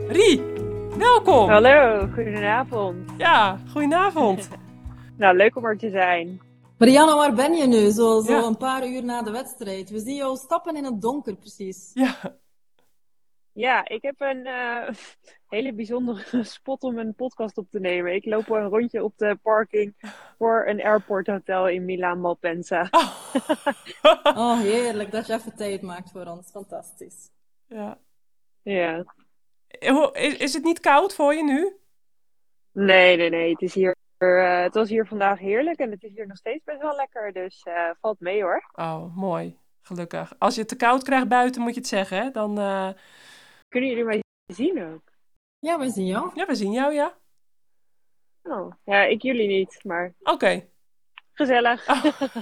Rie, 0.08 0.42
welkom. 0.98 1.48
Hallo, 1.48 2.08
goedenavond. 2.14 3.10
Ja, 3.18 3.58
goedenavond. 3.72 4.48
nou, 5.18 5.36
leuk 5.36 5.56
om 5.56 5.64
er 5.64 5.78
te 5.78 5.90
zijn. 5.90 6.40
Marianne, 6.82 7.14
waar 7.14 7.34
ben 7.34 7.52
je 7.54 7.66
nu? 7.66 7.90
Zo, 7.90 8.20
zo 8.20 8.32
Ja. 8.32 8.42
een 8.42 8.56
paar 8.56 8.86
uur 8.88 9.04
na 9.04 9.22
de 9.22 9.30
wedstrijd. 9.30 9.90
We 9.90 9.98
zien 9.98 10.14
jou 10.16 10.36
stappen 10.36 10.76
in 10.76 10.84
het 10.84 11.00
donker, 11.00 11.36
precies. 11.36 11.90
Ja, 11.94 12.36
Ja, 13.52 13.88
ik 13.88 14.02
heb 14.02 14.20
een 14.20 14.46
eh, 14.46 14.88
hele 15.54 15.72
bijzondere 15.72 16.44
spot 16.58 16.82
om 16.82 16.98
een 16.98 17.14
podcast 17.14 17.58
op 17.58 17.70
te 17.70 17.80
nemen. 17.80 18.14
Ik 18.14 18.24
loop 18.24 18.48
een 18.50 18.68
rondje 18.68 19.04
op 19.04 19.12
de 19.16 19.38
parking 19.42 19.94
voor 20.38 20.66
een 20.66 20.82
airporthotel 20.82 21.68
in 21.68 21.84
Milaan 21.84 22.20
Malpensa. 22.20 22.88
Oh, 24.24 24.60
heerlijk 24.72 25.10
dat 25.10 25.26
je 25.26 25.32
even 25.32 25.56
tijd 25.56 25.82
maakt 25.82 26.10
voor 26.10 26.26
ons. 26.26 26.50
Fantastisch. 26.50 27.30
ja. 27.66 27.98
Ja. 28.62 29.04
Is 30.38 30.52
het 30.54 30.64
niet 30.64 30.80
koud 30.80 31.14
voor 31.14 31.34
je 31.34 31.44
nu? 31.44 31.76
Nee, 32.72 33.16
nee, 33.16 33.30
nee. 33.30 33.50
Het, 33.50 33.62
is 33.62 33.74
hier, 33.74 33.96
eh, 34.22 34.62
het 34.62 34.74
was 34.74 34.88
hier 34.88 35.06
vandaag 35.06 35.38
heerlijk 35.38 35.78
en 35.78 35.90
het 35.90 36.02
is 36.02 36.12
hier 36.14 36.26
nog 36.26 36.36
steeds 36.36 36.64
best 36.64 36.80
wel 36.80 36.96
lekker. 36.96 37.32
Dus 37.32 37.62
eh, 37.62 37.90
valt 38.00 38.20
mee 38.20 38.42
hoor. 38.42 38.70
Oh, 38.74 39.16
mooi. 39.16 39.58
Gelukkig. 39.82 40.34
Als 40.38 40.54
je 40.54 40.60
het 40.60 40.68
te 40.68 40.76
koud 40.76 41.02
krijgt 41.02 41.28
buiten, 41.28 41.62
moet 41.62 41.74
je 41.74 41.80
het 41.80 41.88
zeggen, 41.88 42.22
hè? 42.22 42.30
Dan, 42.30 42.58
eh, 42.58 42.88
Kunnen 43.68 43.88
jullie 43.90 44.04
mij 44.04 44.22
zien 44.46 44.84
ook? 44.92 45.02
Ja, 45.58 45.78
we 45.78 45.90
zien 45.90 46.06
jou. 46.06 46.30
ja, 46.34 46.46
we 46.46 46.54
zien 46.54 46.72
jou, 46.72 46.94
ja. 46.94 47.14
Oh, 48.42 48.72
ja, 48.84 49.02
ik 49.02 49.22
jullie 49.22 49.48
niet, 49.48 49.80
maar 49.84 50.14
Oké, 50.22 50.68
gezellig. 51.32 51.86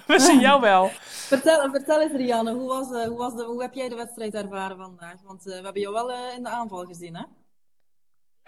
we 0.06 0.18
zien 0.18 0.40
jou 0.40 0.60
wel. 0.60 0.86
Vertel, 1.32 1.70
vertel 1.70 2.00
eens, 2.00 2.12
Rianne, 2.12 2.52
hoe, 2.52 2.68
was, 2.68 2.92
eh, 2.92 3.08
hoe, 3.08 3.16
was 3.18 3.34
de, 3.36 3.44
hoe 3.44 3.62
heb 3.62 3.74
jij 3.74 3.88
de 3.88 3.94
wedstrijd 3.94 4.34
ervaren 4.34 4.76
vandaag? 4.76 5.22
Want 5.22 5.46
eh, 5.46 5.56
we 5.58 5.64
hebben 5.64 5.82
jou 5.82 5.94
wel 5.94 6.12
eh, 6.12 6.36
in 6.36 6.42
de 6.42 6.48
aanval 6.48 6.84
gezien, 6.84 7.16
hè? 7.16 7.24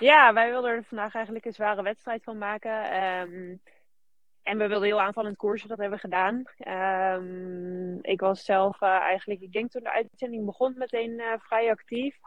Ja, 0.03 0.33
wij 0.33 0.51
wilden 0.51 0.71
er 0.71 0.85
vandaag 0.85 1.15
eigenlijk 1.15 1.45
een 1.45 1.53
zware 1.53 1.83
wedstrijd 1.83 2.23
van 2.25 2.39
maken. 2.39 2.91
Ehm, 2.91 3.57
en 4.43 4.59
we 4.59 4.67
wilden 4.67 4.89
heel 4.89 5.01
aanvallend 5.01 5.37
koersen, 5.37 5.69
dat 5.69 5.79
hebben 5.79 5.97
we 5.97 6.05
gedaan. 6.05 6.43
Ehm, 6.59 7.99
ik 8.01 8.21
was 8.21 8.45
zelf 8.45 8.81
eh, 8.81 8.89
eigenlijk, 8.89 9.41
ik 9.41 9.53
denk 9.53 9.71
toen 9.71 9.83
de 9.83 9.93
uitzending 9.93 10.45
begon, 10.45 10.75
meteen 10.77 11.21
eh, 11.21 11.33
vrij 11.39 11.71
actief. 11.71 12.19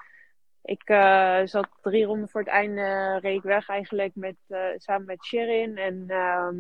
Ik 0.64 0.82
eh, 0.86 1.42
zat 1.44 1.68
drie 1.82 2.06
ronden 2.06 2.30
voor 2.30 2.42
het 2.42 2.50
einde, 2.50 3.18
reed 3.20 3.44
weg 3.44 3.70
eigenlijk 3.70 4.16
met, 4.16 4.36
samen 4.78 5.06
met 5.06 5.26
Sherin. 5.26 5.78
En 5.78 6.06
ehm, 6.08 6.56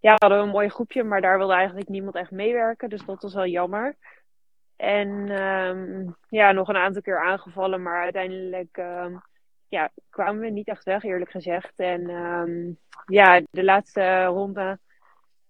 ja, 0.00 0.14
we 0.14 0.26
hadden 0.26 0.38
een 0.38 0.48
mooi 0.48 0.68
groepje, 0.68 1.02
maar 1.02 1.20
daar 1.20 1.38
wilde 1.38 1.54
eigenlijk 1.54 1.88
niemand 1.88 2.14
echt 2.14 2.30
meewerken. 2.30 2.88
Dus 2.88 3.04
dat 3.04 3.22
was 3.22 3.34
wel 3.34 3.46
jammer. 3.46 3.96
En 4.76 5.26
ja, 6.28 6.52
nog 6.52 6.68
een 6.68 6.76
aantal 6.76 7.02
keer 7.02 7.24
aangevallen, 7.24 7.82
maar 7.82 8.02
uiteindelijk 8.02 8.78
ja, 9.74 9.90
kwamen 10.10 10.40
we 10.40 10.50
niet 10.50 10.68
echt 10.68 10.84
weg, 10.84 11.02
eerlijk 11.02 11.30
gezegd. 11.30 11.72
En 11.76 12.08
ehm, 12.08 12.72
ja, 13.06 13.42
de 13.50 13.64
laatste 13.64 14.24
ronde 14.24 14.78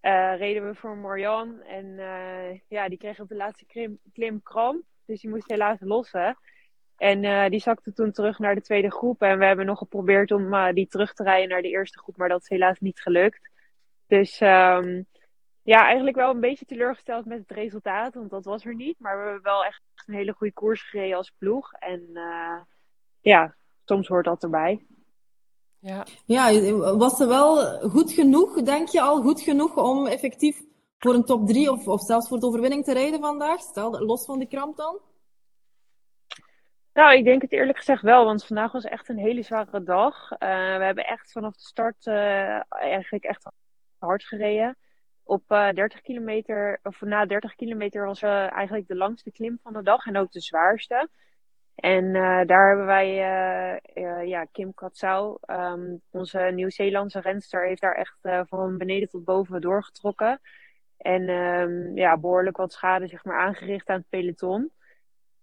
eh, 0.01 0.37
reden 0.37 0.67
we 0.67 0.75
voor 0.75 0.97
Morjan. 0.97 1.61
En 1.63 1.99
eh, 1.99 2.61
ja, 2.69 2.89
die 2.89 2.99
kreeg 2.99 3.21
op 3.21 3.29
de 3.29 3.37
laatste 3.37 3.67
klim, 3.67 3.99
klim 4.13 4.43
kramp. 4.43 4.83
Dus 5.07 5.21
die 5.21 5.31
moest 5.31 5.49
helaas 5.49 5.79
lossen. 5.81 6.39
En 6.97 7.25
eh, 7.25 7.49
die 7.49 7.61
zakte 7.61 7.93
toen 7.93 8.13
terug 8.13 8.39
naar 8.39 8.55
de 8.55 8.61
tweede 8.61 8.91
groep. 8.91 9.23
En 9.23 9.39
we 9.39 9.45
hebben 9.45 9.67
nog 9.67 9.79
geprobeerd 9.79 10.31
om 10.31 10.75
die 10.75 10.87
terug 10.87 11.13
te 11.13 11.23
rijden 11.23 11.49
naar 11.49 11.63
de 11.63 11.71
eerste 11.71 11.99
groep. 11.99 12.17
Maar 12.17 12.29
dat 12.29 12.41
is 12.41 12.49
helaas 12.49 12.81
niet 12.81 13.01
gelukt. 13.01 13.51
Dus 14.07 14.41
ehm, 14.41 15.03
ja, 15.63 15.85
eigenlijk 15.85 16.17
wel 16.17 16.31
een 16.31 16.41
beetje 16.41 16.65
teleurgesteld 16.65 17.25
met 17.25 17.39
het 17.39 17.51
resultaat. 17.51 18.15
Want 18.15 18.31
dat 18.31 18.45
was 18.45 18.65
er 18.65 18.75
niet. 18.75 18.99
Maar 18.99 19.17
we 19.17 19.25
hebben 19.25 19.43
wel 19.43 19.65
echt 19.65 19.83
een 20.07 20.15
hele 20.15 20.33
goede 20.33 20.53
koers 20.53 20.83
gereden 20.83 21.17
als 21.17 21.33
ploeg. 21.39 21.73
En 21.73 22.11
ja, 23.21 23.55
soms 23.85 24.09
hoort 24.09 24.25
dat 24.25 24.43
erbij. 24.43 24.87
Ja. 25.79 26.07
Ja, 26.25 26.73
was 26.97 27.17
ze 27.17 27.27
wel 27.27 27.57
goed 27.81 28.13
genoeg, 28.13 28.63
denk 28.63 28.89
je 28.89 29.01
al, 29.01 29.23
goed 29.23 29.41
genoeg 29.41 29.77
om 29.77 30.07
effectief 30.07 30.63
voor 30.99 31.15
een 31.15 31.25
top 31.25 31.47
3 31.47 31.71
of, 31.71 31.89
of 31.89 32.01
zelfs 32.01 32.29
voor 32.29 32.41
de 32.41 32.47
overwinning 32.47 32.85
te 32.85 32.93
rijden 32.93 33.21
vandaag? 33.21 33.61
Stel, 33.61 34.05
los 34.05 34.25
van 34.25 34.39
die 34.39 34.49
kramp 34.49 34.77
dan? 34.77 35.01
Nou, 36.95 37.17
ik 37.17 37.25
denk 37.25 37.43
het 37.43 37.53
eerlijk 37.53 37.79
gezegd 37.79 38.03
wel, 38.03 38.25
want 38.25 38.47
vandaag 38.47 38.73
was 38.73 38.85
echt 38.85 39.09
een 39.09 39.19
hele 39.19 39.43
zware 39.43 39.83
dag. 39.83 40.31
Eh, 40.33 40.49
we 40.77 40.85
hebben 40.85 41.07
echt 41.07 41.33
vanaf 41.33 41.57
de 41.57 41.63
start 41.63 42.07
eh, 42.07 42.73
eigenlijk 42.73 43.25
echt 43.25 43.47
hard 43.99 44.25
gereden. 44.25 44.77
Op 45.23 45.43
eh 45.47 45.73
30 45.73 46.01
kilometer, 46.01 46.81
of 46.83 47.01
na 47.01 47.27
30 47.27 47.55
kilometer 47.55 48.07
was 48.07 48.23
eh, 48.23 48.53
eigenlijk 48.53 48.89
de 48.89 48.97
langste 48.97 49.33
klim 49.33 49.59
van 49.63 49.73
de 49.73 49.83
dag 49.83 50.07
en 50.07 50.17
ook 50.17 50.33
de 50.33 50.41
zwaarste. 50.41 51.09
En 51.75 52.15
eh, 52.15 52.47
daar 52.47 52.69
hebben 52.69 52.87
wij, 52.87 53.09
eh, 53.09 54.21
eh, 54.21 54.29
ja, 54.29 54.45
Kim 54.45 54.75
Katsau, 54.75 55.39
ehm, 55.41 55.97
onze 56.11 56.39
Nieuw-Zeelandse 56.39 57.21
renster, 57.21 57.67
heeft 57.67 57.81
daar 57.81 57.95
echt 57.95 58.19
van 58.49 58.79
beneden 58.79 59.09
tot 59.09 59.25
boven 59.25 59.61
doorgetrokken. 59.61 60.41
En 60.97 61.29
ehm, 61.29 61.97
ja, 61.97 62.19
behoorlijk 62.19 62.57
wat 62.57 62.73
schade 62.73 63.07
zeg 63.09 63.25
maar, 63.25 63.39
aangericht 63.41 63.89
aan 63.89 63.99
het 63.99 64.09
peloton. 64.09 64.73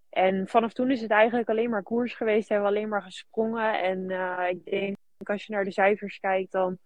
En 0.09 0.47
vanaf 0.47 0.73
toen 0.73 0.91
is 0.91 1.01
het 1.01 1.11
eigenlijk 1.11 1.49
alleen 1.49 1.69
maar 1.69 1.83
koers 1.83 2.13
geweest. 2.13 2.49
Hebben 2.49 2.67
we 2.69 2.75
alleen 2.75 2.89
maar 2.89 3.01
gesprongen. 3.01 3.81
En 3.81 4.09
ik 4.49 4.65
denk, 4.65 4.97
als 5.23 5.45
je 5.45 5.53
naar 5.53 5.63
de 5.63 5.71
cijfers 5.71 6.19
kijkt, 6.19 6.51
dan 6.51 6.77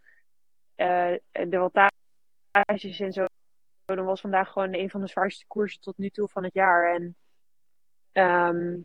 de 0.76 1.58
wattages 1.58 3.00
en 3.00 3.12
zo. 3.12 3.26
Dan 3.86 4.06
was 4.06 4.22
vandaag 4.22 4.50
gewoon 4.52 4.74
een 4.74 4.90
van 4.90 5.02
de 5.02 5.08
zwaarste 5.08 5.46
koersen 5.48 5.82
tot 5.82 5.98
nu 5.98 6.10
toe 6.10 6.28
van 6.28 6.44
het 6.44 6.54
jaar. 6.54 6.94
En 6.96 7.16
ehm, 8.12 8.78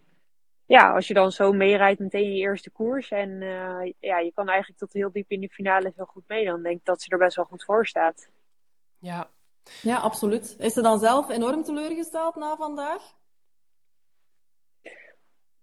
ja, 0.70 0.92
als 0.94 1.08
je 1.08 1.14
dan 1.14 1.32
zo 1.32 1.52
meerijdt 1.52 2.00
meteen 2.00 2.32
je 2.32 2.40
eerste 2.40 2.70
koers. 2.70 3.10
En 3.10 3.42
eh, 3.42 3.92
ja, 3.98 4.18
je 4.18 4.32
kan 4.34 4.48
eigenlijk 4.48 4.78
tot 4.78 4.92
heel 4.92 5.12
diep 5.12 5.30
in 5.30 5.40
de 5.40 5.48
finale 5.48 5.92
heel 5.96 6.04
goed 6.04 6.24
mee. 6.26 6.44
Dan 6.44 6.62
denk 6.62 6.78
ik 6.78 6.84
dat 6.84 7.02
ze 7.02 7.10
er 7.10 7.18
best 7.18 7.36
wel 7.36 7.44
goed 7.44 7.64
voor 7.64 7.86
staat. 7.86 8.30
Ja. 8.98 9.30
Ja, 9.82 9.96
absoluut. 9.96 10.56
Is 10.58 10.72
ze 10.72 10.82
dan 10.82 10.98
zelf 10.98 11.28
enorm 11.28 11.62
teleurgesteld 11.62 12.34
na 12.36 12.56
vandaag? 12.56 13.02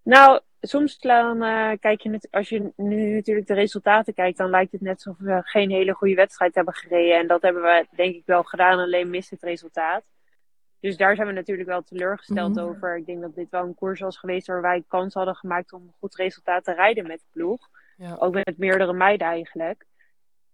Nou, 0.04 0.40
soms 0.62 1.00
dan 1.00 1.44
eh, 1.44 1.72
kijk 1.80 2.02
je, 2.02 2.10
net, 2.10 2.28
als 2.32 2.50
je 2.50 2.74
nu 2.76 3.16
natuurlijk 3.16 3.48
de 3.48 3.54
resultaten 3.54 4.14
kijkt, 4.14 4.38
dan 4.38 4.50
lijkt 4.50 4.72
het 4.72 4.82
net 4.82 4.96
alsof 4.96 5.18
we 5.18 5.42
geen 5.44 5.70
hele 5.70 5.94
goede 5.94 6.16
wedstrijd 6.16 6.56
hebben 6.56 6.74
gereden. 6.74 7.18
En 7.18 7.28
dat 7.28 7.42
hebben 7.42 7.62
we 7.62 7.88
denk 7.96 8.16
ik 8.16 8.26
wel 8.26 8.44
gedaan, 8.44 8.80
alleen 8.80 9.10
mist 9.10 9.30
het 9.30 9.44
resultaat. 9.44 10.04
Dus 10.80 10.98
daar 10.98 11.16
zijn 11.16 11.28
we 11.28 11.34
natuurlijk 11.34 11.68
wel 11.68 11.82
teleurgesteld 11.84 12.56
Mhm. 12.56 12.66
over. 12.66 12.98
Ik 12.98 13.06
denk 13.06 13.22
dat 13.22 13.36
dit 13.36 13.50
wel 13.50 13.64
een 13.64 13.76
koers 13.76 14.00
was 14.00 14.18
geweest 14.18 14.48
waar 14.48 14.62
wij 14.62 14.84
kans 14.88 15.14
hadden 15.14 15.36
gemaakt 15.36 15.74
om 15.74 15.82
een 15.82 15.94
goed 16.00 16.16
resultaat 16.16 16.64
te 16.64 16.74
rijden 16.74 17.08
met 17.08 17.20
de 17.20 17.26
ploeg. 17.32 17.70
Ja. 17.98 18.16
Ook 18.16 18.34
met 18.34 18.58
meerdere 18.58 18.94
meiden 18.94 19.28
eigenlijk. 19.28 19.86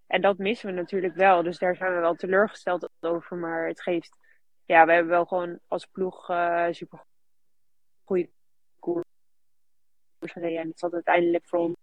En 0.07 0.21
dat 0.21 0.37
missen 0.37 0.67
we 0.69 0.75
natuurlijk 0.81 1.15
wel. 1.15 1.43
Dus 1.43 1.57
daar 1.57 1.75
zijn 1.75 1.93
we 1.93 1.99
wel 1.99 2.15
teleurgesteld 2.15 2.89
over. 2.99 3.37
Maar 3.37 3.67
het 3.67 3.81
geeft, 3.81 4.17
ja, 4.65 4.85
we 4.85 4.91
hebben 4.93 5.11
wel 5.11 5.25
gewoon 5.25 5.59
als 5.67 5.85
ploeg 5.85 6.29
eh 6.29 6.67
super 6.71 7.03
goede 8.03 8.29
koers 8.79 9.03
gereden. 10.19 10.59
En 10.61 10.67
het 10.67 10.79
zat 10.79 10.93
uiteindelijk 10.93 11.47
voor 11.47 11.59
ons. 11.59 11.75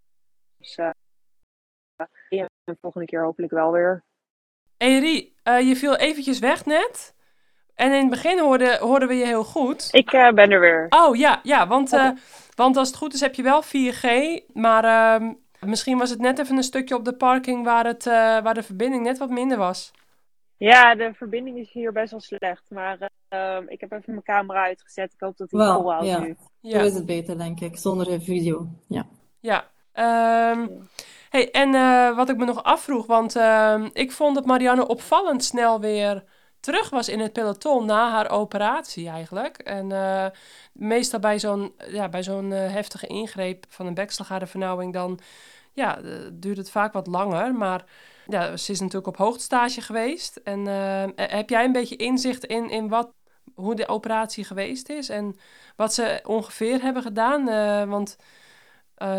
Dus, 0.57 0.75
eh, 0.77 0.91
ja, 2.29 2.43
en 2.45 2.49
de 2.65 2.77
volgende 2.81 3.07
keer 3.07 3.23
hopelijk 3.25 3.53
wel 3.53 3.73
weer. 3.73 4.05
Hey 4.77 4.99
Rie, 4.99 5.35
eh, 5.43 5.61
je 5.69 5.77
viel 5.77 5.97
eventjes 5.97 6.39
weg 6.39 6.65
net. 6.65 7.15
En 7.81 7.93
in 7.93 8.01
het 8.01 8.11
begin 8.11 8.39
hoorden, 8.39 8.79
hoorden 8.79 9.09
we 9.09 9.15
je 9.15 9.25
heel 9.25 9.45
goed. 9.45 9.89
Ik 9.91 10.13
eh, 10.13 10.33
ben 10.33 10.51
er 10.51 10.61
weer. 10.61 10.87
Oh 10.89 11.17
ja, 11.17 11.41
ja 11.43 11.67
want, 11.67 11.93
eh, 11.93 12.11
want 12.55 12.77
als 12.77 12.89
het 12.89 12.97
goed 12.97 13.15
is 13.15 13.21
heb 13.21 13.35
je 13.35 13.43
wel 13.43 13.63
4G. 13.63 14.07
Maar 14.53 14.85
ehm, 14.85 15.33
misschien 15.61 15.99
was 15.99 16.11
het 16.11 16.19
net 16.19 16.39
even 16.39 16.57
een 16.57 16.63
stukje 16.63 16.95
op 16.95 17.05
de 17.05 17.17
parking 17.17 17.65
waar, 17.65 17.87
het, 17.87 18.07
eh, 18.07 18.13
waar 18.13 18.55
de 18.55 18.63
verbinding 18.63 19.03
net 19.03 19.19
wat 19.19 19.31
minder 19.31 19.59
was. 19.59 19.93
Ja, 20.57 20.95
de 20.95 21.11
verbinding 21.15 21.59
is 21.59 21.73
hier 21.73 21.93
best 21.93 22.11
wel 22.11 22.21
slecht. 22.21 22.63
Maar 22.69 23.11
eh, 23.29 23.59
ik 23.67 23.81
heb 23.81 23.93
even 23.93 24.13
mijn 24.13 24.23
camera 24.23 24.65
uitgezet. 24.65 25.13
Ik 25.13 25.21
hoop 25.21 25.37
dat 25.37 25.51
die 25.51 25.59
Wel, 25.59 25.81
volhoudt 25.81 26.07
ja. 26.07 26.19
nu. 26.19 26.37
Zo 26.63 26.69
Ja, 26.69 26.81
is 26.81 26.95
het 26.95 27.07
beter, 27.07 27.39
denk 27.39 27.61
ik, 27.61 27.77
zonder 27.77 28.13
een 28.13 28.23
video. 28.23 28.67
Ja. 28.89 29.07
ja. 29.41 29.65
Ehm, 29.93 30.67
hey, 31.31 31.51
en 31.51 31.75
eh, 31.75 32.17
wat 32.17 32.29
ik 32.29 32.37
me 32.37 32.45
nog 32.45 32.63
afvroeg, 32.63 33.07
want 33.07 33.37
ehm, 33.37 33.89
ik 33.93 34.13
vond 34.13 34.35
dat 34.35 34.47
Marianne 34.47 34.87
opvallend 34.87 35.45
snel 35.45 35.81
weer 35.81 36.25
terug 36.61 36.91
was 36.91 37.09
in 37.09 37.21
het 37.21 37.33
peloton 37.33 37.87
na 37.87 38.11
haar 38.11 38.31
operatie 38.31 39.09
eigenlijk. 39.09 39.59
En 39.59 39.93
eh, 39.93 40.27
meestal 40.73 41.21
bij 41.21 41.39
zo'n 41.39 41.75
ja, 41.89 42.09
bij 42.09 42.23
zo'n 42.23 42.53
eh, 42.53 42.73
heftige 42.73 43.07
ingreep 43.07 43.65
van 43.69 43.87
een 43.87 43.95
bekselgaardevernauwing 43.95 44.93
dan 44.93 45.19
ja, 45.73 45.99
eh, 45.99 46.13
duurt 46.33 46.57
het 46.57 46.71
vaak 46.71 46.93
wat 46.93 47.07
langer. 47.07 47.55
Maar 47.55 47.85
ja, 48.27 48.57
ze 48.57 48.73
is 48.73 48.81
natuurlijk 48.81 49.07
op 49.07 49.17
hoogtestage 49.17 49.81
geweest. 49.81 50.37
En 50.37 50.67
heb 51.17 51.51
jij 51.51 51.65
een 51.65 51.73
beetje 51.73 51.97
inzicht 51.97 52.45
in, 52.45 52.71
in 52.71 52.89
wat, 52.89 53.13
hoe 53.55 53.75
de 53.75 53.89
operatie 53.89 54.45
geweest 54.45 54.89
is 54.89 55.09
en 55.09 55.37
wat 55.77 55.95
ze 55.95 56.21
ongeveer 56.27 56.83
hebben 56.83 57.03
gedaan? 57.03 57.45
Want 57.89 58.17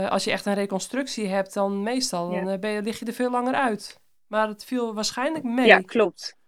als 0.10 0.24
je 0.24 0.32
echt 0.32 0.46
een 0.46 0.54
reconstructie 0.54 1.28
hebt, 1.28 1.54
dan 1.54 1.84
meestal 1.84 2.32
Ja. 2.32 2.44
dan, 2.44 2.60
ben 2.60 2.72
je, 2.72 2.82
lig 2.82 3.00
je 3.00 3.06
er 3.06 3.14
veel 3.14 3.32
langer 3.32 3.54
uit. 3.54 4.00
Maar 4.28 4.48
het 4.48 4.64
viel 4.64 4.94
waarschijnlijk 4.94 5.44
mee. 5.44 5.66
Ja, 5.66 5.80
klopt. 5.80 6.40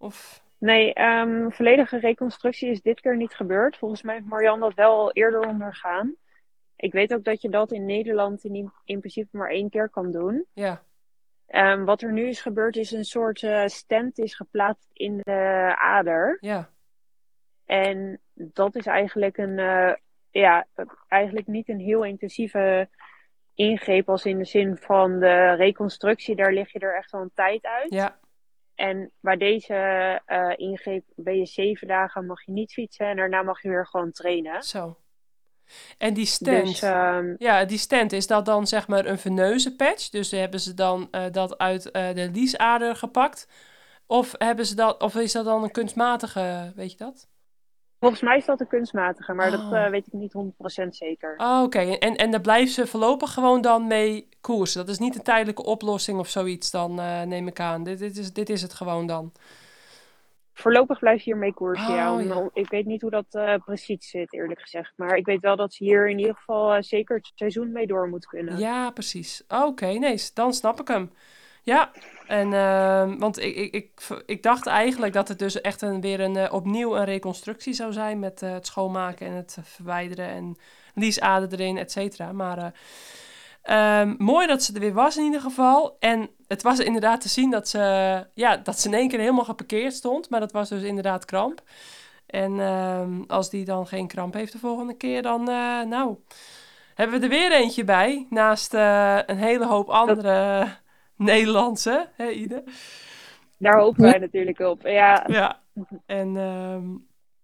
Of, 0.00 0.42
Nee, 0.58 0.92
ehm, 0.94 1.50
volledige 1.50 1.98
reconstructie 1.98 2.70
is 2.70 2.82
dit 2.82 3.00
keer 3.00 3.16
niet 3.16 3.34
gebeurd. 3.34 3.76
Volgens 3.76 4.02
mij 4.02 4.14
heeft 4.14 4.26
Marianne 4.26 4.60
dat 4.60 4.74
wel 4.74 4.92
al 4.98 5.12
eerder 5.12 5.40
ondergaan. 5.40 6.14
Ik 6.76 6.92
weet 6.92 7.14
ook 7.14 7.24
dat 7.24 7.42
je 7.42 7.48
dat 7.48 7.72
in 7.72 7.86
Nederland 7.86 8.44
in, 8.44 8.72
in 8.84 8.98
principe 8.98 9.36
maar 9.36 9.50
één 9.50 9.70
keer 9.70 9.88
kan 9.88 10.10
doen. 10.10 10.46
ja, 10.52 10.82
Ehm, 11.46 11.84
wat 11.84 12.02
er 12.02 12.12
nu 12.12 12.28
is 12.28 12.40
gebeurd 12.40 12.76
is 12.76 12.90
een 12.90 13.04
soort 13.04 13.42
eh 13.42 13.66
stent 13.66 14.18
is 14.18 14.34
geplaatst 14.34 14.90
in 14.92 15.16
de 15.22 15.74
ader. 15.78 16.36
ja, 16.40 16.70
En 17.64 18.20
dat 18.32 18.76
is 18.76 18.86
eigenlijk 18.86 19.36
een, 19.36 19.58
eh, 19.58 19.94
ja, 20.30 20.66
eigenlijk 21.08 21.46
niet 21.46 21.68
een 21.68 21.80
heel 21.80 22.04
intensieve 22.04 22.88
ingreep 23.54 24.08
als 24.08 24.24
in 24.24 24.38
de 24.38 24.44
zin 24.44 24.76
van 24.76 25.18
de 25.18 25.52
reconstructie. 25.52 26.36
Daar 26.36 26.52
lig 26.52 26.72
je 26.72 26.78
er 26.78 26.96
echt 26.96 27.10
wel 27.10 27.20
een 27.20 27.30
tijd 27.34 27.64
uit. 27.64 27.92
ja, 27.92 28.18
En 28.80 29.10
bij 29.20 29.36
deze 29.36 29.74
eh, 30.26 30.52
ingreep 30.56 31.04
ben 31.14 31.38
je 31.38 31.46
zeven 31.46 31.86
dagen 31.86 32.26
mag 32.26 32.44
je 32.44 32.52
niet 32.52 32.72
fietsen 32.72 33.06
en 33.06 33.16
daarna 33.16 33.42
mag 33.42 33.62
je 33.62 33.68
weer 33.68 33.86
gewoon 33.86 34.12
trainen. 34.12 34.62
zo. 34.62 34.96
En 35.98 36.14
die 36.14 36.26
stent, 36.26 36.66
Dus 36.66 36.82
ehm, 36.82 37.34
ja, 37.38 37.64
die 37.64 37.78
stent, 37.78 38.12
is 38.12 38.26
dat 38.26 38.44
dan 38.44 38.66
zeg 38.66 38.88
maar 38.88 39.06
een 39.06 39.18
veneuze 39.18 39.76
patch? 39.76 40.08
Dus 40.08 40.30
hebben 40.30 40.60
ze 40.60 40.74
dan 40.74 41.08
eh, 41.10 41.24
dat 41.30 41.58
uit 41.58 41.90
eh, 41.90 42.14
de 42.14 42.30
liesader 42.32 42.96
gepakt? 42.96 43.48
Of, 44.06 44.34
hebben 44.38 44.66
ze 44.66 44.74
dat, 44.74 45.02
of 45.02 45.14
is 45.14 45.32
dat 45.32 45.44
dan 45.44 45.62
een 45.62 45.70
kunstmatige, 45.70 46.72
weet 46.74 46.90
je 46.90 46.96
dat? 46.96 47.28
Volgens 48.00 48.20
mij 48.20 48.36
is 48.36 48.44
dat 48.44 48.60
een 48.60 48.66
kunstmatige, 48.66 49.32
maar 49.32 49.50
dat 49.50 49.60
Oh. 49.60 49.84
eh, 49.84 49.90
weet 49.90 50.06
ik 50.06 50.12
niet 50.12 50.32
100% 50.32 50.96
zeker. 50.96 51.34
Oh, 51.36 51.62
oké. 51.64 51.78
En, 51.78 52.16
en 52.16 52.30
daar 52.30 52.40
blijven 52.40 52.72
ze 52.74 52.86
voorlopig 52.86 53.32
gewoon 53.32 53.60
dan 53.60 53.86
mee 53.86 54.28
koersen. 54.40 54.80
Dat 54.80 54.88
is 54.94 54.98
niet 54.98 55.14
een 55.14 55.22
tijdelijke 55.22 55.64
oplossing 55.64 56.18
of 56.18 56.28
zoiets 56.28 56.70
dan, 56.70 57.00
eh, 57.00 57.22
neem 57.22 57.46
ik 57.46 57.60
aan. 57.60 57.82
Dit, 57.82 57.98
dit, 57.98 58.16
is, 58.16 58.32
dit 58.32 58.48
is 58.48 58.62
het 58.62 58.72
gewoon 58.74 59.06
dan. 59.06 59.32
Voorlopig 60.54 60.98
blijf 60.98 61.18
je 61.18 61.24
hiermee 61.24 61.54
koersen, 61.54 61.88
Oh, 61.88 61.94
ja. 61.94 62.12
Om- 62.12 62.20
ja. 62.20 62.36
om- 62.36 62.50
Ik 62.52 62.68
weet 62.70 62.86
niet 62.86 63.00
hoe 63.00 63.10
dat 63.10 63.24
eh, 63.30 63.54
precies 63.64 64.10
zit, 64.10 64.32
eerlijk 64.32 64.60
gezegd. 64.60 64.92
Maar 64.96 65.16
ik 65.16 65.26
weet 65.26 65.40
wel 65.40 65.56
dat 65.56 65.74
ze 65.74 65.84
hier 65.84 66.08
in 66.10 66.18
ieder 66.18 66.34
geval 66.34 66.82
zeker 66.82 67.16
het 67.16 67.32
seizoen 67.34 67.72
mee 67.72 67.86
door 67.86 68.08
moet 68.08 68.26
kunnen. 68.26 68.58
Ja, 68.58 68.90
precies. 68.90 69.42
Oké, 69.48 69.86
nee, 69.86 70.22
dan 70.34 70.52
snap 70.54 70.80
ik 70.80 70.88
hem. 70.88 71.10
Ja, 71.62 71.90
en, 72.26 72.52
ehm, 72.52 73.18
want 73.18 73.38
ik, 73.38 73.56
ik, 73.56 73.74
ik, 73.74 74.00
ik 74.26 74.42
dacht 74.42 74.66
eigenlijk 74.66 75.12
dat 75.12 75.28
het 75.28 75.38
dus 75.38 75.60
echt 75.60 75.82
een, 75.82 76.00
weer 76.00 76.20
een, 76.20 76.36
eh, 76.36 76.52
opnieuw 76.52 76.96
een 76.96 77.04
reconstructie 77.04 77.72
zou 77.72 77.92
zijn 77.92 78.18
met 78.18 78.42
eh, 78.42 78.52
het 78.52 78.66
schoonmaken 78.66 79.26
en 79.26 79.32
het 79.32 79.56
verwijderen 79.62 80.28
en 80.28 80.56
liesader 80.94 81.52
erin, 81.52 81.78
et 81.78 81.92
cetera. 81.92 82.32
Maar 82.32 82.58
eh, 82.58 84.00
ehm, 84.00 84.14
mooi 84.18 84.46
dat 84.46 84.62
ze 84.62 84.74
er 84.74 84.80
weer 84.80 84.92
was 84.92 85.16
in 85.16 85.24
ieder 85.24 85.40
geval. 85.40 85.96
En 85.98 86.30
het 86.46 86.62
was 86.62 86.78
inderdaad 86.78 87.20
te 87.20 87.28
zien 87.28 87.50
dat 87.50 87.68
ze, 87.68 88.26
ja, 88.34 88.56
dat 88.56 88.80
ze 88.80 88.88
in 88.88 88.94
één 88.94 89.08
keer 89.08 89.18
helemaal 89.18 89.44
geparkeerd 89.44 89.94
stond, 89.94 90.30
maar 90.30 90.40
dat 90.40 90.52
was 90.52 90.68
dus 90.68 90.82
inderdaad 90.82 91.24
kramp. 91.24 91.62
En 92.26 92.60
ehm, 92.60 93.22
als 93.26 93.50
die 93.50 93.64
dan 93.64 93.86
geen 93.86 94.06
kramp 94.06 94.34
heeft 94.34 94.52
de 94.52 94.58
volgende 94.58 94.94
keer, 94.94 95.22
dan, 95.22 95.44
nou, 95.88 96.16
hebben 96.94 97.18
we 97.18 97.24
er 97.24 97.30
weer 97.30 97.52
eentje 97.52 97.84
bij. 97.84 98.26
Naast 98.30 98.72
een 98.72 99.38
hele 99.38 99.66
hoop 99.66 99.88
andere 99.88 100.68
Nederlandse, 101.20 102.08
hè 102.16 102.30
Ide? 102.30 102.64
Daar 103.58 103.78
hopen 103.78 104.02
wij 104.02 104.18
natuurlijk 104.18 104.58
op. 104.58 104.82
Ja, 104.82 105.24
Ja. 105.26 105.60
En, 106.06 106.36
ehm, 106.36 106.84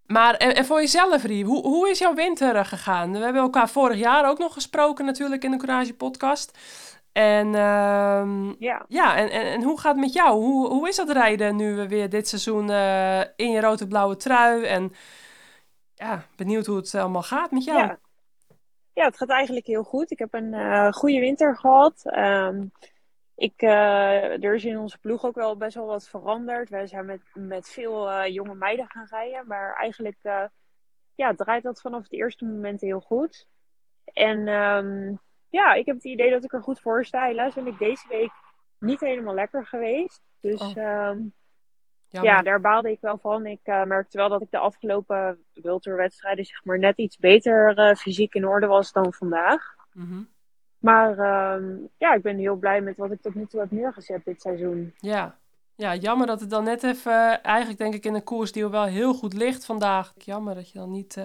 maar 0.07 0.35
en, 0.35 0.55
en 0.55 0.65
voor 0.65 0.81
jezelf, 0.81 1.23
Rie, 1.23 1.45
hoe, 1.45 1.63
hoe 1.67 1.91
is 1.91 1.99
jouw 1.99 2.15
winter 2.15 2.57
eh, 2.57 2.65
gegaan? 2.65 3.13
We 3.13 3.19
hebben 3.19 3.43
elkaar 3.43 3.69
vorig 3.69 3.99
jaar 3.99 4.29
ook 4.29 4.39
nog 4.39 4.53
gesproken 4.53 5.05
natuurlijk 5.05 5.45
in 5.45 5.51
de 5.51 5.57
Courage 5.57 5.95
podcast. 5.95 6.59
En 7.13 7.55
ehm, 7.55 8.53
ja. 8.59 8.85
ja, 8.89 9.17
en, 9.17 9.31
en, 9.31 9.43
en 9.43 9.63
hoe 9.63 9.81
gaat 9.81 9.93
het 9.93 10.05
met 10.05 10.13
jou? 10.13 10.43
Hoe, 10.43 10.69
hoe 10.69 10.89
is 10.89 10.97
dat 10.97 11.11
rijden 11.11 11.57
nu 11.57 11.75
we 11.75 11.89
weer 11.89 12.09
dit 12.09 12.29
seizoen 12.29 12.71
eh, 12.71 13.21
in 13.37 13.51
je 13.51 13.61
rode-blauwe 13.61 14.17
trui? 14.17 14.65
En 14.65 14.93
ja, 15.95 16.23
benieuwd 16.37 16.67
hoe 16.67 16.77
het 16.77 16.95
allemaal 16.95 17.23
gaat 17.23 17.51
met 17.51 17.65
jou. 17.65 17.79
Ja. 17.79 17.99
ja, 18.93 19.05
het 19.05 19.17
gaat 19.17 19.29
eigenlijk 19.29 19.67
heel 19.67 19.83
goed. 19.83 20.11
Ik 20.11 20.19
heb 20.19 20.35
een 20.35 20.55
eh, 20.55 20.93
goede 20.93 21.21
winter 21.21 21.57
gehad. 21.57 22.01
Ehm, 22.05 22.63
ik, 23.37 23.63
eh, 23.63 24.45
er 24.45 24.55
is 24.55 24.65
in 24.65 24.79
onze 24.79 24.99
ploeg 24.99 25.25
ook 25.25 25.35
wel 25.35 25.57
best 25.57 25.75
wel 25.75 25.87
wat 25.87 26.09
veranderd. 26.09 26.69
Wij 26.69 26.87
zijn 26.87 27.07
met, 27.07 27.21
met 27.35 27.69
veel 27.69 28.11
eh, 28.11 28.33
jonge 28.35 28.55
meiden 28.55 28.89
gaan 28.89 29.07
rijden. 29.11 29.47
Maar 29.47 29.75
eigenlijk 29.75 30.19
eh, 30.23 30.45
ja, 31.15 31.35
draait 31.35 31.63
dat 31.63 31.81
vanaf 31.81 32.03
het 32.03 32.13
eerste 32.13 32.45
moment 32.45 32.81
heel 32.81 33.01
goed. 33.01 33.49
En 34.05 34.49
ehm, 34.49 35.15
ja, 35.49 35.73
ik 35.73 35.87
heb 35.87 35.95
het 35.95 36.05
idee 36.05 36.31
dat 36.31 36.45
ik 36.45 36.53
er 36.53 36.63
goed 36.63 36.81
voor 36.81 37.05
sta. 37.05 37.27
Helaas 37.27 37.55
ben 37.55 37.67
ik 37.67 37.79
deze 37.79 38.09
week 38.09 38.33
niet 38.79 39.01
helemaal 39.01 39.35
lekker 39.35 39.67
geweest. 39.67 40.23
Dus 40.41 40.61
Oh. 40.61 40.77
ehm, 40.77 41.21
ja, 42.09 42.43
daar 42.43 42.61
baalde 42.61 42.91
ik 42.91 43.01
wel 43.01 43.19
van. 43.19 43.47
Ik 43.47 43.61
merkte 43.65 44.17
wel 44.17 44.29
dat 44.29 44.43
ik 44.43 44.51
de 44.51 44.59
afgelopen 44.59 45.45
wildtourwedstrijden 45.53 46.45
zeg 46.45 46.65
maar 46.65 46.79
net 46.79 46.97
iets 46.99 47.17
beter 47.17 47.97
fysiek 47.97 48.35
in 48.35 48.47
orde 48.47 48.67
was 48.67 48.93
dan 48.93 49.13
vandaag. 49.13 49.75
Mhm. 49.93 50.23
Maar 50.87 51.19
ehm, 51.19 51.77
ja, 51.99 52.15
ik 52.15 52.23
ben 52.23 52.39
heel 52.39 52.57
blij 52.57 52.81
met 52.81 52.97
wat 52.97 53.11
ik 53.11 53.23
tot 53.23 53.35
nu 53.35 53.47
toe 53.47 53.61
heb 53.61 53.71
neergezet 53.71 54.25
dit 54.25 54.41
seizoen. 54.41 54.95
Ja. 54.97 55.39
ja, 55.75 55.95
jammer 55.95 56.27
dat 56.27 56.41
het 56.41 56.51
dan 56.51 56.65
net 56.65 56.83
even, 56.83 57.43
eigenlijk 57.43 57.79
denk 57.79 57.95
ik 57.95 58.05
in 58.05 58.15
een 58.15 58.25
koers 58.25 58.53
die 58.53 58.69
wel 58.69 58.85
heel 58.85 59.15
goed 59.15 59.33
ligt 59.33 59.65
vandaag. 59.65 60.13
Jammer 60.17 60.55
dat 60.55 60.71
je 60.71 60.79
dan 60.79 60.91
niet 60.91 61.17
eh, 61.17 61.25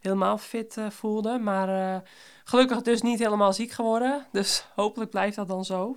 helemaal 0.00 0.38
fit 0.38 0.76
eh, 0.76 0.90
voelde. 0.90 1.38
Maar 1.38 1.68
eh, 1.68 2.00
gelukkig 2.44 2.82
dus 2.82 3.02
niet 3.02 3.18
helemaal 3.18 3.52
ziek 3.52 3.70
geworden. 3.70 4.26
Dus 4.32 4.66
hopelijk 4.74 5.10
blijft 5.10 5.36
dat 5.36 5.48
dan 5.48 5.64
zo. 5.64 5.96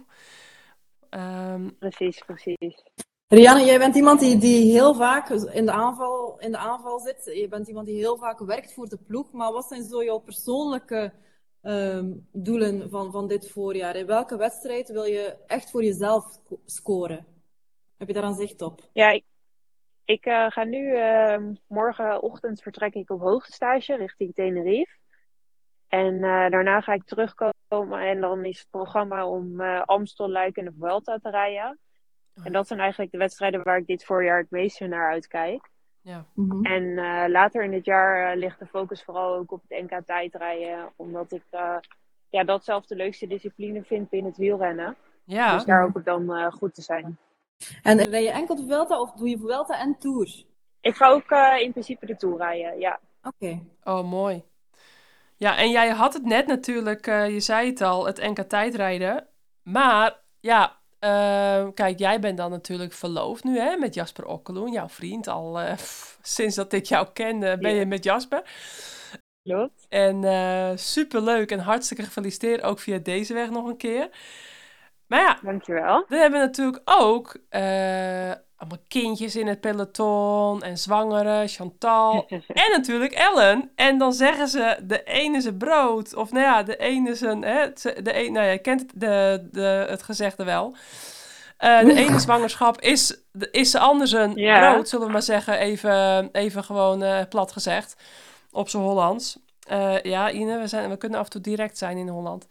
Ehm, 1.09 1.69
Precies, 1.79 2.23
precies. 2.25 2.83
Rianne, 3.27 3.65
jij 3.65 3.79
bent 3.79 3.95
iemand 3.95 4.19
die, 4.19 4.37
die 4.37 4.71
heel 4.71 4.93
vaak 4.93 5.29
in 5.29 5.65
de, 5.65 5.71
aanval, 5.71 6.39
in 6.39 6.51
de 6.51 6.57
aanval 6.57 6.99
zit. 6.99 7.31
Je 7.35 7.47
bent 7.47 7.67
iemand 7.67 7.85
die 7.85 7.97
heel 7.97 8.17
vaak 8.17 8.39
werkt 8.39 8.73
voor 8.73 8.89
de 8.89 8.99
ploeg. 9.07 9.31
Maar 9.31 9.51
wat 9.51 9.65
zijn 9.65 9.83
zo 9.83 10.03
jouw 10.03 10.19
persoonlijke 10.19 11.13
ehm, 11.63 12.11
doelen 12.31 12.89
van, 12.89 13.11
van 13.11 13.27
dit 13.27 13.49
voorjaar? 13.49 13.95
In 13.95 14.05
welke 14.05 14.37
wedstrijd 14.37 14.89
wil 14.89 15.03
je 15.03 15.37
echt 15.47 15.71
voor 15.71 15.83
jezelf 15.83 16.31
sco- 16.31 16.59
scoren? 16.65 17.25
Heb 17.97 18.07
je 18.07 18.13
daar 18.13 18.23
een 18.23 18.33
zicht 18.33 18.61
op? 18.61 18.81
Ja, 18.93 19.09
ik, 19.09 19.23
ik 20.05 20.25
eh, 20.25 20.45
ga 20.49 20.63
nu 20.63 20.95
ehm, 20.95 21.53
morgenochtend 21.67 22.61
vertrek 22.61 22.93
ik 22.93 23.09
op 23.09 23.19
hoogtestage 23.19 23.95
richting 23.95 24.33
Tenerife. 24.33 24.97
En 25.87 26.13
eh, 26.13 26.49
daarna 26.49 26.81
ga 26.81 26.93
ik 26.93 27.03
terugkomen 27.03 27.99
en 27.99 28.21
dan 28.21 28.45
is 28.45 28.59
het 28.59 28.69
programma 28.69 29.27
om 29.27 29.61
eh 29.61 29.81
Amstel, 29.81 30.29
Luik 30.29 30.57
en 30.57 30.65
de 30.65 30.73
Vuelta 30.79 31.17
te 31.17 31.29
rijden. 31.29 31.79
En 32.43 32.51
dat 32.51 32.67
zijn 32.67 32.79
eigenlijk 32.79 33.11
de 33.11 33.17
wedstrijden 33.17 33.63
waar 33.63 33.77
ik 33.77 33.87
dit 33.87 34.05
voorjaar 34.05 34.39
het 34.39 34.51
meeste 34.51 34.87
naar 34.87 35.11
uitkijk. 35.11 35.69
Ja. 36.03 36.25
Mhm. 36.33 36.65
En 36.65 36.97
eh, 36.97 37.29
later 37.29 37.63
in 37.63 37.73
het 37.73 37.85
jaar 37.85 38.31
eh, 38.31 38.37
ligt 38.37 38.59
de 38.59 38.65
focus 38.65 39.03
vooral 39.03 39.35
ook 39.35 39.51
op 39.51 39.61
het 39.67 39.81
NK 39.83 40.05
tijdrijden. 40.05 40.91
Omdat 40.95 41.31
ik 41.31 41.43
eh, 41.49 41.75
ja, 42.33 42.43
dat 42.43 42.63
zelf 42.63 42.85
de 42.85 42.95
leukste 42.95 43.27
discipline 43.27 43.83
vind 43.83 44.09
binnen 44.09 44.29
het 44.29 44.39
wielrennen. 44.39 44.95
ja. 45.23 45.53
Dus 45.53 45.65
daar 45.65 45.81
hoop 45.81 45.97
ik 45.97 46.05
dan 46.05 46.33
eh, 46.35 46.51
goed 46.51 46.73
te 46.75 46.81
zijn. 46.81 47.17
En 47.83 48.03
rij 48.03 48.23
je 48.23 48.31
enkel 48.31 48.55
de 48.55 48.65
Vuelta 48.65 48.99
of 48.99 49.11
doe 49.11 49.29
je 49.29 49.37
Vuelta 49.37 49.79
en 49.79 49.97
Tour? 49.99 50.43
Ik 50.81 50.95
ga 50.95 51.09
ook 51.09 51.31
eh, 51.31 51.61
in 51.61 51.71
principe 51.71 52.05
de 52.05 52.15
Tour 52.15 52.37
rijden, 52.37 52.79
ja. 52.79 52.99
Oké. 53.23 53.59
Oh, 53.83 54.09
mooi. 54.09 54.43
Ja, 55.35 55.57
en 55.57 55.71
jij 55.71 55.89
had 55.89 56.13
het 56.13 56.25
net 56.25 56.47
natuurlijk, 56.47 57.07
eh, 57.07 57.29
je 57.29 57.39
zei 57.39 57.69
het 57.69 57.81
al, 57.81 58.05
het 58.05 58.21
NK 58.21 58.39
tijdrijden. 58.39 59.27
Maar 59.63 60.19
ja, 60.39 60.77
eh, 61.03 61.67
kijk, 61.73 61.99
jij 61.99 62.19
bent 62.19 62.37
dan 62.37 62.51
natuurlijk 62.51 62.93
verloofd 62.93 63.43
nu 63.43 63.59
hè, 63.59 63.77
met 63.77 63.93
Jasper 63.93 64.25
Okkeloen, 64.25 64.71
jouw 64.71 64.89
vriend. 64.89 65.27
Al 65.27 65.59
eh, 65.59 65.73
pff, 65.73 66.17
sinds 66.21 66.55
dat 66.55 66.73
ik 66.73 66.85
jou 66.85 67.07
ken 67.13 67.39
ben 67.39 67.59
Ja. 67.61 67.69
je 67.69 67.85
met 67.85 68.03
Jasper. 68.03 68.41
Klopt. 69.43 69.85
En 69.89 70.23
eh 70.23 70.71
superleuk 70.75 71.51
en 71.51 71.59
hartstikke 71.59 72.03
gefeliciteerd 72.03 72.61
ook 72.61 72.79
via 72.79 72.97
deze 72.97 73.33
weg 73.33 73.49
nog 73.49 73.67
een 73.67 73.77
keer. 73.77 74.09
Maar 75.07 75.19
ja, 75.21 75.39
Dankjewel. 75.43 76.05
we 76.07 76.15
hebben 76.15 76.39
natuurlijk 76.39 76.81
ook 76.85 77.37
eh, 77.49 78.31
allemaal 78.63 78.85
kindjes 78.87 79.35
in 79.35 79.47
het 79.47 79.59
peloton 79.61 80.61
en 80.63 80.77
zwangere, 80.77 81.47
Chantal 81.47 82.25
en 82.47 82.71
natuurlijk 82.71 83.11
Ellen. 83.13 83.71
En 83.75 83.97
dan 83.97 84.13
zeggen 84.13 84.47
ze, 84.47 84.77
de 84.83 85.03
ene 85.03 85.37
is 85.37 85.45
een 85.45 85.57
brood. 85.57 86.15
Of 86.15 86.31
nou 86.31 86.43
ja, 86.45 86.63
de 86.63 86.77
ene 86.77 87.09
is 87.09 87.21
een... 87.21 87.41
Hè, 87.43 87.67
de 87.73 88.25
een, 88.25 88.33
nou 88.33 88.45
ja, 88.45 88.51
je 88.51 88.57
kent 88.57 88.85
de, 88.95 89.47
de, 89.51 89.85
het 89.89 90.03
gezegde 90.03 90.43
wel. 90.43 90.75
Eh, 91.57 91.79
de 91.79 91.93
ene 91.93 92.19
zwangerschap 92.27 92.81
is, 92.81 93.17
de- 93.31 93.49
is 93.51 93.71
de 93.71 93.79
ander 93.79 94.15
een 94.15 94.35
Ja. 94.35 94.71
brood, 94.71 94.89
zullen 94.89 95.05
we 95.05 95.11
maar 95.11 95.21
zeggen. 95.21 95.57
Even, 95.57 96.29
even 96.31 96.63
gewoon 96.63 97.03
eh, 97.03 97.19
plat 97.29 97.51
gezegd. 97.51 97.95
Op 98.51 98.69
z'n 98.69 98.77
Hollands. 98.77 99.39
Eh, 99.67 100.01
ja, 100.01 100.31
Ine, 100.31 100.59
we, 100.59 100.67
zijn, 100.67 100.89
we 100.89 100.97
kunnen 100.97 101.19
af 101.19 101.25
en 101.25 101.31
toe 101.31 101.41
direct 101.41 101.77
zijn 101.77 101.97
in 101.97 102.07
Holland. 102.07 102.47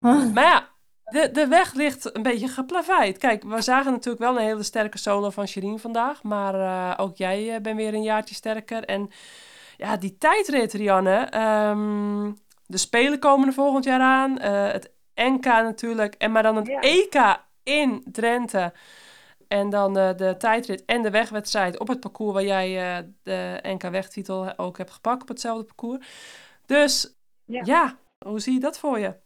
Maar 0.34 0.44
ja, 0.44 0.68
de, 1.14 1.30
de 1.32 1.46
weg 1.46 1.74
ligt 1.74 2.16
een 2.16 2.22
beetje 2.22 2.48
geplaveid. 2.48 3.18
Kijk, 3.18 3.42
we 3.42 3.60
zagen 3.60 3.92
natuurlijk 3.92 4.24
wel 4.24 4.36
een 4.36 4.44
hele 4.44 4.62
sterke 4.62 4.98
solo 4.98 5.30
van 5.30 5.48
Sherine 5.48 5.78
vandaag. 5.78 6.22
Maar 6.22 6.54
eh, 6.54 7.04
ook 7.04 7.16
jij 7.16 7.54
eh, 7.54 7.60
bent 7.60 7.76
weer 7.76 7.94
een 7.94 8.02
jaartje 8.02 8.34
sterker. 8.34 8.84
En 8.84 9.10
ja, 9.76 9.96
die 9.96 10.18
tijdrit, 10.18 10.72
Rianne. 10.72 11.16
ehm, 11.16 12.32
de 12.66 12.76
Spelen 12.76 13.18
komen 13.18 13.46
er 13.46 13.54
volgend 13.54 13.84
jaar 13.84 14.00
aan. 14.00 14.30
Uh, 14.42 14.72
het 14.72 14.92
NK 15.14 15.44
natuurlijk. 15.44 16.14
En 16.14 16.32
maar 16.32 16.42
dan 16.42 16.56
het 16.56 16.68
EK 16.80 17.38
in 17.62 18.04
Drenthe. 18.12 18.72
En 19.48 19.70
dan 19.70 19.98
uh, 19.98 20.14
de 20.16 20.34
tijdrit 20.38 20.84
en 20.84 21.02
de 21.02 21.10
wegwedstrijd 21.10 21.78
op 21.78 21.88
het 21.88 22.00
parcours 22.00 22.32
waar 22.32 22.44
jij 22.44 22.98
uh, 22.98 23.06
de 23.22 23.58
NK-wegtitel 23.62 24.58
ook 24.58 24.78
hebt 24.78 24.90
gepakt 24.90 25.22
op 25.22 25.28
hetzelfde 25.28 25.64
parcours. 25.64 26.06
Dus 26.66 27.16
ja. 27.44 27.62
ja. 27.64 27.98
hoe 28.18 28.40
zie 28.40 28.52
je 28.52 28.60
dat 28.60 28.78
voor 28.78 28.98
je? 28.98 29.22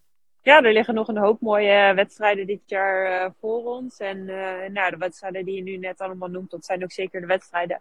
Ja, 0.48 0.62
er 0.62 0.72
liggen 0.72 0.94
nog 0.94 1.08
een 1.08 1.18
hoop 1.18 1.40
mooie 1.40 1.94
wedstrijden 1.94 2.46
dit 2.46 2.60
jaar 2.66 3.24
uh, 3.24 3.30
voor 3.40 3.64
ons. 3.64 3.98
En 3.98 4.24
nou, 4.72 4.90
de 4.90 4.96
wedstrijden 4.98 5.44
die 5.44 5.54
je 5.54 5.62
nu 5.62 5.76
net 5.76 6.00
allemaal 6.00 6.28
noemt, 6.28 6.50
dat 6.50 6.64
zijn 6.64 6.82
ook 6.82 6.92
zeker 6.92 7.20
de 7.20 7.26
wedstrijden 7.26 7.80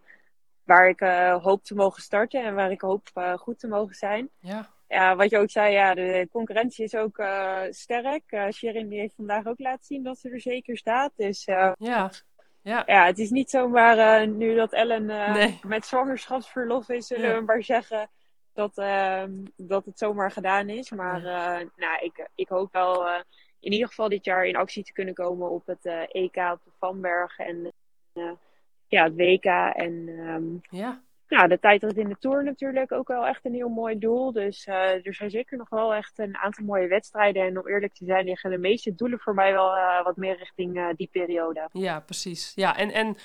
waar 0.64 0.90
ik 0.90 1.00
hoop 1.42 1.64
te 1.64 1.76
mogen 1.76 2.02
starten 2.02 2.44
en 2.44 2.56
waar 2.56 2.72
ik 2.72 2.82
hoop 2.82 3.08
goed 3.36 3.60
te 3.60 3.68
mogen 3.68 3.96
zijn. 3.96 4.30
Ja 4.40 4.70
ja, 4.88 5.16
wat 5.16 5.30
je 5.30 5.38
ook 5.38 5.50
zei, 5.50 5.74
ja, 5.74 5.94
de 5.94 6.28
concurrentie 6.32 6.84
is 6.84 6.96
ook 6.96 7.24
sterk. 7.70 8.48
Sherin 8.52 8.88
die 8.88 9.00
heeft 9.00 9.16
vandaag 9.16 9.46
ook 9.46 9.60
laten 9.60 9.86
zien 9.86 10.04
dat 10.04 10.18
ze 10.18 10.30
er 10.30 10.42
zeker 10.42 10.78
staat. 10.78 11.12
Dus 11.16 11.46
ja. 11.46 11.76
Ja. 12.62 12.84
ja, 12.86 13.06
het 13.06 13.20
is 13.20 13.30
niet 13.30 13.50
zomaar 13.50 14.28
nu 14.28 14.56
dat 14.56 14.74
Ellen 14.74 15.06
nee. 15.06 15.60
met 15.68 15.86
zwangerschapsverlof 15.86 16.90
is, 16.90 17.08
zullen 17.08 17.30
ja. 17.30 17.36
we 17.36 17.42
maar 17.42 17.64
zeggen 17.64 18.10
dat, 18.58 18.78
ehm, 18.78 19.32
dat 19.56 19.86
het 19.86 20.00
zomaar 20.00 20.32
gedaan 20.32 20.70
is. 20.70 20.92
Maar 20.92 21.22
nou, 21.76 22.00
ik, 22.02 22.30
ik 22.36 22.48
hoop 22.48 22.72
wel 22.72 23.08
in 23.60 23.72
ieder 23.72 23.88
geval 23.88 24.10
dit 24.10 24.26
jaar 24.26 24.46
in 24.46 24.56
actie 24.56 24.84
te 24.84 24.94
kunnen 24.94 25.14
komen 25.14 25.50
op 25.50 25.66
het 25.66 25.86
EK 26.12 26.36
op 26.36 26.60
de 26.64 26.72
Vanberg 26.80 27.38
en 27.38 27.72
ja, 28.88 29.04
het 29.04 29.16
WK. 29.16 29.46
En 29.76 30.08
um, 30.08 30.62
ja 30.70 31.02
nou, 31.28 31.48
de 31.48 31.60
tijdrit 31.60 31.98
in 31.98 32.10
de 32.10 32.18
Tour 32.20 32.44
natuurlijk 32.44 32.92
ook 32.92 33.08
wel 33.08 33.26
echt 33.26 33.46
een 33.46 33.54
heel 33.54 33.70
mooi 33.70 34.00
doel. 34.00 34.32
Dus 34.32 34.68
er 34.68 35.14
zijn 35.14 35.30
zeker 35.30 35.58
nog 35.58 35.70
wel 35.70 35.94
echt 35.94 36.20
een 36.20 36.38
aantal 36.38 36.66
mooie 36.66 36.88
wedstrijden. 36.88 37.46
En 37.46 37.60
om 37.60 37.68
eerlijk 37.68 37.94
te 37.94 38.06
zijn, 38.06 38.26
liggen 38.26 38.50
de 38.50 38.58
meeste 38.58 38.96
doelen 38.96 39.20
voor 39.20 39.34
mij 39.34 39.52
wel 39.54 39.72
wat 40.04 40.16
meer 40.16 40.38
richting 40.38 40.96
die 40.96 41.10
periode. 41.12 41.70
Ja, 41.72 42.00
precies. 42.00 42.52
Ja, 42.56 42.78
en, 42.78 42.92
en 42.92 43.16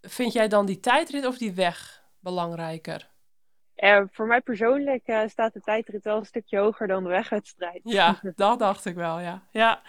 vind 0.00 0.32
jij 0.32 0.48
dan 0.48 0.66
die 0.66 0.80
tijdrit 0.80 1.26
of 1.26 1.38
die 1.38 1.52
weg 1.52 2.04
belangrijker? 2.20 3.12
Voor 4.12 4.26
mij 4.26 4.40
persoonlijk 4.40 5.12
staat 5.26 5.52
de 5.52 5.60
tijdrit 5.60 6.04
wel 6.04 6.16
een 6.16 6.24
stukje 6.24 6.58
hoger 6.58 6.86
dan 6.86 7.02
de 7.02 7.08
wegwedstrijd. 7.08 7.80
Ja, 7.84 8.20
dat 8.36 8.58
dacht 8.58 8.84
ik 8.84 8.94
wel, 8.94 9.20
ja. 9.20 9.42
Ja, 9.50 9.82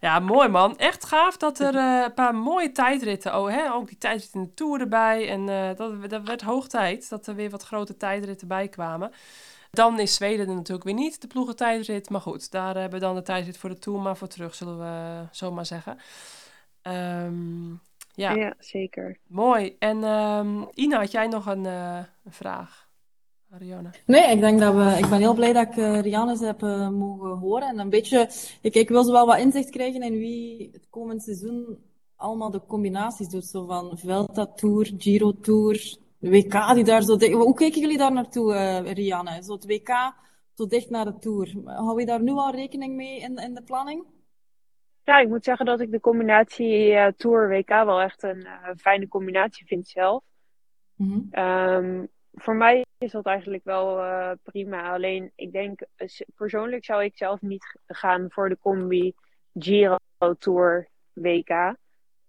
ja, 0.00 0.18
mooi 0.18 0.48
man. 0.48 0.78
Echt 0.78 1.04
gaaf 1.04 1.36
dat 1.36 1.58
er 1.58 1.74
uh, 1.74 2.02
een 2.04 2.14
paar 2.14 2.34
mooie 2.34 2.72
tijdritten, 2.72 3.38
oh, 3.38 3.50
hè, 3.50 3.72
ook 3.72 3.88
die 3.88 3.98
tijdrit 3.98 4.34
in 4.34 4.42
de 4.42 4.54
Tour 4.54 4.80
erbij. 4.80 5.28
En 5.28 5.46
dat, 5.76 6.10
dat 6.10 6.22
werd 6.22 6.42
hoog 6.42 6.68
tijd 6.68 7.08
dat 7.08 7.26
er 7.26 7.34
weer 7.34 7.50
wat 7.50 7.62
grote 7.62 7.96
tijdritten 7.96 8.48
bij 8.48 8.68
kwamen. 8.68 9.12
Dan 9.70 10.00
is 10.00 10.14
Zweden 10.14 10.48
er 10.48 10.54
natuurlijk 10.54 10.84
weer 10.84 10.94
niet, 10.94 11.20
de 11.20 11.26
ploegentijdrit. 11.26 12.10
Maar 12.10 12.20
goed, 12.20 12.50
daar 12.50 12.74
hebben 12.74 12.98
we 12.98 13.04
dan 13.04 13.14
de 13.14 13.22
tijdrit 13.22 13.58
voor 13.58 13.70
de 13.70 13.78
Tour 13.78 14.00
maar 14.00 14.16
voor 14.16 14.28
terug, 14.28 14.54
zullen 14.54 14.78
we 14.78 15.26
zomaar 15.30 15.66
zeggen. 15.66 15.98
Um, 16.82 17.80
ja. 18.14 18.32
ja, 18.32 18.54
zeker. 18.58 19.18
Mooi. 19.26 19.76
En 19.78 20.04
um, 20.04 20.68
Ina, 20.74 20.98
had 20.98 21.10
jij 21.10 21.26
nog 21.26 21.46
een, 21.46 21.64
een 21.64 22.06
vraag? 22.28 22.83
Rianne? 23.58 23.90
Nee, 24.06 24.30
ik 24.30 24.40
denk 24.40 24.60
dat 24.60 24.74
we. 24.74 24.98
Ik 24.98 25.08
ben 25.08 25.18
heel 25.18 25.34
blij 25.34 25.52
dat 25.52 25.66
ik 25.66 25.76
uh, 25.76 26.00
Rianne 26.00 26.46
heb 26.46 26.62
uh, 26.62 26.88
mogen 26.88 27.38
horen. 27.38 27.68
En 27.68 27.78
een 27.78 27.90
beetje. 27.90 28.30
Ik, 28.60 28.74
ik 28.74 28.88
wil 28.88 29.04
zo 29.04 29.12
wel 29.12 29.26
wat 29.26 29.38
inzicht 29.38 29.70
krijgen 29.70 30.02
in 30.02 30.18
wie 30.18 30.68
het 30.72 30.86
komend 30.90 31.22
seizoen 31.22 31.78
allemaal 32.16 32.50
de 32.50 32.66
combinaties 32.66 33.28
doet. 33.28 33.44
Zo 33.44 33.66
van 33.66 33.98
Velta 33.98 34.46
Tour, 34.46 34.92
Giro 34.98 35.32
Tour, 35.32 35.96
WK 36.18 36.74
die 36.74 36.84
daar 36.84 37.02
zo. 37.02 37.18
Hoe 37.18 37.54
kijken 37.54 37.80
jullie 37.80 37.98
daar 37.98 38.12
naartoe, 38.12 38.54
uh, 38.54 38.92
Rianne? 38.92 39.42
Zo 39.42 39.52
het 39.52 39.66
WK 39.66 40.12
zo 40.54 40.66
dicht 40.66 40.90
naar 40.90 41.04
de 41.04 41.18
Tour. 41.18 41.52
Hou 41.64 42.00
je 42.00 42.06
daar 42.06 42.22
nu 42.22 42.32
al 42.32 42.50
rekening 42.50 42.94
mee 42.94 43.20
in, 43.20 43.36
in 43.36 43.54
de 43.54 43.62
planning? 43.62 44.04
Ja, 45.04 45.18
ik 45.18 45.28
moet 45.28 45.44
zeggen 45.44 45.66
dat 45.66 45.80
ik 45.80 45.90
de 45.90 46.00
combinatie 46.00 46.90
uh, 46.90 47.06
Tour-WK 47.06 47.68
wel 47.68 48.00
echt 48.00 48.22
een 48.22 48.46
uh, 48.46 48.68
fijne 48.76 49.08
combinatie 49.08 49.66
vind 49.66 49.88
zelf. 49.88 50.22
Mm 50.94 51.28
-hmm. 51.30 51.44
um, 51.44 52.08
voor 52.34 52.56
mij 52.56 52.84
is 53.04 53.12
dat 53.12 53.26
eigenlijk 53.26 53.64
wel 53.64 53.98
uh, 53.98 54.30
prima. 54.42 54.92
Alleen 54.92 55.32
ik 55.34 55.52
denk, 55.52 55.80
persoonlijk 56.34 56.84
zou 56.84 57.04
ik 57.04 57.16
zelf 57.16 57.40
niet 57.40 57.80
gaan 57.86 58.26
voor 58.30 58.48
de 58.48 58.58
combi 58.58 59.14
Giro 59.54 59.98
Tour 60.38 60.88
WK. 61.12 61.76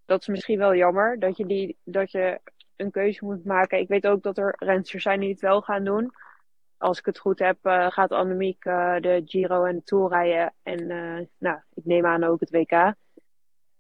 Dat 0.05 0.21
is 0.21 0.27
misschien 0.27 0.57
wel 0.57 0.75
jammer 0.75 1.19
dat 1.19 1.37
je, 1.37 1.45
die, 1.45 1.77
dat 1.83 2.11
je 2.11 2.39
een 2.75 2.91
keuze 2.91 3.25
moet 3.25 3.45
maken. 3.45 3.79
Ik 3.79 3.87
weet 3.87 4.07
ook 4.07 4.23
dat 4.23 4.37
er 4.37 4.55
rensters 4.57 5.03
zijn 5.03 5.19
die 5.19 5.29
het 5.29 5.41
wel 5.41 5.61
gaan 5.61 5.83
doen. 5.83 6.11
Als 6.77 6.99
ik 6.99 7.05
het 7.05 7.19
goed 7.19 7.39
heb, 7.39 7.57
uh, 7.63 7.91
gaat 7.91 8.11
Annemiek 8.11 8.65
uh, 8.65 8.95
de 8.99 9.21
Giro 9.25 9.63
en 9.63 9.75
de 9.75 9.83
Tour 9.83 10.09
rijden. 10.09 10.53
En 10.63 10.87
nou, 11.37 11.59
ik 11.73 11.85
neem 11.85 12.05
aan 12.05 12.23
ook 12.23 12.39
het 12.39 12.49
WK. 12.49 12.93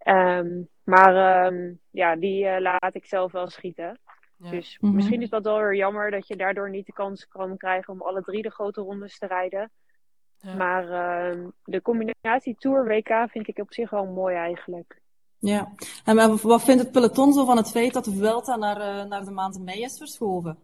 Um, 0.07 0.69
maar 0.83 1.45
um, 1.45 1.79
ja, 1.89 2.15
die 2.15 2.61
laat 2.61 2.95
ik 2.95 3.05
zelf 3.05 3.31
wel 3.31 3.49
schieten. 3.49 3.99
Dus 4.37 4.77
mhm. 4.79 4.95
misschien 4.95 5.21
is 5.21 5.29
dat 5.29 5.43
wel 5.43 5.59
weer 5.59 5.75
jammer 5.75 6.11
dat 6.11 6.27
je 6.27 6.35
daardoor 6.35 6.69
niet 6.69 6.85
de 6.85 6.93
kans 6.93 7.27
kan 7.27 7.57
krijgen 7.57 7.93
om 7.93 8.01
alle 8.01 8.21
drie 8.21 8.41
de 8.41 8.51
grote 8.51 8.81
rondes 8.81 9.17
te 9.17 9.27
rijden. 9.27 9.71
Ja. 10.37 10.55
Maar 10.55 10.83
uh, 10.83 11.47
de 11.63 11.81
combinatie 11.81 12.55
Tour 12.57 12.85
WK 12.85 13.25
vind 13.29 13.47
ik 13.47 13.57
op 13.57 13.73
zich 13.73 13.89
wel 13.89 14.05
mooi 14.05 14.35
eigenlijk. 14.35 15.01
Ja, 15.37 15.71
en 16.05 16.39
wat 16.41 16.63
vindt 16.63 16.81
het 16.81 16.91
peloton 16.91 17.33
zo 17.33 17.45
van 17.45 17.57
het 17.57 17.71
feit 17.71 17.93
dat 17.93 18.05
de 18.05 18.11
Vuelta 18.11 18.55
naar, 18.55 18.77
uh, 18.77 19.09
naar 19.09 19.25
de 19.25 19.31
maand 19.31 19.59
mei 19.59 19.81
is 19.81 19.97
verschoven? 19.97 20.57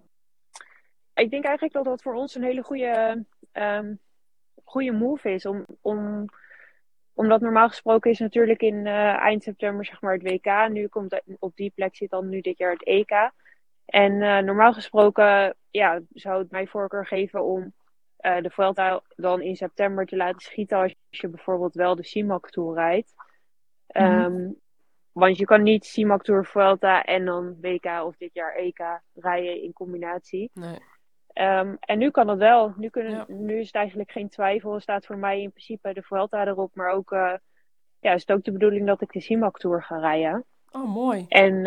Ik 1.14 1.30
denk 1.30 1.44
eigenlijk 1.44 1.74
dat 1.74 1.86
dat 1.86 2.02
voor 2.02 2.14
ons 2.14 2.36
een 2.36 2.44
hele 2.44 2.64
goede, 2.64 3.26
um, 3.54 4.00
goede 4.64 4.92
move 4.92 5.34
is. 5.34 5.46
Om, 5.46 5.66
om, 5.82 6.26
omdat 7.14 7.42
normaal 7.42 7.68
gesproken 7.68 8.12
is 8.12 8.20
natuurlijk 8.20 8.62
in 8.62 8.86
uh, 8.86 9.18
eind 9.18 9.44
september 9.44 9.86
zeg 9.86 10.02
maar 10.02 10.14
het 10.14 10.24
WK. 10.24 10.70
Nu 10.70 10.88
komt 10.88 11.22
op 11.40 11.56
die 11.56 11.72
plek 11.76 11.96
zit 11.96 12.10
dan 12.10 12.30
nu 12.30 12.42
dit 12.42 12.58
jaar 12.58 12.72
het 12.72 12.86
EK. 12.86 13.32
En 13.92 14.12
uh, 14.12 14.38
normaal 14.38 14.74
gesproken 14.74 15.56
ja, 15.70 16.02
zou 16.10 16.39
het 16.39 16.52
mij 16.52 16.68
voorkeur 16.68 17.08
geven 17.08 17.44
om 17.44 17.74
uh, 18.22 18.42
de 18.42 18.50
Vuelta 18.50 19.02
dan 19.16 19.42
in 19.42 19.56
september 19.56 20.06
te 20.06 20.16
laten 20.16 20.42
schieten 20.42 20.78
als 20.78 20.96
je 21.10 21.28
bijvoorbeeld 21.28 21.74
wel 21.74 21.96
de 21.96 22.04
CIMAC 22.04 22.50
Tour 22.50 22.74
rijdt. 22.76 23.14
Mm 23.88 24.06
-hmm. 24.06 24.24
um, 24.24 24.60
want 25.12 25.38
je 25.38 25.46
kan 25.46 25.64
niet 25.64 25.86
CIMAC 25.86 26.24
Tour 26.24 26.46
Vuelta 26.46 27.04
en 27.04 27.26
dan 27.26 27.56
WK 27.62 27.86
of 27.86 28.18
dit 28.18 28.34
jaar 28.34 28.54
EK 28.56 29.02
rijden 29.14 29.64
in 29.64 29.74
combinatie. 29.74 30.52
Nee. 30.54 30.80
Um, 31.34 31.78
en 31.80 31.98
nu 31.98 32.12
kan 32.12 32.28
dat 32.28 32.38
wel. 32.38 32.74
Nu, 32.78 32.89
kunnen, 32.89 33.12
ja. 33.12 33.26
nu 33.28 33.60
is 33.60 33.66
het 33.66 33.76
eigenlijk 33.76 34.12
geen 34.12 34.30
twijfel. 34.30 34.74
Er 34.74 34.82
staat 34.82 35.06
voor 35.06 35.18
mij 35.18 35.42
in 35.42 35.52
principe 35.52 35.94
de 35.94 36.02
Vuelta 36.02 36.48
erop. 36.48 36.76
Maar 36.76 36.92
ook 36.92 37.12
uh, 37.12 37.34
ja, 38.00 38.14
is 38.14 38.22
het 38.22 38.32
ook 38.32 38.44
de 38.44 38.52
bedoeling 38.52 38.88
dat 38.88 39.02
ik 39.02 39.12
de 39.12 39.22
CIMAC 39.22 39.58
Tour 39.58 39.84
ga 39.84 40.00
rijden. 40.00 40.46
Oh, 40.72 40.94
mooi. 40.94 41.26
En 41.28 41.66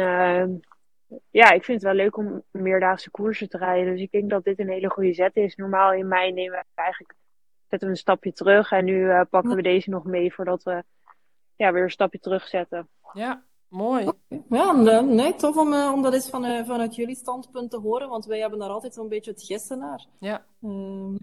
ja, 1.30 1.50
ik 1.50 1.64
vind 1.64 1.82
het 1.82 1.92
wel 1.92 2.02
leuk 2.02 2.16
om 2.16 2.42
meerdaagse 2.50 3.10
koersen 3.10 3.48
te 3.48 3.58
rijden. 3.58 3.92
Dus 3.92 4.02
ik 4.02 4.10
denk 4.10 4.30
dat 4.30 4.44
dit 4.44 4.58
een 4.58 4.68
hele 4.68 4.90
goede 4.90 5.14
zet 5.14 5.36
is. 5.36 5.56
Normaal 5.56 5.92
in 5.92 6.08
mei 6.08 6.32
nemen 6.32 6.58
we 6.58 6.64
eigenlijk 6.74 7.14
zetten 7.68 7.88
we 7.88 7.94
een 7.94 8.00
stapje 8.00 8.32
terug. 8.32 8.72
En 8.72 8.84
nu 8.84 9.04
uh, 9.04 9.20
pakken 9.30 9.56
we 9.56 9.62
deze 9.62 9.90
nog 9.90 10.04
mee 10.04 10.34
voordat 10.34 10.62
we 10.62 10.84
ja, 11.56 11.72
weer 11.72 11.82
een 11.82 11.90
stapje 11.90 12.18
terug 12.18 12.48
zetten. 12.48 12.88
Ja, 13.12 13.42
mooi. 13.68 14.12
Ja, 14.48 14.72
nee, 15.00 15.34
tof 15.34 15.56
om, 15.56 15.72
uh, 15.72 15.92
om 15.92 16.02
dat 16.02 16.14
eens 16.14 16.30
van, 16.30 16.44
uh, 16.44 16.64
vanuit 16.66 16.94
jullie 16.94 17.16
standpunt 17.16 17.70
te 17.70 17.78
horen. 17.78 18.08
Want 18.08 18.24
wij 18.24 18.38
hebben 18.38 18.58
daar 18.58 18.68
altijd 18.68 18.94
zo'n 18.94 19.08
beetje 19.08 19.30
het 19.30 19.42
gissen 19.42 19.78
naar. 19.78 20.06
Ja. 20.18 20.44
Um, 20.62 21.18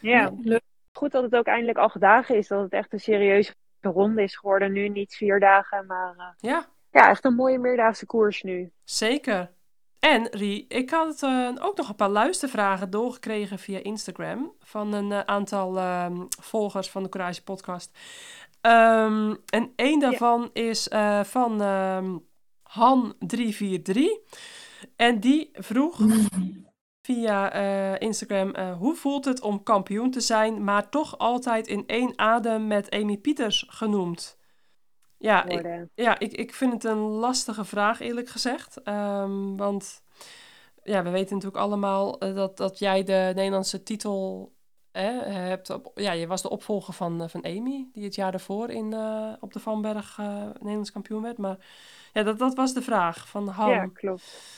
ja, 0.00 0.32
leuk. 0.42 0.62
Goed 0.92 1.12
dat 1.12 1.22
het 1.22 1.36
ook 1.36 1.46
eindelijk 1.46 1.78
acht 1.78 2.00
dagen 2.00 2.36
is. 2.36 2.48
Dat 2.48 2.62
het 2.62 2.72
echt 2.72 2.92
een 2.92 3.00
serieuze 3.00 3.54
ronde 3.80 4.22
is 4.22 4.36
geworden. 4.36 4.72
Nu 4.72 4.88
niet 4.88 5.14
vier 5.14 5.40
dagen, 5.40 5.86
maar... 5.86 6.34
ja, 6.38 6.66
ja, 6.90 7.08
echt 7.08 7.24
een 7.24 7.34
mooie 7.34 7.58
meerdaagse 7.58 8.06
koers 8.06 8.42
nu. 8.42 8.70
Zeker. 8.84 9.56
En 9.98 10.28
Rie, 10.30 10.64
ik 10.68 10.90
had 10.90 11.22
uh, 11.22 11.50
ook 11.60 11.76
nog 11.76 11.88
een 11.88 11.94
paar 11.94 12.08
luistervragen 12.08 12.90
doorgekregen 12.90 13.58
via 13.58 13.82
Instagram 13.82 14.52
van 14.60 14.92
een 14.92 15.10
uh, 15.10 15.20
aantal 15.20 15.76
uh, 15.76 16.06
volgers 16.40 16.90
van 16.90 17.02
de 17.02 17.08
Courage 17.08 17.42
Podcast. 17.42 17.98
Um, 18.60 19.36
en 19.46 19.72
één 19.76 20.00
daarvan 20.00 20.50
ja. 20.52 20.62
is 20.62 20.88
eh, 20.88 21.24
van 21.24 21.62
Han343. 22.62 24.00
En 24.96 25.20
die 25.20 25.50
vroeg 25.52 25.98
via 27.06 27.52
Instagram: 27.98 28.56
hoe 28.78 28.94
voelt 28.94 29.24
het 29.24 29.40
om 29.40 29.62
kampioen 29.62 30.10
te 30.10 30.20
zijn, 30.20 30.64
maar 30.64 30.88
toch 30.88 31.18
altijd 31.18 31.66
in 31.66 31.84
één 31.86 32.12
adem 32.18 32.66
met 32.66 32.90
Amy 32.90 33.16
Pieters 33.16 33.66
genoemd? 33.68 34.37
Ja, 35.18 35.44
ik, 35.44 35.86
ja 35.94 36.18
ik, 36.18 36.32
ik 36.32 36.54
vind 36.54 36.72
het 36.72 36.84
een 36.84 36.98
lastige 36.98 37.64
vraag, 37.64 38.00
eerlijk 38.00 38.28
gezegd. 38.28 38.88
Um, 38.88 39.56
want 39.56 40.02
ja, 40.82 41.02
we 41.02 41.10
weten 41.10 41.34
natuurlijk 41.34 41.62
allemaal 41.62 42.24
uh, 42.24 42.34
dat, 42.34 42.56
dat 42.56 42.78
jij 42.78 43.04
de 43.04 43.32
Nederlandse 43.34 43.82
titel 43.82 44.52
hè, 44.92 45.30
hebt. 45.30 45.70
Op, 45.70 45.90
ja, 45.94 46.12
je 46.12 46.26
was 46.26 46.42
de 46.42 46.50
opvolger 46.50 46.94
van, 46.94 47.22
uh, 47.22 47.28
van 47.28 47.44
Amy, 47.44 47.88
die 47.92 48.04
het 48.04 48.14
jaar 48.14 48.30
daarvoor 48.30 48.70
in, 48.70 48.92
uh, 48.92 49.32
op 49.40 49.52
de 49.52 49.60
Vanberg 49.60 50.18
Nederlands 50.18 50.92
kampioen 50.92 51.22
werd. 51.22 51.38
Maar 51.38 51.56
ja, 52.12 52.22
dat, 52.22 52.38
dat 52.38 52.54
was 52.54 52.74
de 52.74 52.82
vraag 52.82 53.28
van 53.28 53.48
Han. 53.48 53.70
Ja, 53.70 53.88
klopt. 53.92 54.56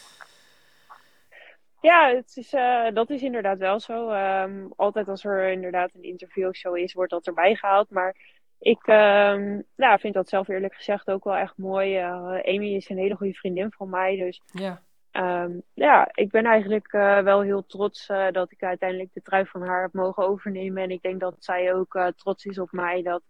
Ja, 1.80 2.14
het 2.14 2.36
is, 2.36 2.52
uh, 2.52 2.90
dat 2.94 3.10
is 3.10 3.22
inderdaad 3.22 3.58
wel 3.58 3.80
zo. 3.80 4.10
Um, 4.10 4.72
altijd 4.76 5.08
als 5.08 5.24
er 5.24 5.50
inderdaad 5.50 5.90
een 5.94 6.02
interview 6.02 6.48
of 6.48 6.56
zo 6.56 6.72
is, 6.72 6.92
wordt 6.92 7.10
dat 7.10 7.26
erbij 7.26 7.54
gehaald. 7.54 7.90
Maar 7.90 8.16
ik 8.60 8.86
um, 8.86 9.64
nou, 9.76 10.00
vind 10.00 10.14
dat 10.14 10.28
zelf 10.28 10.48
eerlijk 10.48 10.74
gezegd 10.74 11.10
ook 11.10 11.24
wel 11.24 11.36
echt 11.36 11.56
mooi. 11.56 11.98
Uh, 11.98 12.54
Amy 12.54 12.74
is 12.74 12.88
een 12.88 12.98
hele 12.98 13.16
goede 13.16 13.32
vriendin 13.32 13.72
van 13.72 13.90
mij. 13.90 14.16
Dus 14.16 14.42
ja, 14.52 14.82
um, 15.12 15.62
ja 15.74 16.08
ik 16.12 16.30
ben 16.30 16.44
eigenlijk 16.44 16.92
uh, 16.92 17.18
wel 17.18 17.40
heel 17.40 17.66
trots 17.66 18.06
dat 18.30 18.52
ik 18.52 18.62
uiteindelijk 18.62 19.12
de 19.12 19.22
trui 19.22 19.46
van 19.46 19.62
haar 19.62 19.82
heb 19.82 19.92
mogen 19.92 20.28
overnemen. 20.28 20.82
En 20.82 20.90
ik 20.90 21.02
denk 21.02 21.20
dat 21.20 21.36
zij 21.38 21.74
ook 21.74 22.12
trots 22.16 22.44
is 22.44 22.58
op 22.58 22.72
mij 22.72 23.02
dat 23.02 23.22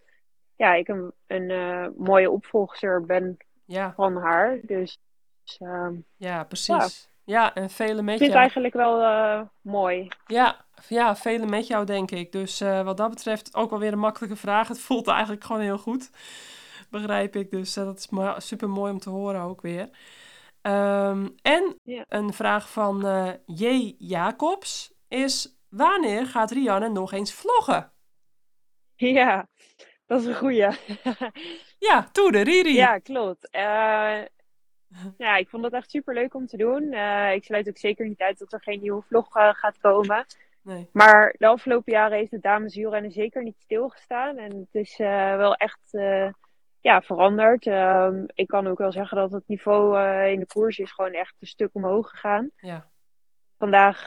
ja, 0.57 0.75
ik 0.75 0.89
een, 0.89 1.13
een 1.27 1.95
mooie 1.97 2.31
opvolger 2.31 3.07
ben 3.07 3.37
ja. 3.65 3.93
van 3.95 4.17
haar. 4.17 4.59
Dus, 4.63 4.99
ja, 6.17 6.45
precies. 6.45 7.10
Ja, 7.25 7.55
en 7.55 7.71
velen 7.71 8.05
met 8.05 8.15
ik 8.15 8.21
vind 8.21 8.33
jou. 8.33 8.45
het 8.45 8.55
eigenlijk 8.55 8.75
wel 8.75 9.01
uh, 9.03 9.41
mooi. 9.61 10.09
Ja, 10.27 10.65
ja, 10.89 11.17
velen 11.17 11.51
met 11.51 11.67
jou, 11.67 11.85
denk 11.85 12.11
ik. 12.11 12.33
Dus 12.33 12.61
uh, 12.61 12.83
wat 12.83 12.97
dat 12.97 13.11
betreft 13.11 13.55
ook 13.55 13.71
wel 13.71 13.79
weer 13.79 13.93
een 13.93 13.99
makkelijke 13.99 14.37
vraag. 14.37 14.69
Het 14.69 14.81
voelt 14.81 15.09
eigenlijk 15.09 15.45
gewoon 15.45 15.63
heel 15.63 15.79
goed. 15.79 16.11
Begrijp 16.91 17.37
ik. 17.37 17.51
Dus 17.51 17.77
uh, 17.77 17.85
dat 17.85 18.09
is 18.37 18.47
super 18.47 18.69
mooi 18.69 18.93
om 18.93 18.99
te 18.99 19.11
horen 19.11 19.41
ook 19.41 19.61
weer. 19.61 19.89
Um, 20.63 21.35
en 21.43 21.79
ja. 21.83 22.05
een 22.09 22.33
vraag 22.33 22.71
van 22.71 23.07
J. 23.47 23.95
Jacobs 23.99 24.93
is: 25.09 25.59
Wanneer 25.69 26.27
gaat 26.27 26.51
Rianne 26.51 26.89
nog 26.89 27.13
eens 27.13 27.33
vloggen? 27.33 27.93
Ja, 28.97 29.49
dat 30.07 30.21
is 30.21 30.27
een 30.27 30.35
goeie. 30.35 30.69
ja, 31.89 32.09
toe 32.13 32.33
de 32.33 32.41
Riri. 32.41 32.75
Ja, 32.75 32.99
klopt. 32.99 33.51
Ja, 35.19 35.37
ik 35.37 35.49
vond 35.49 35.65
het 35.65 35.73
echt 35.73 35.91
super 35.91 36.15
leuk 36.15 36.35
om 36.35 36.47
te 36.47 36.57
doen. 36.57 36.83
Uh, 36.83 37.33
ik 37.33 37.45
sluit 37.45 37.69
ook 37.69 37.79
zeker 37.79 38.07
niet 38.07 38.21
uit 38.21 38.39
dat 38.39 38.53
er 38.53 38.63
geen 38.63 38.81
nieuwe 38.81 39.03
vlog 39.03 39.37
uh, 39.37 39.55
gaat 39.55 39.79
komen. 39.79 40.27
Nee. 40.63 40.89
Maar 40.93 41.35
de 41.39 41.47
afgelopen 41.47 41.93
jaren 41.93 42.19
heeft 42.19 42.31
het 42.31 42.43
dameswielrennen 42.43 43.11
zeker 43.11 43.43
niet 43.43 43.61
stilgestaan. 43.61 44.37
En 44.37 44.57
het 44.57 44.75
is 44.75 44.99
uh, 44.99 45.37
wel 45.37 45.55
echt 45.55 45.81
ja, 46.81 47.03
veranderd. 47.03 47.67
Ehm, 47.67 48.25
ik 48.35 48.47
kan 48.47 48.67
ook 48.67 48.79
wel 48.79 48.93
zeggen 48.93 49.17
dat 49.17 49.33
het 49.33 49.43
niveau 49.47 49.99
in 50.29 50.41
de 50.41 50.47
koers 50.47 50.79
is 50.79 50.93
gewoon 50.93 51.13
echt 51.13 51.35
een 51.41 51.47
stuk 51.47 51.71
omhoog 51.73 52.11
gegaan. 52.11 52.51
Ja. 52.57 52.89
Vandaag 53.59 54.07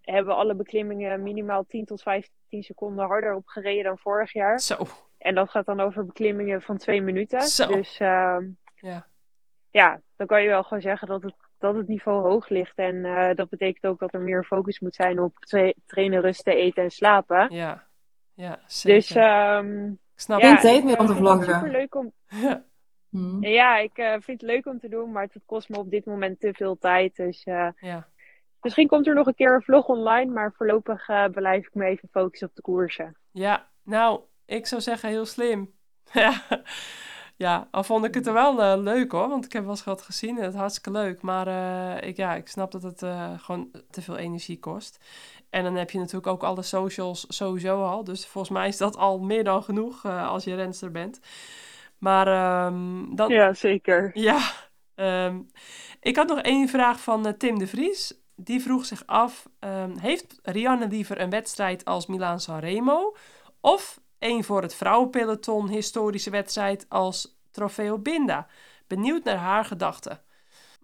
hebben 0.00 0.36
alle 0.36 0.54
beklimmingen 0.54 1.22
minimaal 1.22 1.64
10 1.64 1.84
tot 1.84 2.02
15 2.02 2.62
seconden 2.62 3.06
harder 3.06 3.34
opgereden 3.34 3.84
dan 3.84 3.98
vorig 3.98 4.32
jaar. 4.32 4.60
Zo. 4.60 4.86
En 5.18 5.34
dat 5.34 5.50
gaat 5.50 5.66
dan 5.66 5.80
over 5.80 6.06
beklimmingen 6.06 6.62
van 6.62 6.76
twee 6.76 7.02
minuten. 7.02 7.42
Zo. 7.42 7.66
Dus 7.66 7.98
ehm, 7.98 8.46
ja 8.74 9.07
ja, 9.70 10.00
dan 10.16 10.26
kan 10.26 10.42
je 10.42 10.48
wel 10.48 10.62
gewoon 10.62 10.82
zeggen 10.82 11.08
dat 11.08 11.22
het, 11.22 11.34
dat 11.58 11.74
het 11.74 11.88
niveau 11.88 12.22
hoog 12.22 12.48
ligt. 12.48 12.78
En 12.78 12.94
uh, 12.94 13.34
dat 13.34 13.48
betekent 13.48 13.86
ook 13.86 13.98
dat 13.98 14.14
er 14.14 14.20
meer 14.20 14.44
focus 14.44 14.80
moet 14.80 14.94
zijn 14.94 15.20
op 15.20 15.36
tra 15.38 15.72
trainen, 15.86 16.20
rusten, 16.20 16.56
eten 16.56 16.82
en 16.82 16.90
slapen. 16.90 17.54
Ja, 17.54 17.86
ja 18.34 18.58
zeker. 18.66 18.98
Dus 18.98 19.14
um, 19.64 19.90
ik 19.92 20.20
snap 20.20 20.40
Geen 20.40 20.50
ja, 20.50 20.56
tijd 20.56 20.84
meer 20.84 20.98
om 20.98 21.06
te 21.06 21.14
vloggen. 21.14 21.54
Super 21.54 21.70
leuk 21.70 21.94
om. 21.94 22.12
Ja. 22.28 22.66
Hmm. 23.08 23.44
Ja, 23.44 23.78
ik 23.78 23.98
uh, 23.98 24.10
vind 24.10 24.40
het 24.40 24.42
leuk 24.42 24.66
om 24.66 24.78
te 24.78 24.88
doen, 24.88 25.12
maar 25.12 25.22
het 25.22 25.42
kost 25.46 25.68
me 25.68 25.78
op 25.78 25.90
dit 25.90 26.04
moment 26.04 26.40
te 26.40 26.52
veel 26.52 26.78
tijd. 26.78 27.16
Dus 27.16 27.46
uh, 27.46 27.68
ja. 27.80 28.08
misschien 28.60 28.88
komt 28.88 29.06
er 29.06 29.14
nog 29.14 29.26
een 29.26 29.34
keer 29.34 29.54
een 29.54 29.62
vlog 29.62 29.86
online, 29.86 30.32
maar 30.32 30.52
voorlopig 30.56 31.06
blijf 31.30 31.66
ik 31.66 31.74
me 31.74 31.84
even 31.84 32.08
focussen 32.12 32.48
op 32.48 32.54
de 32.54 32.62
koersen. 32.62 33.16
Ja, 33.30 33.68
nou, 33.82 34.20
ik 34.44 34.66
zou 34.66 34.80
zeggen 34.80 35.08
heel 35.08 35.26
slim. 35.26 35.72
ja. 36.12 36.42
Ja, 37.38 37.68
al 37.70 37.84
vond 37.84 38.04
ik 38.04 38.14
het 38.14 38.26
er 38.26 38.32
wel 38.32 38.60
uh, 38.60 38.82
leuk 38.82 39.12
hoor, 39.12 39.28
want 39.28 39.44
ik 39.44 39.52
heb 39.52 39.62
wel 39.62 39.70
eens 39.70 39.84
wat 39.84 40.02
gezien 40.02 40.36
en 40.36 40.42
het 40.42 40.52
is 40.52 40.58
hartstikke 40.58 40.90
leuk. 40.90 41.22
Maar 41.22 41.48
uh, 41.48 42.08
ik, 42.08 42.16
ja, 42.16 42.34
ik 42.34 42.48
snap 42.48 42.72
dat 42.72 42.82
het 42.82 43.02
uh, 43.02 43.32
gewoon 43.36 43.70
te 43.90 44.02
veel 44.02 44.16
energie 44.16 44.58
kost. 44.58 45.04
En 45.50 45.62
dan 45.62 45.74
heb 45.74 45.90
je 45.90 45.98
natuurlijk 45.98 46.26
ook 46.26 46.42
alle 46.42 46.62
socials 46.62 47.24
sowieso 47.28 47.84
al. 47.84 48.04
Dus 48.04 48.26
volgens 48.26 48.52
mij 48.52 48.68
is 48.68 48.76
dat 48.76 48.96
al 48.96 49.18
meer 49.18 49.44
dan 49.44 49.62
genoeg 49.62 50.04
als 50.04 50.44
je 50.44 50.54
renster 50.54 50.90
bent. 50.90 51.20
Maar 51.98 52.66
um, 52.66 53.16
dan... 53.16 53.28
Ja, 53.28 53.54
zeker. 53.54 54.10
Ja. 54.14 54.40
Um, 54.94 55.46
ik 56.00 56.16
had 56.16 56.28
nog 56.28 56.40
één 56.40 56.68
vraag 56.68 57.00
van 57.00 57.36
Tim 57.36 57.58
de 57.58 57.66
Vries. 57.66 58.20
Die 58.36 58.62
vroeg 58.62 58.84
zich 58.84 59.02
af, 59.06 59.48
um, 59.60 59.98
heeft 59.98 60.38
Rianne 60.42 60.88
liever 60.88 61.20
een 61.20 61.30
wedstrijd 61.30 61.84
als 61.84 62.06
Milaan-San 62.06 62.58
Remo... 62.58 63.16
of 63.60 64.00
een 64.18 64.44
voor 64.44 64.62
het 64.62 64.74
vrouwenpeloton 64.74 65.68
historische 65.68 66.30
wedstrijd 66.30 66.86
als 66.88 67.38
Trofeo 67.50 67.98
Binda. 67.98 68.46
Benieuwd 68.86 69.24
naar 69.24 69.36
haar 69.36 69.64
gedachten. 69.64 70.22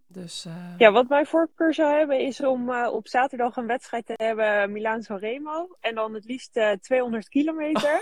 Dus, 0.07 0.45
uh... 0.45 0.75
Ja, 0.79 0.93
wat 0.93 1.09
mijn 1.09 1.27
voorkeur 1.27 1.75
zou 1.75 1.93
hebben 1.93 2.21
is 2.21 2.41
om 2.41 2.71
uh, 2.71 2.89
op 2.93 3.09
zaterdag 3.09 3.57
een 3.57 3.67
wedstrijd 3.67 4.07
te 4.07 4.13
hebben 4.17 4.73
Milaan-San 4.73 5.19
Remo. 5.19 5.77
En 5.81 5.95
dan 5.95 6.15
het 6.15 6.25
liefst 6.25 6.57
uh, 6.57 6.71
200 6.71 7.29
kilometer. 7.29 7.95
Oh, 7.95 8.01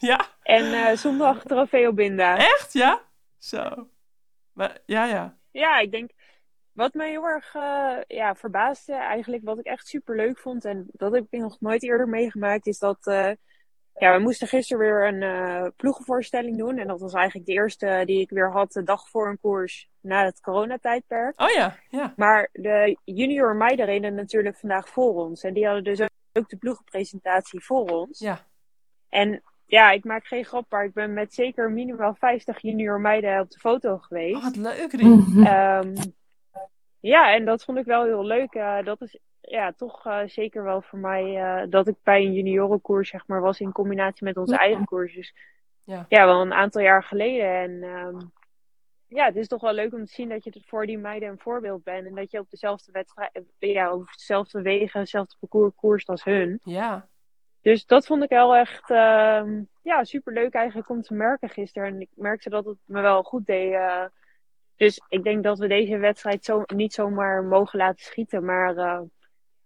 ja? 0.10 0.26
En 0.42 0.98
zondag 0.98 1.42
Trofeo 1.42 1.92
Binda. 1.92 2.36
Echt, 2.36 2.72
ja? 2.72 3.00
Zo. 3.38 3.88
Maar, 4.52 4.78
ja, 4.86 5.04
ja. 5.04 5.36
Ja, 5.50 5.78
ik 5.78 5.90
denk... 5.90 6.10
Wat 6.72 6.94
mij 6.94 7.10
heel 7.10 7.24
erg 7.24 7.52
ja, 8.06 8.34
verbaasde, 8.34 8.94
eigenlijk 8.94 9.44
wat 9.44 9.58
ik 9.58 9.66
echt 9.66 9.86
super 9.86 10.16
leuk 10.16 10.38
vond... 10.38 10.64
en 10.64 10.86
dat 10.92 11.12
heb 11.12 11.26
ik 11.30 11.40
nog 11.40 11.60
nooit 11.60 11.82
eerder 11.82 12.08
meegemaakt, 12.08 12.66
is 12.66 12.78
dat... 12.78 12.98
Ja, 13.98 14.16
we 14.16 14.22
moesten 14.22 14.48
gisteren 14.48 14.82
weer 14.82 15.06
een 15.06 15.22
uh, 15.22 15.66
ploegenvoorstelling 15.76 16.58
doen. 16.58 16.78
En 16.78 16.86
dat 16.86 17.00
was 17.00 17.12
eigenlijk 17.12 17.46
de 17.46 17.52
eerste 17.52 18.02
die 18.04 18.20
ik 18.20 18.30
weer 18.30 18.50
had 18.50 18.72
de 18.72 18.82
dag 18.82 19.08
voor 19.08 19.28
een 19.28 19.40
koers 19.40 19.88
na 20.00 20.24
het 20.24 20.40
coronatijdperk. 20.40 21.40
Oh 21.40 21.50
ja, 21.50 21.76
ja. 21.88 22.12
Maar 22.16 22.48
de 22.52 22.98
junior 23.04 23.56
meiden 23.56 23.86
reden 23.86 24.14
natuurlijk 24.14 24.56
vandaag 24.56 24.88
voor 24.88 25.14
ons. 25.14 25.42
En 25.42 25.54
die 25.54 25.66
hadden 25.66 25.84
dus 25.84 26.00
ook 26.32 26.48
de 26.48 26.56
ploegenpresentatie 26.56 27.64
voor 27.64 27.88
ons. 27.88 28.18
Ja. 28.18 28.46
En 29.08 29.42
ja, 29.66 29.90
ik 29.90 30.04
maak 30.04 30.26
geen 30.26 30.44
grap, 30.44 30.70
maar 30.70 30.84
ik 30.84 30.92
ben 30.92 31.12
met 31.12 31.34
zeker 31.34 31.70
minimaal 31.70 32.14
50 32.14 32.60
junior 32.60 33.00
meiden 33.00 33.40
op 33.40 33.50
de 33.50 33.58
foto 33.58 33.98
geweest. 33.98 34.36
Oh, 34.36 34.42
wat 34.42 34.56
leuk, 34.56 34.92
Rien. 34.92 35.46
Um, 35.46 35.94
ja, 37.12 37.34
en 37.34 37.44
dat 37.44 37.64
vond 37.64 37.78
ik 37.78 37.84
wel 37.84 38.04
heel 38.04 38.24
leuk. 38.24 38.54
Uh, 38.54 38.82
dat 38.84 39.00
is 39.00 39.18
ja, 39.42 39.72
toch 39.72 40.06
uh, 40.06 40.20
zeker 40.26 40.64
wel 40.64 40.82
voor 40.82 40.98
mij 40.98 41.24
uh, 41.24 41.70
dat 41.70 41.88
ik 41.88 41.96
bij 42.02 42.24
een 42.24 42.32
juniorenkoers 42.32 43.08
zeg 43.08 43.26
maar 43.26 43.40
was 43.40 43.60
in 43.60 43.72
combinatie 43.72 44.24
met 44.24 44.36
onze 44.36 44.52
ja. 44.52 44.58
eigen 44.58 44.84
koers. 44.84 45.14
Dus 45.14 45.34
ja. 45.84 46.06
ja, 46.08 46.26
wel 46.26 46.40
een 46.40 46.52
aantal 46.52 46.82
jaar 46.82 47.04
geleden. 47.04 47.46
En 47.46 47.82
um, 47.82 48.32
ja, 49.06 49.24
het 49.24 49.36
is 49.36 49.48
toch 49.48 49.60
wel 49.60 49.72
leuk 49.72 49.92
om 49.92 50.04
te 50.04 50.12
zien 50.12 50.28
dat 50.28 50.44
je 50.44 50.62
voor 50.66 50.86
die 50.86 50.98
meiden 50.98 51.28
een 51.28 51.38
voorbeeld 51.38 51.84
bent. 51.84 52.06
En 52.06 52.14
dat 52.14 52.30
je 52.30 52.38
op 52.38 52.50
dezelfde 52.50 52.92
wedstrijd, 52.92 53.42
ja, 53.58 53.94
op 53.94 54.06
dezelfde 54.16 54.62
wegen, 54.62 55.00
dezelfde 55.00 55.36
parcours 55.40 55.74
koerst 55.74 56.08
als 56.08 56.24
hun. 56.24 56.60
Ja. 56.64 57.08
Dus 57.60 57.86
dat 57.86 58.06
vond 58.06 58.22
ik 58.22 58.28
wel 58.28 58.56
echt 58.56 58.90
uh, 58.90 59.42
ja, 59.82 60.04
super 60.04 60.32
leuk 60.32 60.54
eigenlijk 60.54 60.88
om 60.88 61.02
te 61.02 61.14
merken 61.14 61.48
gisteren. 61.48 61.88
En 61.88 62.00
ik 62.00 62.08
merkte 62.14 62.50
dat 62.50 62.64
het 62.64 62.78
me 62.84 63.00
wel 63.00 63.22
goed 63.22 63.46
deed. 63.46 63.72
Uh, 63.72 64.04
dus 64.76 65.00
ik 65.08 65.22
denk 65.22 65.42
dat 65.42 65.58
we 65.58 65.66
deze 65.66 65.98
wedstrijd 65.98 66.44
zo, 66.44 66.62
niet 66.74 66.92
zomaar 66.92 67.44
mogen 67.44 67.78
laten 67.78 68.04
schieten. 68.04 68.44
Maar 68.44 68.74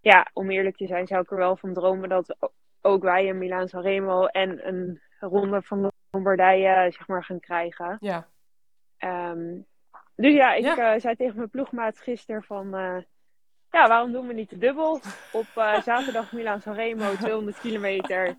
ja, 0.06 0.26
om 0.32 0.50
eerlijk 0.50 0.76
te 0.76 0.86
zijn 0.86 1.06
zou 1.06 1.22
ik 1.22 1.30
er 1.30 1.36
wel 1.36 1.56
van 1.56 1.74
dromen 1.74 2.08
dat 2.08 2.36
ook 2.80 3.02
wij 3.02 3.28
een 3.28 3.38
Milaan 3.38 3.68
San 3.68 3.82
Remo 3.82 4.26
en 4.26 4.68
een 4.68 5.00
ronde 5.20 5.62
van 5.62 5.92
Lombardije 6.10 6.90
zeg 6.90 7.08
maar 7.08 7.24
gaan 7.24 7.40
krijgen. 7.40 7.96
Ja. 8.00 8.26
Um, 9.32 9.66
dus 10.16 10.34
ja, 10.34 10.54
ik 10.54 10.64
Ja. 10.64 10.94
uh, 10.94 11.00
zei 11.00 11.16
tegen 11.16 11.36
mijn 11.36 11.50
ploegmaat 11.50 11.98
gisteren 11.98 12.42
van... 12.42 12.66
uh, 12.74 12.96
ja, 13.70 13.88
waarom 13.88 14.12
doen 14.12 14.26
we 14.26 14.32
niet 14.32 14.50
de 14.50 14.58
dubbel? 14.58 15.00
Op 15.32 15.46
uh, 15.56 15.80
zaterdag 15.90 16.32
Milaan 16.32 16.60
San 16.60 16.74
Remo, 16.74 17.14
200 17.14 17.58
kilometer. 17.60 18.36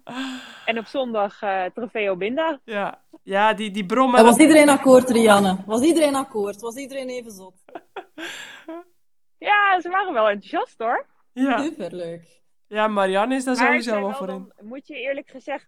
En 0.65 0.77
op 0.77 0.85
zondag 0.85 1.41
uh, 1.41 1.65
Trofeo 1.65 2.15
Binda. 2.15 2.59
Ja, 2.63 3.01
ja 3.23 3.53
die, 3.53 3.71
die 3.71 3.85
brommen. 3.85 4.19
En 4.19 4.25
was 4.25 4.37
iedereen 4.37 4.69
akkoord, 4.69 5.09
Rianne? 5.09 5.57
Was 5.65 5.81
iedereen 5.81 6.15
akkoord? 6.15 6.61
Was 6.61 6.75
iedereen 6.75 7.09
even 7.09 7.31
zot? 7.31 7.55
Ja, 9.37 9.79
ze 9.81 9.89
waren 9.89 10.13
wel 10.13 10.29
enthousiast 10.29 10.77
hoor. 10.77 11.05
Ja. 11.43 11.57
Superleuk. 11.63 12.41
ja, 12.67 12.87
Marianne 12.87 13.35
is 13.35 13.43
daar 13.43 13.55
Maar 13.55 13.65
sowieso 13.65 13.91
wel 13.91 14.01
wel, 14.01 14.13
voor 14.13 14.29
in. 14.29 14.51
dan 14.55 14.65
moet 14.67 14.87
je 14.87 14.95
eerlijk 14.95 15.29
gezegd... 15.29 15.67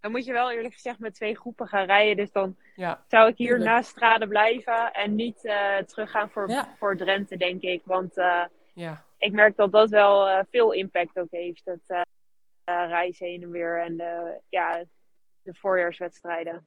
Dan 0.00 0.10
moet 0.10 0.24
je 0.24 0.32
wel 0.32 0.50
eerlijk 0.50 0.74
gezegd 0.74 0.98
met 0.98 1.14
twee 1.14 1.36
groepen 1.36 1.68
gaan 1.68 1.86
rijden. 1.86 2.16
Dus 2.16 2.32
dan 2.32 2.56
Ja, 2.74 3.04
zou 3.08 3.28
ik 3.28 3.36
hier 3.36 3.46
Tuurlijk. 3.48 3.70
naast 3.70 3.88
Strade 3.90 4.28
blijven. 4.28 4.92
En 4.92 5.14
niet 5.14 5.44
uh, 5.44 5.76
teruggaan 5.76 6.30
voor, 6.30 6.50
Ja. 6.50 6.74
voor 6.78 6.96
Drenthe, 6.96 7.36
denk 7.36 7.62
ik. 7.62 7.82
Want 7.84 8.18
uh, 8.18 8.44
ja, 8.74 9.04
ik 9.18 9.32
merk 9.32 9.56
dat 9.56 9.72
dat 9.72 9.90
wel 9.90 10.28
uh, 10.28 10.40
veel 10.50 10.72
impact 10.72 11.18
ook 11.18 11.30
heeft. 11.30 11.64
Het 11.64 11.82
uh, 11.88 12.00
reizen 12.64 13.26
heen 13.26 13.42
en 13.42 13.50
weer 13.50 13.82
en 13.82 13.96
de, 13.96 14.40
ja, 14.48 14.84
de 15.42 15.54
voorjaarswedstrijden. 15.54 16.66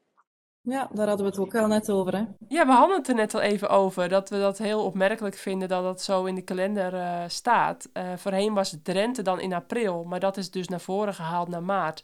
Ja, 0.64 0.90
daar 0.94 1.08
hadden 1.08 1.26
we 1.26 1.32
het 1.32 1.42
ook 1.42 1.52
wel 1.52 1.68
net 1.68 1.90
over, 1.90 2.16
hè? 2.16 2.24
Ja, 2.48 2.66
we 2.66 2.72
hadden 2.72 2.98
het 2.98 3.08
er 3.08 3.16
net 3.16 3.34
al 3.34 3.42
even 3.42 3.70
over. 3.70 4.10
Dat 4.10 4.30
we 4.30 4.40
dat 4.40 4.58
heel 4.58 4.84
opmerkelijk 4.84 5.36
vinden 5.36 5.68
dat 5.68 5.84
dat 5.84 6.02
zo 6.02 6.26
in 6.26 6.36
de 6.36 6.42
kalender 6.42 6.94
eh, 6.94 7.24
staat. 7.28 7.90
Eh, 7.94 8.04
voorheen 8.16 8.54
was 8.54 8.78
Drenthe 8.84 9.22
dan 9.22 9.40
in 9.40 9.54
april, 9.54 10.04
maar 10.04 10.20
dat 10.20 10.38
is 10.38 10.52
dus 10.52 10.68
naar 10.68 10.82
voren 10.82 11.14
gehaald 11.14 11.48
naar 11.48 11.64
maart. 11.64 12.04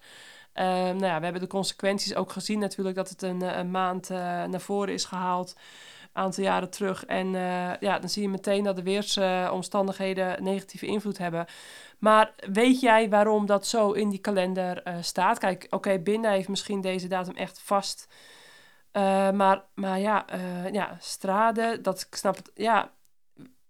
Eh, 0.54 0.66
nou 0.66 1.06
ja, 1.06 1.18
we 1.18 1.24
hebben 1.24 1.42
de 1.42 1.48
consequenties 1.48 2.16
ook 2.16 2.32
gezien 2.32 2.60
natuurlijk 2.60 2.96
dat 2.96 3.10
het 3.10 3.22
een, 3.22 3.42
eh, 3.42 3.58
een 3.58 3.72
maand 3.72 4.10
naar 4.10 4.62
voren 4.62 4.94
is 4.94 5.06
gehaald. 5.06 5.56
aantal 6.14 6.44
jaren 6.44 6.70
terug. 6.70 7.06
En 7.06 7.32
ja, 7.80 8.00
dan 8.00 8.10
zie 8.10 8.22
je 8.22 8.30
meteen 8.30 8.64
dat 8.64 8.76
de 8.76 8.84
weersomstandigheden 8.84 10.44
negatieve 10.44 10.86
invloed 10.86 11.18
hebben. 11.18 11.46
Maar 12.00 12.34
weet 12.52 12.80
jij 12.80 13.10
waarom 13.10 13.46
dat 13.46 13.68
zo 13.68 13.92
in 13.92 14.10
die 14.10 14.20
kalender 14.20 14.84
staat? 15.02 15.38
Kijk, 15.38 15.68
oké, 15.70 16.00
Binnen 16.00 16.32
heeft 16.32 16.48
misschien 16.48 16.82
deze 16.82 17.08
datum 17.08 17.36
echt 17.36 17.60
vast. 17.62 18.08
Uh, 18.98 19.32
maar, 19.32 19.64
maar 19.74 20.00
ja, 20.00 20.26
ja, 20.72 20.98
Strade, 21.00 21.82
dat 21.82 22.08
ik 22.10 22.16
snap 22.16 22.36
het. 22.36 22.52
Ja, 22.54 22.92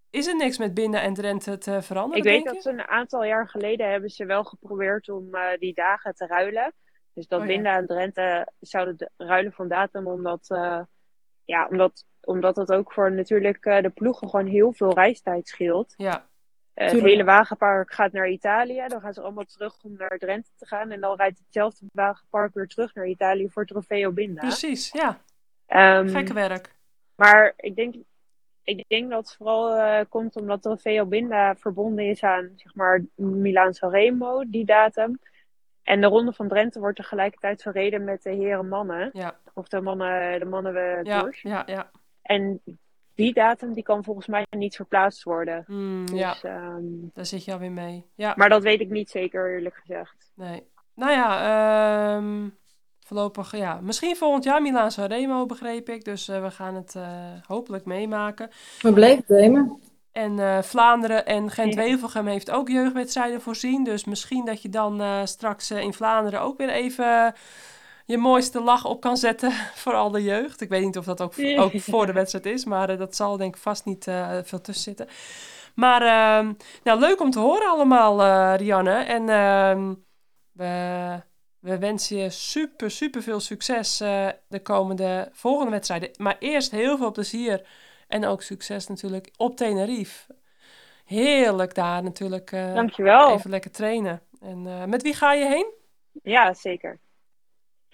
is 0.10 0.28
er 0.28 0.36
niks 0.36 0.58
met 0.58 0.74
Binnen 0.74 1.02
en 1.02 1.14
Drenthe 1.14 1.58
te 1.58 1.82
veranderen? 1.82 2.18
Ik 2.18 2.24
weet 2.24 2.54
dat 2.54 2.62
ze 2.62 2.70
een 2.70 2.88
aantal 2.88 3.24
jaar 3.24 3.50
geleden 3.50 3.90
hebben 3.90 4.10
ze 4.10 4.26
wel 4.26 4.44
geprobeerd 4.44 5.10
om 5.10 5.30
die 5.60 5.74
dagen 5.74 6.16
te 6.16 6.26
ruilen. 6.26 6.74
Dus 7.14 7.28
dat 7.28 7.40
oh, 7.42 7.46
Binden 7.48 7.72
en 7.72 7.86
Drenthe 7.86 8.52
zouden 8.60 9.12
ruilen 9.18 9.52
van 9.52 9.68
datum, 9.68 10.08
omdat 10.08 10.48
ja, 11.46 11.68
omdat, 11.70 12.06
omdat 12.22 12.56
het 12.56 12.72
ook 12.72 12.94
voor 12.94 13.12
natuurlijk 13.12 13.64
de 13.64 13.92
ploegen 13.94 14.30
gewoon 14.30 14.46
heel 14.46 14.74
veel 14.74 14.94
reistijd 14.94 15.48
scheelt. 15.48 15.94
Ja. 15.98 16.28
Uh, 16.78 16.90
het 16.90 17.02
hele 17.02 17.24
wagenpark 17.24 17.94
gaat 17.94 18.12
naar 18.12 18.30
Italië. 18.30 18.84
Dan 18.88 19.02
gaan 19.02 19.14
ze 19.14 19.22
allemaal 19.22 19.44
terug 19.44 19.84
om 19.84 19.96
naar 19.98 20.18
Drenthe 20.18 20.52
te 20.56 20.66
gaan. 20.66 20.92
En 20.92 21.00
dan 21.00 21.16
rijdt 21.16 21.40
hetzelfde 21.40 21.86
wagenpark 21.94 22.54
weer 22.54 22.68
terug 22.68 22.94
naar 22.94 23.08
Italië 23.08 23.50
voor 23.50 23.66
Trofeo 23.66 24.12
Binda. 24.12 24.42
Precies, 24.42 24.92
ja. 24.92 25.22
Um, 26.00 26.08
Gekke 26.08 26.34
werk. 26.34 26.76
Maar 27.16 27.54
ik 27.58 27.76
denk, 27.76 27.96
ik 28.64 28.84
denk 28.88 29.10
dat 29.10 29.20
het 29.20 29.36
vooral 29.36 29.78
uh, 29.78 30.00
komt 30.10 30.36
omdat 30.36 30.62
Trofeo 30.62 31.06
Binda 31.06 31.56
verbonden 31.56 32.06
is 32.06 32.24
aan 32.24 32.52
zeg 32.56 32.76
maar 32.76 33.06
Milaan 33.16 33.74
Sanremo, 33.74 34.44
die 34.48 34.66
datum. 34.66 35.20
En 35.84 36.02
de 36.02 36.08
Ronde 36.08 36.34
van 36.34 36.48
Drenthe 36.48 36.80
wordt 36.80 36.96
tegelijkertijd 36.96 37.62
verreden 37.62 38.04
met 38.04 38.24
de 38.24 38.32
heren 38.32 38.68
mannen. 38.68 39.10
Ja. 39.14 39.36
Of 39.54 39.68
de 39.68 39.82
mannen, 39.82 40.40
de 40.40 40.46
mannen 40.46 41.04
ja, 41.06 41.32
ja, 41.42 41.64
ja. 41.66 41.90
En 42.22 42.62
die 43.18 43.34
datum 43.34 43.74
die 43.74 43.84
kan 43.84 44.04
volgens 44.04 44.28
mij 44.28 44.46
niet 44.50 44.76
verplaatst 44.76 45.24
worden. 45.24 45.64
Mm, 45.68 46.06
dus, 46.06 46.20
ja, 46.20 46.36
um, 46.44 47.12
daar 47.14 47.26
zit 47.26 47.46
je 47.46 47.54
alweer 47.54 47.72
mee. 47.72 48.06
Ja. 48.16 48.34
Maar 48.36 48.50
dat 48.50 48.64
weet 48.64 48.82
ik 48.82 48.90
niet 48.90 49.10
zeker, 49.10 49.54
eerlijk 49.54 49.76
gezegd. 49.76 50.32
Nee. 50.36 50.64
Nou 50.96 51.12
ja, 51.12 52.16
um, 52.16 52.58
voorlopig, 53.00 53.56
ja. 53.56 53.80
Misschien 53.82 54.16
volgend 54.16 54.44
jaar 54.44 54.62
Milaan 54.62 54.92
Remo, 54.96 55.46
begreep 55.46 55.90
ik. 55.90 56.06
Dus 56.06 56.30
uh, 56.30 56.42
we 56.42 56.52
gaan 56.52 56.76
het 56.76 56.94
uh, 56.98 57.08
hopelijk 57.48 57.86
meemaken. 57.86 58.50
We 58.82 58.94
blijven 58.94 59.24
nemen. 59.28 59.82
En 60.12 60.38
uh, 60.38 60.62
Vlaanderen 60.62 61.26
en 61.26 61.52
Gent-Wevelgem 61.52 62.28
heeft 62.28 62.52
ook 62.52 62.70
jeugdwedstrijden 62.70 63.42
voorzien. 63.42 63.84
Dus 63.84 64.06
misschien 64.06 64.46
dat 64.46 64.62
je 64.62 64.70
dan 64.70 65.02
uh, 65.02 65.26
straks 65.26 65.72
uh, 65.72 65.82
in 65.82 65.94
Vlaanderen 65.94 66.42
ook 66.42 66.58
weer 66.58 66.70
even 66.70 67.34
je 68.08 68.18
mooiste 68.18 68.62
lach 68.62 68.86
op 68.86 69.02
kan 69.02 69.18
zetten 69.18 69.52
voor 69.82 69.94
al 69.94 70.12
de 70.12 70.24
jeugd. 70.24 70.62
Ik 70.62 70.70
weet 70.70 70.84
niet 70.84 70.98
of 70.98 71.06
dat 71.06 71.22
ook, 71.22 71.34
ook 71.58 71.80
voor 71.80 72.06
de 72.06 72.14
wedstrijd 72.14 72.46
is, 72.46 72.66
maar 72.66 72.98
dat 72.98 73.16
zal 73.16 73.38
denk 73.38 73.56
ik 73.56 73.62
vast 73.62 73.86
niet 73.86 74.04
veel 74.44 74.62
tussen 74.62 74.84
zitten. 74.84 75.08
Maar 75.76 76.02
ehm, 76.02 76.54
nou, 76.84 77.00
leuk 77.00 77.22
om 77.22 77.32
te 77.32 77.40
horen 77.40 77.70
allemaal, 77.70 78.56
Rianne. 78.56 78.92
En 78.92 79.30
ehm, 79.30 79.94
we, 80.52 81.22
we 81.60 81.78
wensen 81.78 82.18
je 82.18 82.30
super, 82.30 82.92
super 82.92 83.22
veel 83.22 83.40
succes 83.40 83.98
de 84.48 84.60
komende 84.64 85.30
volgende 85.32 85.72
wedstrijden. 85.72 86.10
Maar 86.18 86.36
eerst 86.40 86.72
heel 86.72 86.98
veel 86.98 87.12
plezier 87.12 87.68
en 88.08 88.26
ook 88.26 88.42
succes 88.42 88.88
natuurlijk 88.88 89.32
op 89.38 89.56
Tenerife. 89.58 90.36
Heerlijk 91.06 91.76
daar 91.76 92.04
natuurlijk. 92.04 92.52
Dankjewel. 92.52 93.34
Even 93.34 93.50
lekker 93.50 93.72
trainen. 93.72 94.22
En 94.42 94.90
met 94.90 95.02
wie 95.02 95.14
ga 95.14 95.34
je 95.34 95.46
heen? 95.46 95.74
Ja, 96.24 96.54
zeker. 96.54 97.00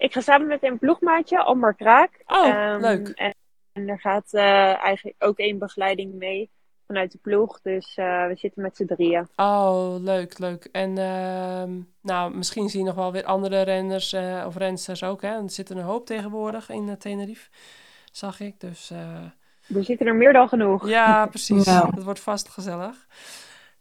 Ik 0.04 0.12
ga 0.12 0.20
samen 0.20 0.46
met 0.46 0.62
een 0.62 0.78
ploegmaatje, 0.78 1.38
Amber 1.38 1.74
Kraak. 1.74 2.22
Oh, 2.26 2.46
um, 2.46 2.80
leuk. 2.80 3.08
En, 3.08 3.34
en, 3.72 3.88
er 3.88 4.00
gaat 4.00 4.28
uh, 4.32 4.82
eigenlijk 4.84 5.16
ook 5.18 5.38
één 5.38 5.58
begeleiding 5.58 6.14
mee 6.14 6.50
vanuit 6.86 7.12
de 7.12 7.18
ploeg. 7.18 7.60
Dus 7.60 7.94
we 7.94 8.32
zitten 8.34 8.62
met 8.62 8.76
z'n 8.76 8.84
drieën. 8.84 9.28
Oh, 9.36 9.94
leuk, 10.00 10.38
leuk. 10.38 10.68
En 10.72 10.98
ehm, 10.98 11.70
nou, 12.00 12.36
misschien 12.36 12.68
zie 12.68 12.80
je 12.80 12.86
nog 12.86 12.94
wel 12.94 13.12
weer 13.12 13.24
andere 13.24 13.62
renners 13.62 14.14
of 14.46 14.56
rensters 14.56 15.02
ook. 15.02 15.22
Hè? 15.22 15.42
Er 15.42 15.50
zitten 15.50 15.76
een 15.76 15.84
hoop 15.84 16.06
tegenwoordig 16.06 16.70
in 16.70 16.98
Tenerife, 16.98 17.50
zag 18.12 18.40
ik. 18.40 18.60
Dus... 18.60 18.90
Er 19.74 19.84
zitten 19.84 20.06
er 20.06 20.14
meer 20.14 20.32
dan 20.32 20.48
genoeg. 20.48 20.88
Ja, 20.88 21.26
precies. 21.36 21.64
Ja. 21.64 21.90
Dat 21.94 22.04
wordt 22.04 22.20
vast 22.20 22.48
gezellig. 22.48 23.06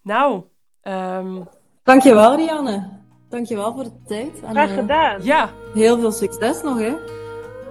Nou, 0.02 0.44
um... 0.84 1.48
Dankjewel 1.84 2.36
Rianne. 2.36 3.03
Dankjewel 3.34 3.74
voor 3.74 3.84
de 3.84 3.92
tijd. 4.06 4.42
En, 4.44 4.50
Graag 4.50 4.74
gedaan. 4.74 5.20
Uh, 5.20 5.26
ja. 5.26 5.50
Heel 5.74 6.00
veel 6.00 6.12
succes 6.12 6.62
nog 6.62 6.80
hè. 6.80 6.94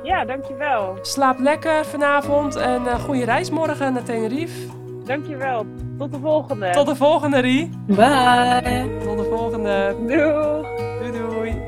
Ja, 0.02 0.24
dankjewel. 0.24 0.98
Slaap 1.02 1.38
lekker 1.38 1.84
vanavond 1.84 2.56
en 2.56 2.82
uh, 2.82 2.94
goede 2.94 3.24
reis 3.24 3.50
morgen 3.50 3.92
naar 3.92 4.02
Tenerife. 4.02 4.68
Dankjewel. 5.04 5.66
Tot 5.98 6.12
de 6.12 6.18
volgende. 6.18 6.70
Tot 6.70 6.86
de 6.86 6.96
volgende, 6.96 7.38
Rie. 7.38 7.70
Bye. 7.86 8.98
Tot 9.04 9.18
de 9.18 9.26
volgende. 9.30 9.96
Doei. 9.98 11.12
Doei, 11.12 11.28
doei. 11.28 11.62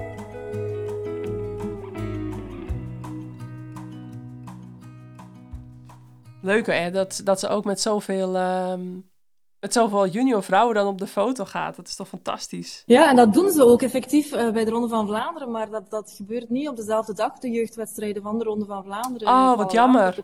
Leuke, 6.42 6.72
hè? 6.72 6.90
Dat, 6.90 7.20
dat 7.24 7.40
ze 7.40 7.48
ook 7.48 7.64
met 7.64 7.80
zoveel, 7.80 8.36
um, 8.36 9.10
met 9.64 9.72
zoveel 9.72 10.06
junior 10.06 10.42
vrouwen 10.42 10.74
dan 10.74 10.86
op 10.86 10.98
de 10.98 11.06
foto 11.06 11.44
gaat. 11.44 11.76
Dat 11.76 11.88
is 11.88 11.96
toch 11.96 12.08
fantastisch? 12.08 12.82
Ja, 12.86 13.10
en 13.10 13.16
dat 13.16 13.32
doen 13.32 13.50
ze 13.50 13.64
ook 13.64 13.82
effectief 13.82 14.32
uh, 14.32 14.50
bij 14.50 14.64
de 14.64 14.70
Ronde 14.70 14.88
van 14.88 15.06
Vlaanderen. 15.06 15.50
Maar 15.50 15.70
dat, 15.70 15.90
dat 15.90 16.12
gebeurt 16.16 16.50
niet 16.50 16.68
op 16.68 16.76
dezelfde 16.76 17.14
dag, 17.14 17.38
de 17.38 17.50
jeugdwedstrijden 17.50 18.22
van 18.22 18.38
de 18.38 18.44
Ronde 18.44 18.64
van 18.64 18.84
Vlaanderen. 18.84 19.28
Oh, 19.28 19.56
wat 19.56 19.72
jammer. 19.72 20.18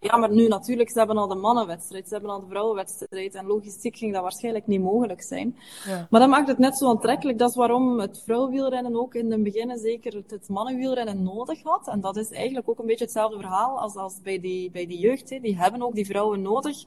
Ja, 0.00 0.16
maar 0.16 0.30
nu 0.30 0.48
natuurlijk, 0.48 0.90
ze 0.90 0.98
hebben 0.98 1.16
al 1.16 1.28
de 1.28 1.34
mannenwedstrijd, 1.34 2.08
ze 2.08 2.12
hebben 2.12 2.30
al 2.30 2.40
de 2.40 2.46
vrouwenwedstrijd. 2.46 3.34
En 3.34 3.46
logistiek 3.46 3.96
ging 3.96 4.12
dat 4.12 4.22
waarschijnlijk 4.22 4.66
niet 4.66 4.80
mogelijk 4.80 5.22
zijn. 5.22 5.56
Ja. 5.86 6.06
Maar 6.10 6.20
dat 6.20 6.28
maakt 6.28 6.48
het 6.48 6.58
net 6.58 6.76
zo 6.76 6.88
aantrekkelijk. 6.88 7.38
Dat 7.38 7.50
is 7.50 7.56
waarom 7.56 8.00
het 8.00 8.22
vrouwenwielrennen 8.24 8.96
ook 8.96 9.14
in 9.14 9.32
het 9.32 9.42
begin 9.42 9.78
zeker 9.78 10.22
het 10.26 10.48
mannenwielrennen 10.48 11.22
nodig 11.22 11.62
had. 11.62 11.88
En 11.88 12.00
dat 12.00 12.16
is 12.16 12.30
eigenlijk 12.30 12.68
ook 12.68 12.78
een 12.78 12.86
beetje 12.86 13.04
hetzelfde 13.04 13.36
verhaal 13.36 13.80
als, 13.80 13.94
als 13.94 14.20
bij, 14.22 14.40
die, 14.40 14.70
bij 14.70 14.86
die 14.86 14.98
jeugd. 14.98 15.30
Hè. 15.30 15.38
Die 15.38 15.58
hebben 15.58 15.82
ook 15.82 15.94
die 15.94 16.06
vrouwen 16.06 16.42
nodig 16.42 16.84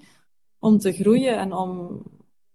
om 0.67 0.77
te 0.77 0.93
groeien 0.93 1.37
en 1.37 1.53
om... 1.53 2.01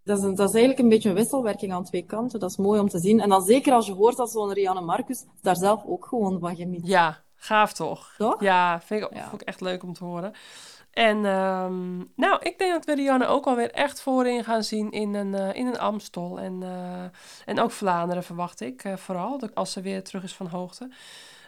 Dat 0.05 0.19
is, 0.19 0.25
een, 0.25 0.35
dat 0.35 0.49
is 0.49 0.55
eigenlijk 0.55 0.83
een 0.83 0.89
beetje 0.89 1.09
een 1.09 1.15
wisselwerking 1.15 1.73
aan 1.73 1.85
twee 1.85 2.03
kanten. 2.03 2.41
Dat 2.41 2.51
is 2.51 2.57
mooi 2.57 2.81
om 2.81 2.89
te 2.89 2.99
zien. 2.99 3.21
En 3.21 3.29
dan 3.29 3.43
zeker 3.43 3.73
als 3.73 3.87
je 3.87 3.93
hoort 3.93 4.17
dat 4.17 4.31
zo'n 4.31 4.53
Rianne 4.53 4.81
Marcus 4.81 5.25
daar 5.41 5.57
zelf 5.57 5.85
ook 5.87 6.07
gewoon 6.07 6.41
van 6.41 6.57
geniet. 6.57 6.87
Ja, 6.87 7.23
Gaaf 7.43 7.73
toch? 7.73 8.15
Toch? 8.19 8.43
Ja, 8.43 8.81
vind 8.81 9.03
ik 9.03 9.11
ook, 9.33 9.41
echt 9.41 9.61
leuk 9.61 9.83
om 9.83 9.93
te 9.93 10.05
horen. 10.05 10.33
En 10.91 11.25
um, 11.25 12.13
nou, 12.17 12.39
ik 12.43 12.59
denk 12.59 12.73
dat 12.73 12.85
we 12.85 12.95
Rianne 12.95 13.27
ook 13.27 13.47
alweer 13.47 13.71
echt 13.71 14.01
voorin 14.01 14.45
gaan 14.45 14.63
zien 14.63 14.91
in 14.91 15.15
een, 15.15 15.33
uh, 15.33 15.55
in 15.55 15.67
een 15.67 15.79
Amstel. 15.79 16.41
En, 16.41 16.61
uh, 16.61 17.05
en 17.45 17.61
ook 17.61 17.71
Vlaanderen 17.71 18.23
verwacht 18.23 18.61
ik 18.61 18.85
uh, 18.85 18.97
vooral, 18.97 19.41
als 19.55 19.73
ze 19.73 19.81
weer 19.81 20.03
terug 20.03 20.23
is 20.23 20.35
van 20.35 20.47
hoogte. 20.47 20.91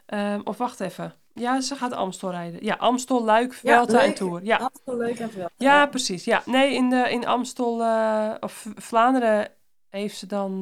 Um, 0.07 0.41
of 0.45 0.59
wacht 0.59 0.81
even. 0.81 1.15
Ja, 1.33 1.61
ze 1.61 1.77
gaat 1.77 1.93
Amstel 1.93 2.31
rijden. 2.31 2.65
Ja, 2.65 2.75
Amstel, 2.75 3.25
Luik, 3.25 3.53
Vuelta 3.53 3.99
ja, 4.01 4.05
en 4.05 4.15
Tour. 4.15 4.45
Ja, 4.45 4.57
Amstel, 4.57 4.97
Luik 4.97 5.19
en. 5.19 5.31
Ja, 5.37 5.51
ja, 5.57 5.87
precies. 5.87 6.25
Ja, 6.25 6.43
nee, 6.45 6.75
in, 6.75 6.91
de, 6.91 7.11
in 7.11 7.27
Amstel 7.27 7.75
of 8.41 8.67
Vlaanderen 8.75 9.49
heeft 9.89 10.17
ze 10.17 10.27
dan... 10.27 10.53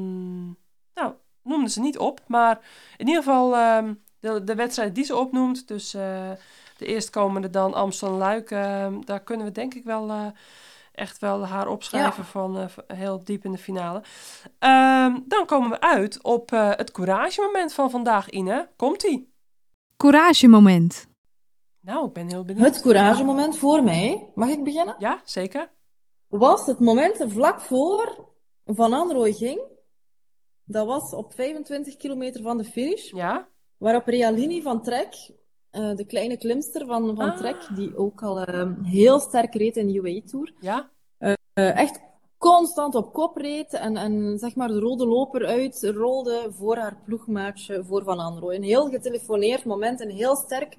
Nou, 0.95 1.12
noemde 1.43 1.70
ze 1.70 1.80
niet 1.80 1.99
op. 1.99 2.20
Maar 2.26 2.61
in 2.97 3.07
ieder 3.07 3.22
geval... 3.22 3.76
Um, 3.76 4.03
de, 4.22 4.45
de 4.45 4.55
wedstrijd 4.55 4.95
die 4.95 5.05
ze 5.05 5.16
opnoemt, 5.16 5.68
dus 5.68 5.95
uh, 5.95 6.30
de 6.76 6.86
eerstkomende 6.86 7.51
dan 7.51 7.74
Amsterdam-Luik, 7.74 8.51
uh, 8.51 8.86
daar 9.05 9.20
kunnen 9.20 9.47
we 9.47 9.53
denk 9.53 9.74
ik 9.74 9.84
wel 9.84 10.09
uh, 10.09 10.26
echt 10.93 11.18
wel 11.18 11.47
haar 11.47 11.68
opschrijven 11.68 12.22
ja. 12.22 12.28
van 12.28 12.68
heel 12.86 13.24
diep 13.24 13.45
in 13.45 13.53
de 13.53 13.59
finale. 13.59 14.03
Ehm, 14.59 15.18
dan 15.24 15.47
komen 15.47 15.70
we 15.70 15.80
uit 15.80 16.22
op 16.22 16.51
het 16.51 16.90
couragemoment 16.90 17.72
van 17.72 17.90
vandaag, 17.90 18.30
Ine. 18.30 18.68
Komt-ie? 18.76 19.31
Couragemoment. 20.03 21.07
Nou, 21.80 22.07
ik 22.07 22.12
ben 22.12 22.28
heel 22.28 22.44
benieuwd. 22.44 22.66
Het 22.66 22.80
couragemoment 22.80 23.57
voor 23.59 23.82
mij, 23.82 24.30
mag 24.34 24.48
ik 24.48 24.64
beginnen? 24.64 24.94
Ja, 24.98 25.20
zeker. 25.24 25.70
Was 26.28 26.66
het 26.66 26.78
moment 26.78 27.24
vlak 27.26 27.61
voor 27.61 28.28
Van 28.64 28.92
Anrooy 28.92 29.32
ging. 29.32 29.61
Dat 30.64 30.86
was 30.86 31.12
op 31.14 31.34
25 31.34 31.96
kilometer 31.96 32.42
van 32.42 32.59
de 32.59 32.64
finish. 32.64 33.11
Ja. 33.11 33.48
Waarop 33.76 34.07
Realini 34.07 34.62
van 34.62 34.82
Trek, 34.82 35.30
uh, 35.72 35.94
de 35.96 36.05
kleine 36.07 36.36
klimster 36.36 36.86
van, 36.86 37.16
van 37.16 37.30
Ah. 37.30 37.36
Trek, 37.36 37.68
die 37.74 37.96
ook 37.96 38.22
al 38.22 38.48
uh, 38.48 38.70
heel 38.82 39.20
sterk 39.20 39.55
reed 39.55 39.76
in 39.76 39.86
de 39.86 39.94
UAE 39.94 40.22
Tour, 40.22 40.53
Ja? 40.61 40.90
uh, 41.18 41.34
echt 41.55 42.00
constant 42.43 42.95
op 42.95 43.12
kop 43.12 43.36
reed 43.36 43.72
en, 43.72 43.97
en 43.97 44.38
zeg 44.38 44.55
maar 44.55 44.68
de 44.68 44.78
rode 44.78 45.07
loper 45.07 45.47
uitrolde 45.47 46.49
voor 46.51 46.76
haar 46.76 46.97
ploegmaatje 47.05 47.84
voor 47.84 48.03
Van 48.03 48.18
Anrooy. 48.18 48.55
Een 48.55 48.62
heel 48.62 48.88
getelefoneerd 48.88 49.64
moment, 49.64 50.01
een 50.01 50.11
heel 50.11 50.36
sterk 50.36 50.78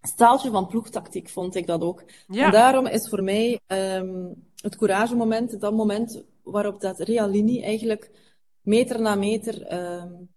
staaltje 0.00 0.50
van 0.50 0.66
ploegtactiek 0.66 1.28
vond 1.28 1.54
ik 1.54 1.66
dat 1.66 1.82
ook. 1.82 2.04
Ja. 2.26 2.44
En 2.44 2.52
daarom 2.52 2.86
is 2.86 3.08
voor 3.08 3.22
mij 3.22 3.60
um, 3.66 4.34
het 4.56 4.76
couragemoment 4.76 5.60
dat 5.60 5.72
moment 5.72 6.24
waarop 6.42 6.80
dat 6.80 6.98
Realini 6.98 7.62
eigenlijk 7.62 8.10
meter 8.60 9.00
na 9.00 9.14
meter 9.14 9.72
um, 9.72 10.28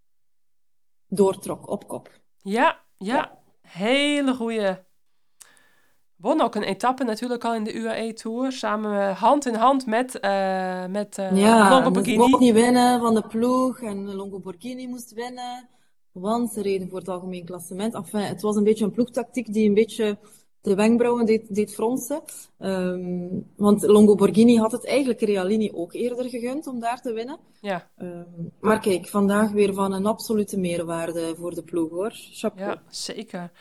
doortrok 1.08 1.70
op 1.70 1.88
kop. 1.88 2.10
Ja, 2.42 2.84
ja. 2.98 3.16
Ja. 3.16 3.40
Hele 3.62 4.34
goede. 4.34 4.86
Won 6.18 6.42
ook 6.42 6.56
een 6.56 6.64
etappe 6.64 7.04
natuurlijk 7.04 7.46
al 7.46 7.56
in 7.56 7.64
de 7.64 7.74
UAE 7.74 8.14
Tour. 8.14 8.52
Samen 8.52 9.14
hand 9.16 9.46
in 9.46 9.56
hand 9.56 9.86
met, 9.86 10.18
uh, 10.22 10.86
met 10.86 11.18
uh, 11.18 11.38
ja, 11.38 11.70
Longo 11.70 11.92
Borghini. 11.92 12.18
mocht 12.18 12.40
niet 12.40 12.54
winnen 12.54 13.00
van 13.00 13.14
de 13.14 13.28
ploeg 13.28 13.82
en 13.82 14.16
Longo 14.16 14.40
Borghini 14.40 14.88
moest 14.88 15.14
winnen. 15.14 15.70
Want 16.12 16.52
ze 16.52 16.62
reden 16.62 16.90
voor 16.90 17.00
het 17.00 17.10
algemeen 17.10 17.46
klassement. 17.46 17.94
Enfin, 17.94 18.22
het 18.22 18.42
was 18.42 18.56
een 18.56 18.64
beetje 18.64 18.86
een 18.86 18.92
ploegtactiek 18.92 19.54
die 19.54 19.68
een 19.68 19.74
beetje 19.74 20.18
de 20.62 20.76
wenkbrauwen 20.76 21.26
deed, 21.26 21.56
deed 21.56 21.74
fronsen. 21.74 22.22
Um, 22.60 23.46
want 23.56 23.82
Longo 23.82 24.16
Borghini 24.16 24.58
had 24.58 24.72
het 24.72 24.86
eigenlijk 24.86 25.22
Realini 25.22 25.72
ook 25.74 25.94
eerder 25.94 26.30
gegund 26.30 26.68
om 26.68 26.80
daar 26.80 27.02
te 27.02 27.14
winnen. 27.14 27.40
Ja. 27.62 27.90
Um, 27.98 28.52
maar 28.60 28.80
kijk, 28.80 29.08
vandaag 29.08 29.52
weer 29.52 29.74
van 29.74 29.94
een 29.94 30.06
absolute 30.06 30.60
meerwaarde 30.60 31.36
voor 31.36 31.56
de 31.56 31.64
ploeg 31.64 31.90
hoor. 31.90 32.12
Chapeau. 32.14 32.72
Ja, 32.72 32.82
zeker. 32.90 33.52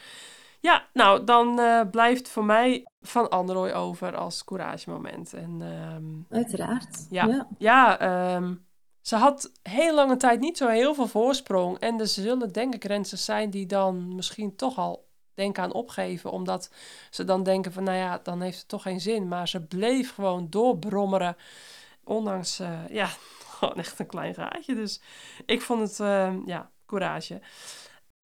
Ja, 0.66 0.88
nou, 0.92 1.24
dan 1.24 1.60
uh, 1.60 1.80
blijft 1.90 2.28
voor 2.28 2.44
mij 2.44 2.86
Van 3.00 3.30
Androoy 3.30 3.72
over 3.72 4.16
als 4.16 4.44
couragemoment. 4.44 5.34
En, 5.34 5.60
um, 5.60 6.26
Uiteraard. 6.30 7.06
Ja, 7.10 7.26
ja. 7.26 7.46
ja 7.58 8.34
um, 8.36 8.66
ze 9.00 9.16
had 9.16 9.52
heel 9.62 9.94
lange 9.94 10.16
tijd 10.16 10.40
niet 10.40 10.56
zo 10.56 10.68
heel 10.68 10.94
veel 10.94 11.06
voorsprong. 11.06 11.78
En 11.78 12.00
er 12.00 12.06
zullen 12.06 12.52
denk 12.52 12.74
ik 12.74 13.04
zijn 13.04 13.50
die 13.50 13.66
dan 13.66 14.14
misschien 14.14 14.56
toch 14.56 14.78
al 14.78 15.08
denken 15.34 15.62
aan 15.62 15.72
opgeven. 15.72 16.30
Omdat 16.30 16.70
ze 17.10 17.24
dan 17.24 17.42
denken 17.42 17.72
van, 17.72 17.84
nou 17.84 17.96
ja, 17.96 18.20
dan 18.22 18.40
heeft 18.40 18.58
het 18.58 18.68
toch 18.68 18.82
geen 18.82 19.00
zin. 19.00 19.28
Maar 19.28 19.48
ze 19.48 19.60
bleef 19.60 20.14
gewoon 20.14 20.46
doorbrommeren. 20.50 21.36
Ondanks, 22.04 22.60
uh, 22.60 22.88
ja, 22.88 23.08
gewoon 23.58 23.76
echt 23.76 23.98
een 23.98 24.06
klein 24.06 24.34
gaatje. 24.34 24.74
Dus 24.74 25.00
ik 25.44 25.62
vond 25.62 25.80
het, 25.80 25.98
uh, 25.98 26.34
ja, 26.46 26.70
courage. 26.86 27.40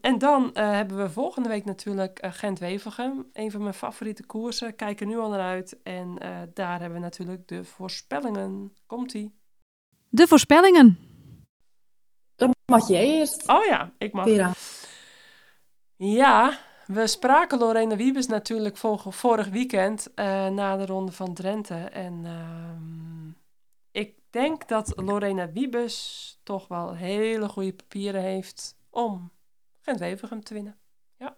En 0.02 0.18
dan 0.18 0.42
uh, 0.42 0.70
hebben 0.70 0.96
we 0.96 1.10
volgende 1.10 1.48
week 1.48 1.64
natuurlijk 1.64 2.24
uh, 2.24 2.32
Gent-Wevelgem. 2.32 3.28
Een 3.32 3.50
van 3.50 3.62
mijn 3.62 3.74
favoriete 3.74 4.26
koersen. 4.26 4.76
Kijken 4.76 5.08
nu 5.08 5.18
al 5.18 5.28
naar 5.28 5.40
uit. 5.40 5.82
En 5.82 6.16
uh, 6.22 6.38
daar 6.54 6.80
hebben 6.80 6.98
we 6.98 7.04
natuurlijk 7.04 7.48
de 7.48 7.64
voorspellingen. 7.64 8.74
Komt-ie. 8.86 9.34
De 10.08 10.26
voorspellingen. 10.26 10.98
Dan 12.36 12.54
mag 12.66 12.88
jij 12.88 13.04
eerst. 13.04 13.48
Oh 13.48 13.64
ja, 13.64 13.92
ik 13.98 14.12
mag. 14.12 14.24
Vera. 14.24 14.52
Ja, 15.96 16.58
we 16.86 17.06
spraken 17.06 17.58
Lorena 17.58 17.96
Wiebes 17.96 18.26
natuurlijk 18.26 18.76
vor 18.76 19.12
vorig 19.12 19.48
weekend 19.48 20.08
na 20.14 20.76
de 20.76 20.86
ronde 20.86 21.12
van 21.12 21.34
Drenthe. 21.34 21.74
En 21.74 22.22
ehm, 22.24 23.28
ik 23.90 24.18
denk 24.30 24.68
dat 24.68 24.92
Lorena 24.96 25.52
Wiebes 25.52 26.38
toch 26.42 26.68
wel 26.68 26.94
hele 26.94 27.48
goede 27.48 27.72
papieren 27.72 28.22
heeft 28.22 28.76
om 28.90 29.32
Gent-Wevelgem 29.82 30.44
te 30.44 30.54
winnen. 30.54 30.76
Ja. 31.18 31.36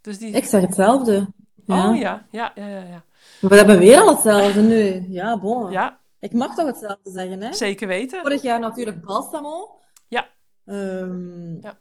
Dus 0.00 0.18
die... 0.18 0.32
Ik 0.32 0.44
zeg 0.44 0.60
hetzelfde. 0.60 1.28
Ja. 1.66 1.90
Oh 1.90 1.96
ja, 1.96 2.26
ja, 2.30 2.52
ja, 2.54 2.66
ja, 2.66 2.82
ja. 2.82 3.04
We 3.40 3.56
hebben 3.56 3.78
weer 3.78 4.00
al 4.00 4.08
hetzelfde 4.08 4.60
nu. 4.60 5.06
Ja, 5.08 5.38
bon. 5.38 5.70
Ja. 5.70 6.00
Ik 6.18 6.32
mag 6.32 6.54
toch 6.54 6.66
hetzelfde 6.66 7.10
zeggen, 7.10 7.42
hè? 7.42 7.52
Zeker 7.52 7.88
weten. 7.88 8.20
Vorig 8.20 8.42
jaar 8.42 8.60
natuurlijk 8.60 9.04
Balsamo. 9.04 9.78
Ja. 10.08 10.28
Um, 10.64 11.58
ja. 11.60 11.78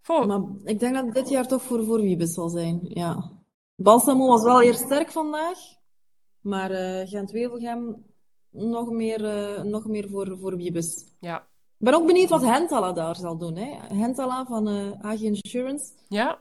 Voor... 0.00 0.26
Maar 0.26 0.40
ik 0.64 0.78
denk 0.80 0.94
dat 0.94 1.14
dit 1.14 1.28
jaar 1.28 1.46
toch 1.46 1.62
voor, 1.62 1.84
voor 1.84 2.00
Wiebes 2.00 2.34
zal 2.34 2.48
zijn, 2.48 2.80
ja. 2.82 3.30
Balsamo 3.76 4.26
was 4.26 4.42
wel 4.42 4.62
eerst 4.62 4.80
sterk 4.80 5.10
vandaag. 5.10 5.58
Maar 6.40 6.70
uh, 6.70 7.08
Gent-Wevelgem 7.08 8.04
nog 8.50 8.90
meer, 8.90 9.20
uh, 9.20 9.62
nog 9.62 9.86
meer 9.86 10.08
voor, 10.08 10.38
voor 10.38 10.56
Wiebes. 10.56 11.04
Ja, 11.20 11.46
ben 11.78 11.94
ook 11.94 12.06
benieuwd 12.06 12.28
wat 12.28 12.42
Hentala 12.42 12.92
daar 12.92 13.16
zal 13.16 13.36
doen. 13.36 13.56
Hè? 13.56 13.96
Hentala 13.96 14.44
van 14.44 14.68
uh, 14.68 15.04
AG 15.04 15.20
Insurance. 15.20 15.84
Ja. 16.08 16.38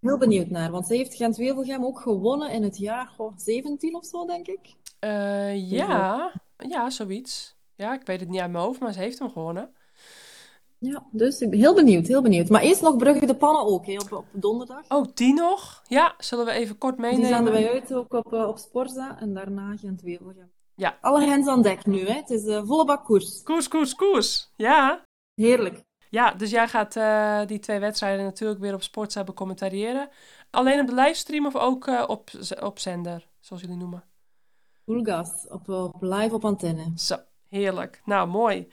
Heel 0.00 0.18
benieuwd 0.18 0.50
naar, 0.50 0.70
want 0.70 0.86
zij 0.86 0.96
heeft 0.96 1.14
Gent-Wevelgem 1.14 1.84
ook 1.84 2.00
gewonnen 2.00 2.50
in 2.50 2.62
het 2.62 2.78
jaar 2.78 3.06
goh, 3.06 3.32
17 3.36 3.94
of 3.94 4.04
zo, 4.04 4.26
denk 4.26 4.46
ik. 4.46 4.74
Uh, 5.00 5.70
ja, 5.70 6.32
ja, 6.56 6.90
zoiets. 6.90 7.56
Ja, 7.76 7.94
ik 7.94 8.06
weet 8.06 8.20
het 8.20 8.28
niet 8.28 8.40
uit 8.40 8.50
mijn 8.50 8.64
hoofd, 8.64 8.80
maar 8.80 8.92
ze 8.92 8.98
heeft 8.98 9.18
hem 9.18 9.30
gewonnen. 9.30 9.74
Ja, 10.78 11.06
dus 11.10 11.40
ik 11.40 11.50
ben 11.50 11.58
heel 11.58 11.74
benieuwd, 11.74 12.06
heel 12.06 12.22
benieuwd. 12.22 12.48
Maar 12.48 12.62
eerst 12.62 12.82
nog 12.82 12.96
Brugge 12.96 13.26
de 13.26 13.36
Pannen 13.36 13.66
ook, 13.66 13.86
hè, 13.86 13.96
op, 13.96 14.12
op 14.12 14.24
donderdag. 14.32 14.84
Oh, 14.88 15.04
die 15.14 15.34
nog? 15.34 15.82
Ja, 15.88 16.14
zullen 16.18 16.44
we 16.44 16.50
even 16.50 16.78
kort 16.78 16.96
meenemen? 16.96 17.26
Die 17.26 17.34
zenden 17.34 17.52
wij 17.52 17.70
uit 17.70 17.94
ook 17.94 18.12
op, 18.12 18.32
uh, 18.32 18.48
op 18.48 18.58
Sporza 18.58 19.20
en 19.20 19.34
daarna 19.34 19.76
Gent-Wevelgem. 19.76 20.50
Ja. 20.80 20.98
Alle 21.00 21.24
hens 21.24 21.46
aan 21.46 21.62
dek 21.62 21.86
nu, 21.86 22.06
hè. 22.06 22.14
Het 22.14 22.30
is 22.30 22.44
uh, 22.44 22.60
volle 22.64 22.84
bak 22.84 23.04
koers. 23.04 23.42
Koers, 23.42 23.68
koers, 23.68 23.94
koers. 23.94 24.52
Ja. 24.56 25.02
Heerlijk. 25.34 25.82
Ja, 26.10 26.30
dus 26.30 26.50
jij 26.50 26.68
gaat 26.68 26.96
uh, 26.96 27.46
die 27.46 27.58
twee 27.58 27.78
wedstrijden 27.78 28.24
natuurlijk 28.24 28.60
weer 28.60 28.74
op 28.74 28.82
Sportza 28.82 29.24
becommentariëren. 29.24 30.08
Alleen 30.50 30.80
op 30.80 30.86
de 30.86 30.94
livestream 30.94 31.46
of 31.46 31.56
ook 31.56 31.86
uh, 31.86 32.04
op, 32.06 32.30
op 32.60 32.78
zender, 32.78 33.28
zoals 33.40 33.62
jullie 33.62 33.76
noemen? 33.76 34.04
Full 34.84 35.04
gas, 35.04 35.46
op, 35.48 35.68
op 35.68 36.02
live 36.02 36.34
op 36.34 36.44
antenne. 36.44 36.92
Zo, 36.96 37.16
heerlijk. 37.48 38.00
Nou, 38.04 38.28
mooi. 38.28 38.68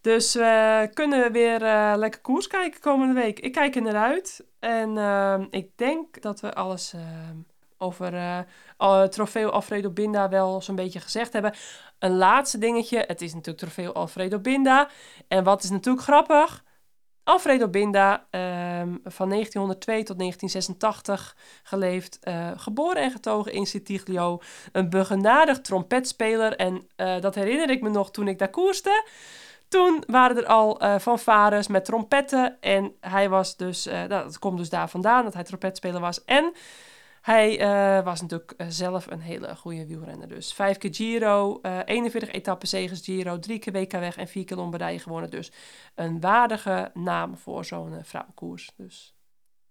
Dus 0.00 0.34
we 0.34 0.90
kunnen 0.94 1.32
weer 1.32 1.62
uh, 1.62 1.92
lekker 1.96 2.20
koers 2.20 2.46
kijken 2.46 2.80
komende 2.80 3.14
week. 3.14 3.40
Ik 3.40 3.52
kijk 3.52 3.76
er 3.76 3.82
naar 3.82 3.96
uit. 3.96 4.46
En 4.58 4.96
uh, 4.96 5.44
ik 5.50 5.76
denk 5.76 6.22
dat 6.22 6.40
we 6.40 6.54
alles 6.54 6.94
uh, 6.94 7.00
over 7.84 8.14
uh, 8.78 9.02
trofeo 9.02 9.48
Alfredo 9.48 9.90
Binda 9.90 10.28
wel 10.28 10.62
zo'n 10.62 10.76
beetje 10.76 11.00
gezegd 11.00 11.32
hebben. 11.32 11.54
Een 11.98 12.16
laatste 12.16 12.58
dingetje. 12.58 13.04
Het 13.06 13.20
is 13.20 13.32
natuurlijk 13.32 13.58
trofeo 13.58 13.92
Alfredo 13.92 14.38
Binda. 14.38 14.88
En 15.28 15.44
wat 15.44 15.62
is 15.62 15.70
natuurlijk 15.70 16.04
grappig? 16.04 16.64
Alfredo 17.24 17.68
Binda, 17.68 18.26
um, 18.30 19.00
van 19.04 19.28
1902 19.28 20.02
tot 20.02 20.18
1986 20.18 21.36
geleefd, 21.62 22.18
uh, 22.24 22.50
geboren 22.56 23.02
en 23.02 23.10
getogen 23.10 23.52
in 23.52 23.66
Sitiglio. 23.66 24.40
Een 24.72 24.90
begenadigd 24.90 25.64
trompetspeler 25.64 26.56
en 26.56 26.88
dat 26.96 27.34
herinner 27.34 27.70
ik 27.70 27.82
me 27.82 27.88
nog 27.88 28.10
toen 28.10 28.28
ik 28.28 28.38
daar 28.38 28.50
koerste. 28.50 29.06
Toen 29.68 30.04
waren 30.06 30.36
er 30.36 30.46
al 30.46 30.82
uh, 30.82 30.98
fanfares 30.98 31.68
met 31.68 31.84
trompetten 31.84 32.56
en 32.60 32.92
hij 33.00 33.28
was 33.28 33.56
dus, 33.56 33.84
nou, 33.84 34.08
dat 34.08 34.38
komt 34.38 34.58
dus 34.58 34.68
daar 34.68 34.88
vandaan 34.88 35.24
dat 35.24 35.34
hij 35.34 35.44
trompetspeler 35.44 36.00
was. 36.00 36.24
En 36.24 36.52
hij 37.24 37.60
uh, 37.60 38.04
was 38.04 38.20
natuurlijk 38.20 38.54
uh, 38.56 38.66
zelf 38.70 39.06
een 39.10 39.20
hele 39.20 39.56
goede 39.56 39.86
wielrenner. 39.86 40.28
Dus 40.28 40.52
vijf 40.52 40.78
keer 40.78 40.94
Giro, 40.94 41.58
uh, 41.62 41.78
41 41.84 42.30
etappen 42.30 42.68
zegens 42.68 43.04
Giro, 43.04 43.38
drie 43.38 43.58
keer 43.58 43.72
WK 43.72 43.92
weg 43.92 44.16
en 44.16 44.28
vier 44.28 44.44
keer 44.44 44.56
Lombardije 44.56 44.98
gewonnen. 44.98 45.30
Dus 45.30 45.52
een 45.94 46.20
waardige 46.20 46.90
naam 46.94 47.36
voor 47.36 47.64
zo'n 47.64 47.98
vrouwenkoers. 48.02 48.72
Dus 48.76 49.14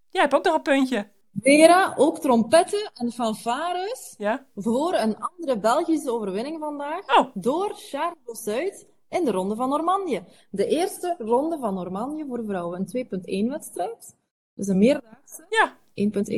jij 0.10 0.22
hebt 0.22 0.34
ook 0.34 0.43
nog 0.43 0.56
een 0.56 0.62
puntje. 0.62 1.08
Vera, 1.41 1.93
ook 1.97 2.20
trompetten 2.20 2.91
en 2.93 3.12
fanfares 3.12 4.16
ja? 4.18 4.45
voor 4.56 4.93
een 4.93 5.18
andere 5.18 5.60
Belgische 5.60 6.12
overwinning 6.12 6.60
vandaag. 6.60 7.18
Oh. 7.18 7.30
Door 7.34 7.74
Charles 7.76 8.18
Bossuit 8.26 8.88
in 9.10 9.26
de 9.26 9.32
Ronde 9.32 9.56
van 9.56 9.70
Normandië. 9.70 10.24
De 10.49 10.66
eerste 10.66 11.16
Ronde 11.18 11.58
van 11.58 11.74
Normandië 11.74 12.26
voor 12.28 12.43
vrouwen. 12.45 12.86
Een 12.91 13.08
2.1 13.47 13.51
wedstrijd. 13.51 14.16
Dus 14.54 14.68
een 14.68 14.78
meerdaagse. 14.78 15.45
Ja. 15.49 15.82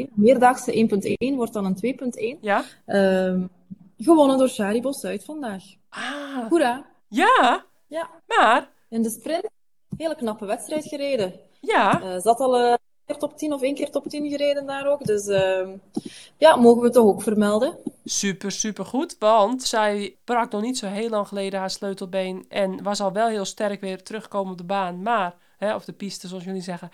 1.1. 0.07 0.13
Meerdaagse 0.13 0.87
1.1 1.31 1.35
wordt 1.35 1.53
dan 1.53 1.65
een 1.65 1.97
2.1. 2.37 2.39
Ja. 2.41 2.63
Um, 2.85 3.49
gewonnen 3.97 4.37
door 4.37 4.49
Shari 4.49 4.81
Bosuit 4.81 5.23
vandaag. 5.23 5.63
Ah. 5.89 6.47
Hoera. 6.49 6.85
Ja. 7.07 7.65
Ja. 7.87 8.09
Maar. 8.27 8.69
In 8.89 9.01
de 9.01 9.09
sprint, 9.09 9.49
hele 9.97 10.15
knappe 10.15 10.45
wedstrijd 10.45 10.85
gereden. 10.85 11.33
Ja. 11.61 12.01
Uh, 12.01 12.21
zat 12.21 12.39
al 12.39 12.59
een 12.59 12.77
keer 13.05 13.17
top 13.17 13.37
10 13.37 13.53
of 13.53 13.61
één 13.61 13.75
keer 13.75 13.91
top 13.91 14.07
10 14.07 14.29
gereden 14.29 14.65
daar 14.65 14.87
ook. 14.87 15.05
Dus 15.05 15.27
uh, 15.27 15.67
ja, 16.37 16.55
mogen 16.55 16.81
we 16.81 16.89
toch 16.89 17.05
ook 17.05 17.21
vermelden. 17.21 17.77
Super, 18.05 18.51
super 18.51 18.85
goed. 18.85 19.15
Want 19.19 19.63
zij 19.63 20.15
brak 20.23 20.51
nog 20.51 20.61
niet 20.61 20.77
zo 20.77 20.87
heel 20.87 21.09
lang 21.09 21.27
geleden 21.27 21.59
haar 21.59 21.69
sleutelbeen. 21.69 22.45
En 22.49 22.83
was 22.83 23.01
al 23.01 23.11
wel 23.11 23.27
heel 23.27 23.45
sterk 23.45 23.81
weer 23.81 24.03
teruggekomen 24.03 24.51
op 24.51 24.57
de 24.57 24.63
baan. 24.63 25.01
Maar, 25.01 25.35
hè, 25.57 25.75
of 25.75 25.85
de 25.85 25.93
piste 25.93 26.27
zoals 26.27 26.43
jullie 26.43 26.61
zeggen. 26.61 26.89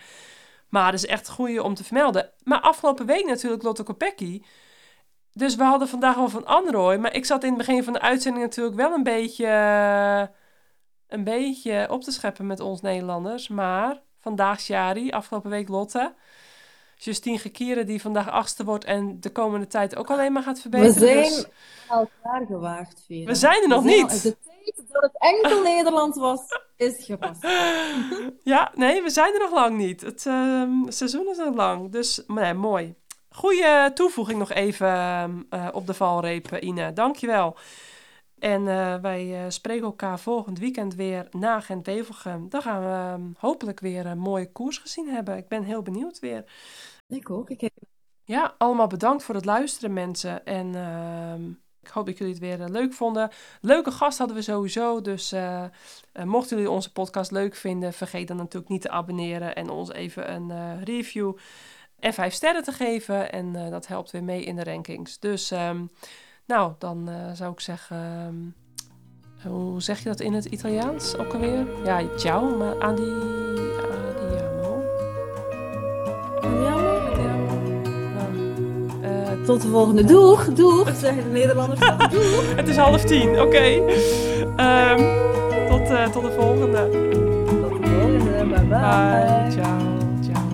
Maar 0.72 0.90
dat 0.90 1.02
is 1.02 1.06
echt 1.06 1.28
goed 1.28 1.58
om 1.58 1.74
te 1.74 1.84
vermelden. 1.84 2.30
Maar 2.42 2.60
afgelopen 2.60 3.06
week 3.06 3.26
natuurlijk 3.26 3.62
Lotte 3.62 3.82
Kopecky. 3.82 4.42
Dus 5.32 5.54
we 5.54 5.62
hadden 5.62 5.88
vandaag 5.88 6.14
wel 6.14 6.28
van 6.28 6.46
Android. 6.46 7.00
Maar 7.00 7.14
ik 7.14 7.24
zat 7.24 7.42
in 7.42 7.48
het 7.48 7.58
begin 7.58 7.84
van 7.84 7.92
de 7.92 8.00
uitzending 8.00 8.44
natuurlijk 8.44 8.76
wel 8.76 8.92
een 8.92 9.02
beetje, 9.02 9.46
een 11.08 11.24
beetje 11.24 11.86
op 11.90 12.02
te 12.02 12.12
scheppen 12.12 12.46
met 12.46 12.60
ons 12.60 12.80
Nederlanders. 12.80 13.48
Maar 13.48 14.02
vandaag 14.20 14.60
Shari, 14.60 15.10
afgelopen 15.10 15.50
week 15.50 15.68
Lotte. 15.68 16.14
Justine 16.96 17.38
Gekieren 17.38 17.86
die 17.86 18.00
vandaag 18.00 18.30
achtste 18.30 18.64
wordt 18.64 18.84
en 18.84 19.20
de 19.20 19.30
komende 19.30 19.66
tijd 19.66 19.96
ook 19.96 20.10
alleen 20.10 20.32
maar 20.32 20.42
gaat 20.42 20.60
verbeteren. 20.60 20.94
We 20.94 21.06
zijn 21.06 21.22
dus... 21.22 22.46
gewaagd, 22.46 23.02
Vera. 23.06 23.26
We 23.26 23.34
zijn 23.34 23.62
er 23.62 23.68
nog 23.68 23.84
niet. 23.84 24.36
Dat 24.64 25.02
het 25.02 25.18
enkel 25.18 25.62
Nederland 25.62 26.14
was, 26.14 26.40
is 26.76 27.04
gepast. 27.04 27.42
Ja, 28.44 28.72
nee, 28.74 29.02
we 29.02 29.10
zijn 29.10 29.34
er 29.34 29.40
nog 29.40 29.52
lang 29.52 29.76
niet. 29.76 30.00
Het 30.00 30.24
uh, 30.24 30.62
seizoen 30.86 31.28
is 31.28 31.36
nog 31.36 31.54
lang. 31.54 31.92
Dus 31.92 32.22
nee, 32.26 32.54
mooi. 32.54 32.94
Goeie 33.28 33.92
toevoeging 33.92 34.38
nog 34.38 34.52
even 34.52 34.88
uh, 35.50 35.68
op 35.72 35.86
de 35.86 35.94
valreep, 35.94 36.58
Ine. 36.60 36.92
Dankjewel. 36.92 37.56
En 38.38 38.66
uh, 38.66 38.94
wij 38.94 39.50
spreken 39.50 39.84
elkaar 39.84 40.18
volgend 40.18 40.58
weekend 40.58 40.94
weer 40.94 41.26
na 41.30 41.60
Gent-Wevelgem. 41.60 42.48
Dan 42.48 42.62
gaan 42.62 42.82
we 42.82 43.30
hopelijk 43.38 43.80
weer 43.80 44.06
een 44.06 44.18
mooie 44.18 44.52
koers 44.52 44.78
gezien 44.78 45.08
hebben. 45.08 45.36
Ik 45.36 45.48
ben 45.48 45.62
heel 45.62 45.82
benieuwd 45.82 46.18
weer. 46.18 46.44
Ik 47.08 47.30
ook. 47.30 47.50
Ik 47.50 47.60
heb... 47.60 47.72
Ja, 48.24 48.54
allemaal 48.58 48.86
bedankt 48.86 49.22
voor 49.22 49.34
het 49.34 49.44
luisteren, 49.44 49.92
mensen. 49.92 50.44
En 50.44 50.74
ehm, 50.74 51.50
ik 51.82 51.88
hoop 51.88 52.06
dat 52.06 52.18
jullie 52.18 52.32
het 52.32 52.42
weer 52.42 52.60
eh, 52.60 52.68
leuk 52.68 52.92
vonden. 52.92 53.30
Leuke 53.60 53.90
gast 53.90 54.18
hadden 54.18 54.36
we 54.36 54.42
sowieso. 54.42 55.00
Dus 55.00 55.32
uh, 55.32 55.64
mochten 56.24 56.56
jullie 56.56 56.72
onze 56.72 56.92
podcast 56.92 57.30
leuk 57.30 57.54
vinden, 57.54 57.92
vergeet 57.92 58.28
dan 58.28 58.36
natuurlijk 58.36 58.72
niet 58.72 58.82
te 58.82 58.90
abonneren 58.90 59.54
en 59.54 59.70
ons 59.70 59.92
even 59.92 60.32
een 60.32 60.84
review 60.84 61.36
en 61.98 62.12
vijf 62.12 62.34
sterren 62.34 62.62
te 62.62 62.72
geven. 62.72 63.32
En 63.32 63.70
dat 63.70 63.86
helpt 63.86 64.10
weer 64.10 64.24
mee 64.24 64.44
in 64.44 64.56
de 64.56 64.64
rankings. 64.64 65.18
Dus 65.18 65.50
um, 65.50 65.90
nou, 66.46 66.72
dan 66.78 67.10
zou 67.34 67.52
ik 67.52 67.60
zeggen. 67.60 67.96
Um, 68.26 68.54
hoe 69.42 69.82
zeg 69.82 69.98
je 69.98 70.04
dat 70.04 70.20
in 70.20 70.32
het 70.32 70.44
Italiaans 70.44 71.16
ook 71.16 71.32
alweer? 71.32 71.84
Ja, 71.84 72.18
ciao, 72.18 72.56
maar 72.56 72.82
aan 72.82 72.96
die. 72.96 73.12
Andiamo. 76.40 76.81
Tot 79.44 79.62
de 79.62 79.68
volgende. 79.68 80.04
Doeg, 80.04 80.44
doeg, 80.44 80.90
zeggen 81.00 81.22
de 81.22 81.30
Nederlanders. 81.30 81.80
Doeg. 82.10 82.56
Het 82.56 82.68
is 82.68 82.76
half 82.76 83.04
tien, 83.04 83.30
oké. 83.30 83.40
Okay. 83.40 83.76
Um, 83.76 85.30
tot, 85.68 85.90
uh, 85.90 86.06
tot 86.06 86.22
de 86.22 86.32
volgende. 86.38 86.88
Tot 86.90 87.82
de 87.82 87.88
volgende, 87.88 88.44
bye 88.44 88.66
bye. 88.66 88.78
Bye, 88.78 89.50
ciao, 89.50 89.78
ciao. 90.22 90.44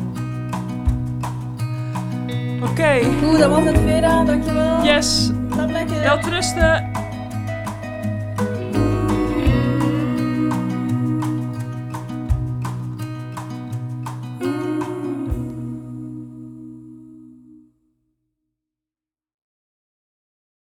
Oké. 2.63 2.71
Okay. 2.71 3.03
Goed, 3.03 3.39
dat 3.39 3.51
was 3.51 3.65
het 3.65 3.79
Vera, 3.87 4.25
dankjewel. 4.25 4.85
Yes. 4.85 5.31
Slaap 5.53 5.71
lekker. 5.71 6.01
Wel 6.01 6.19
trusten. 6.19 6.91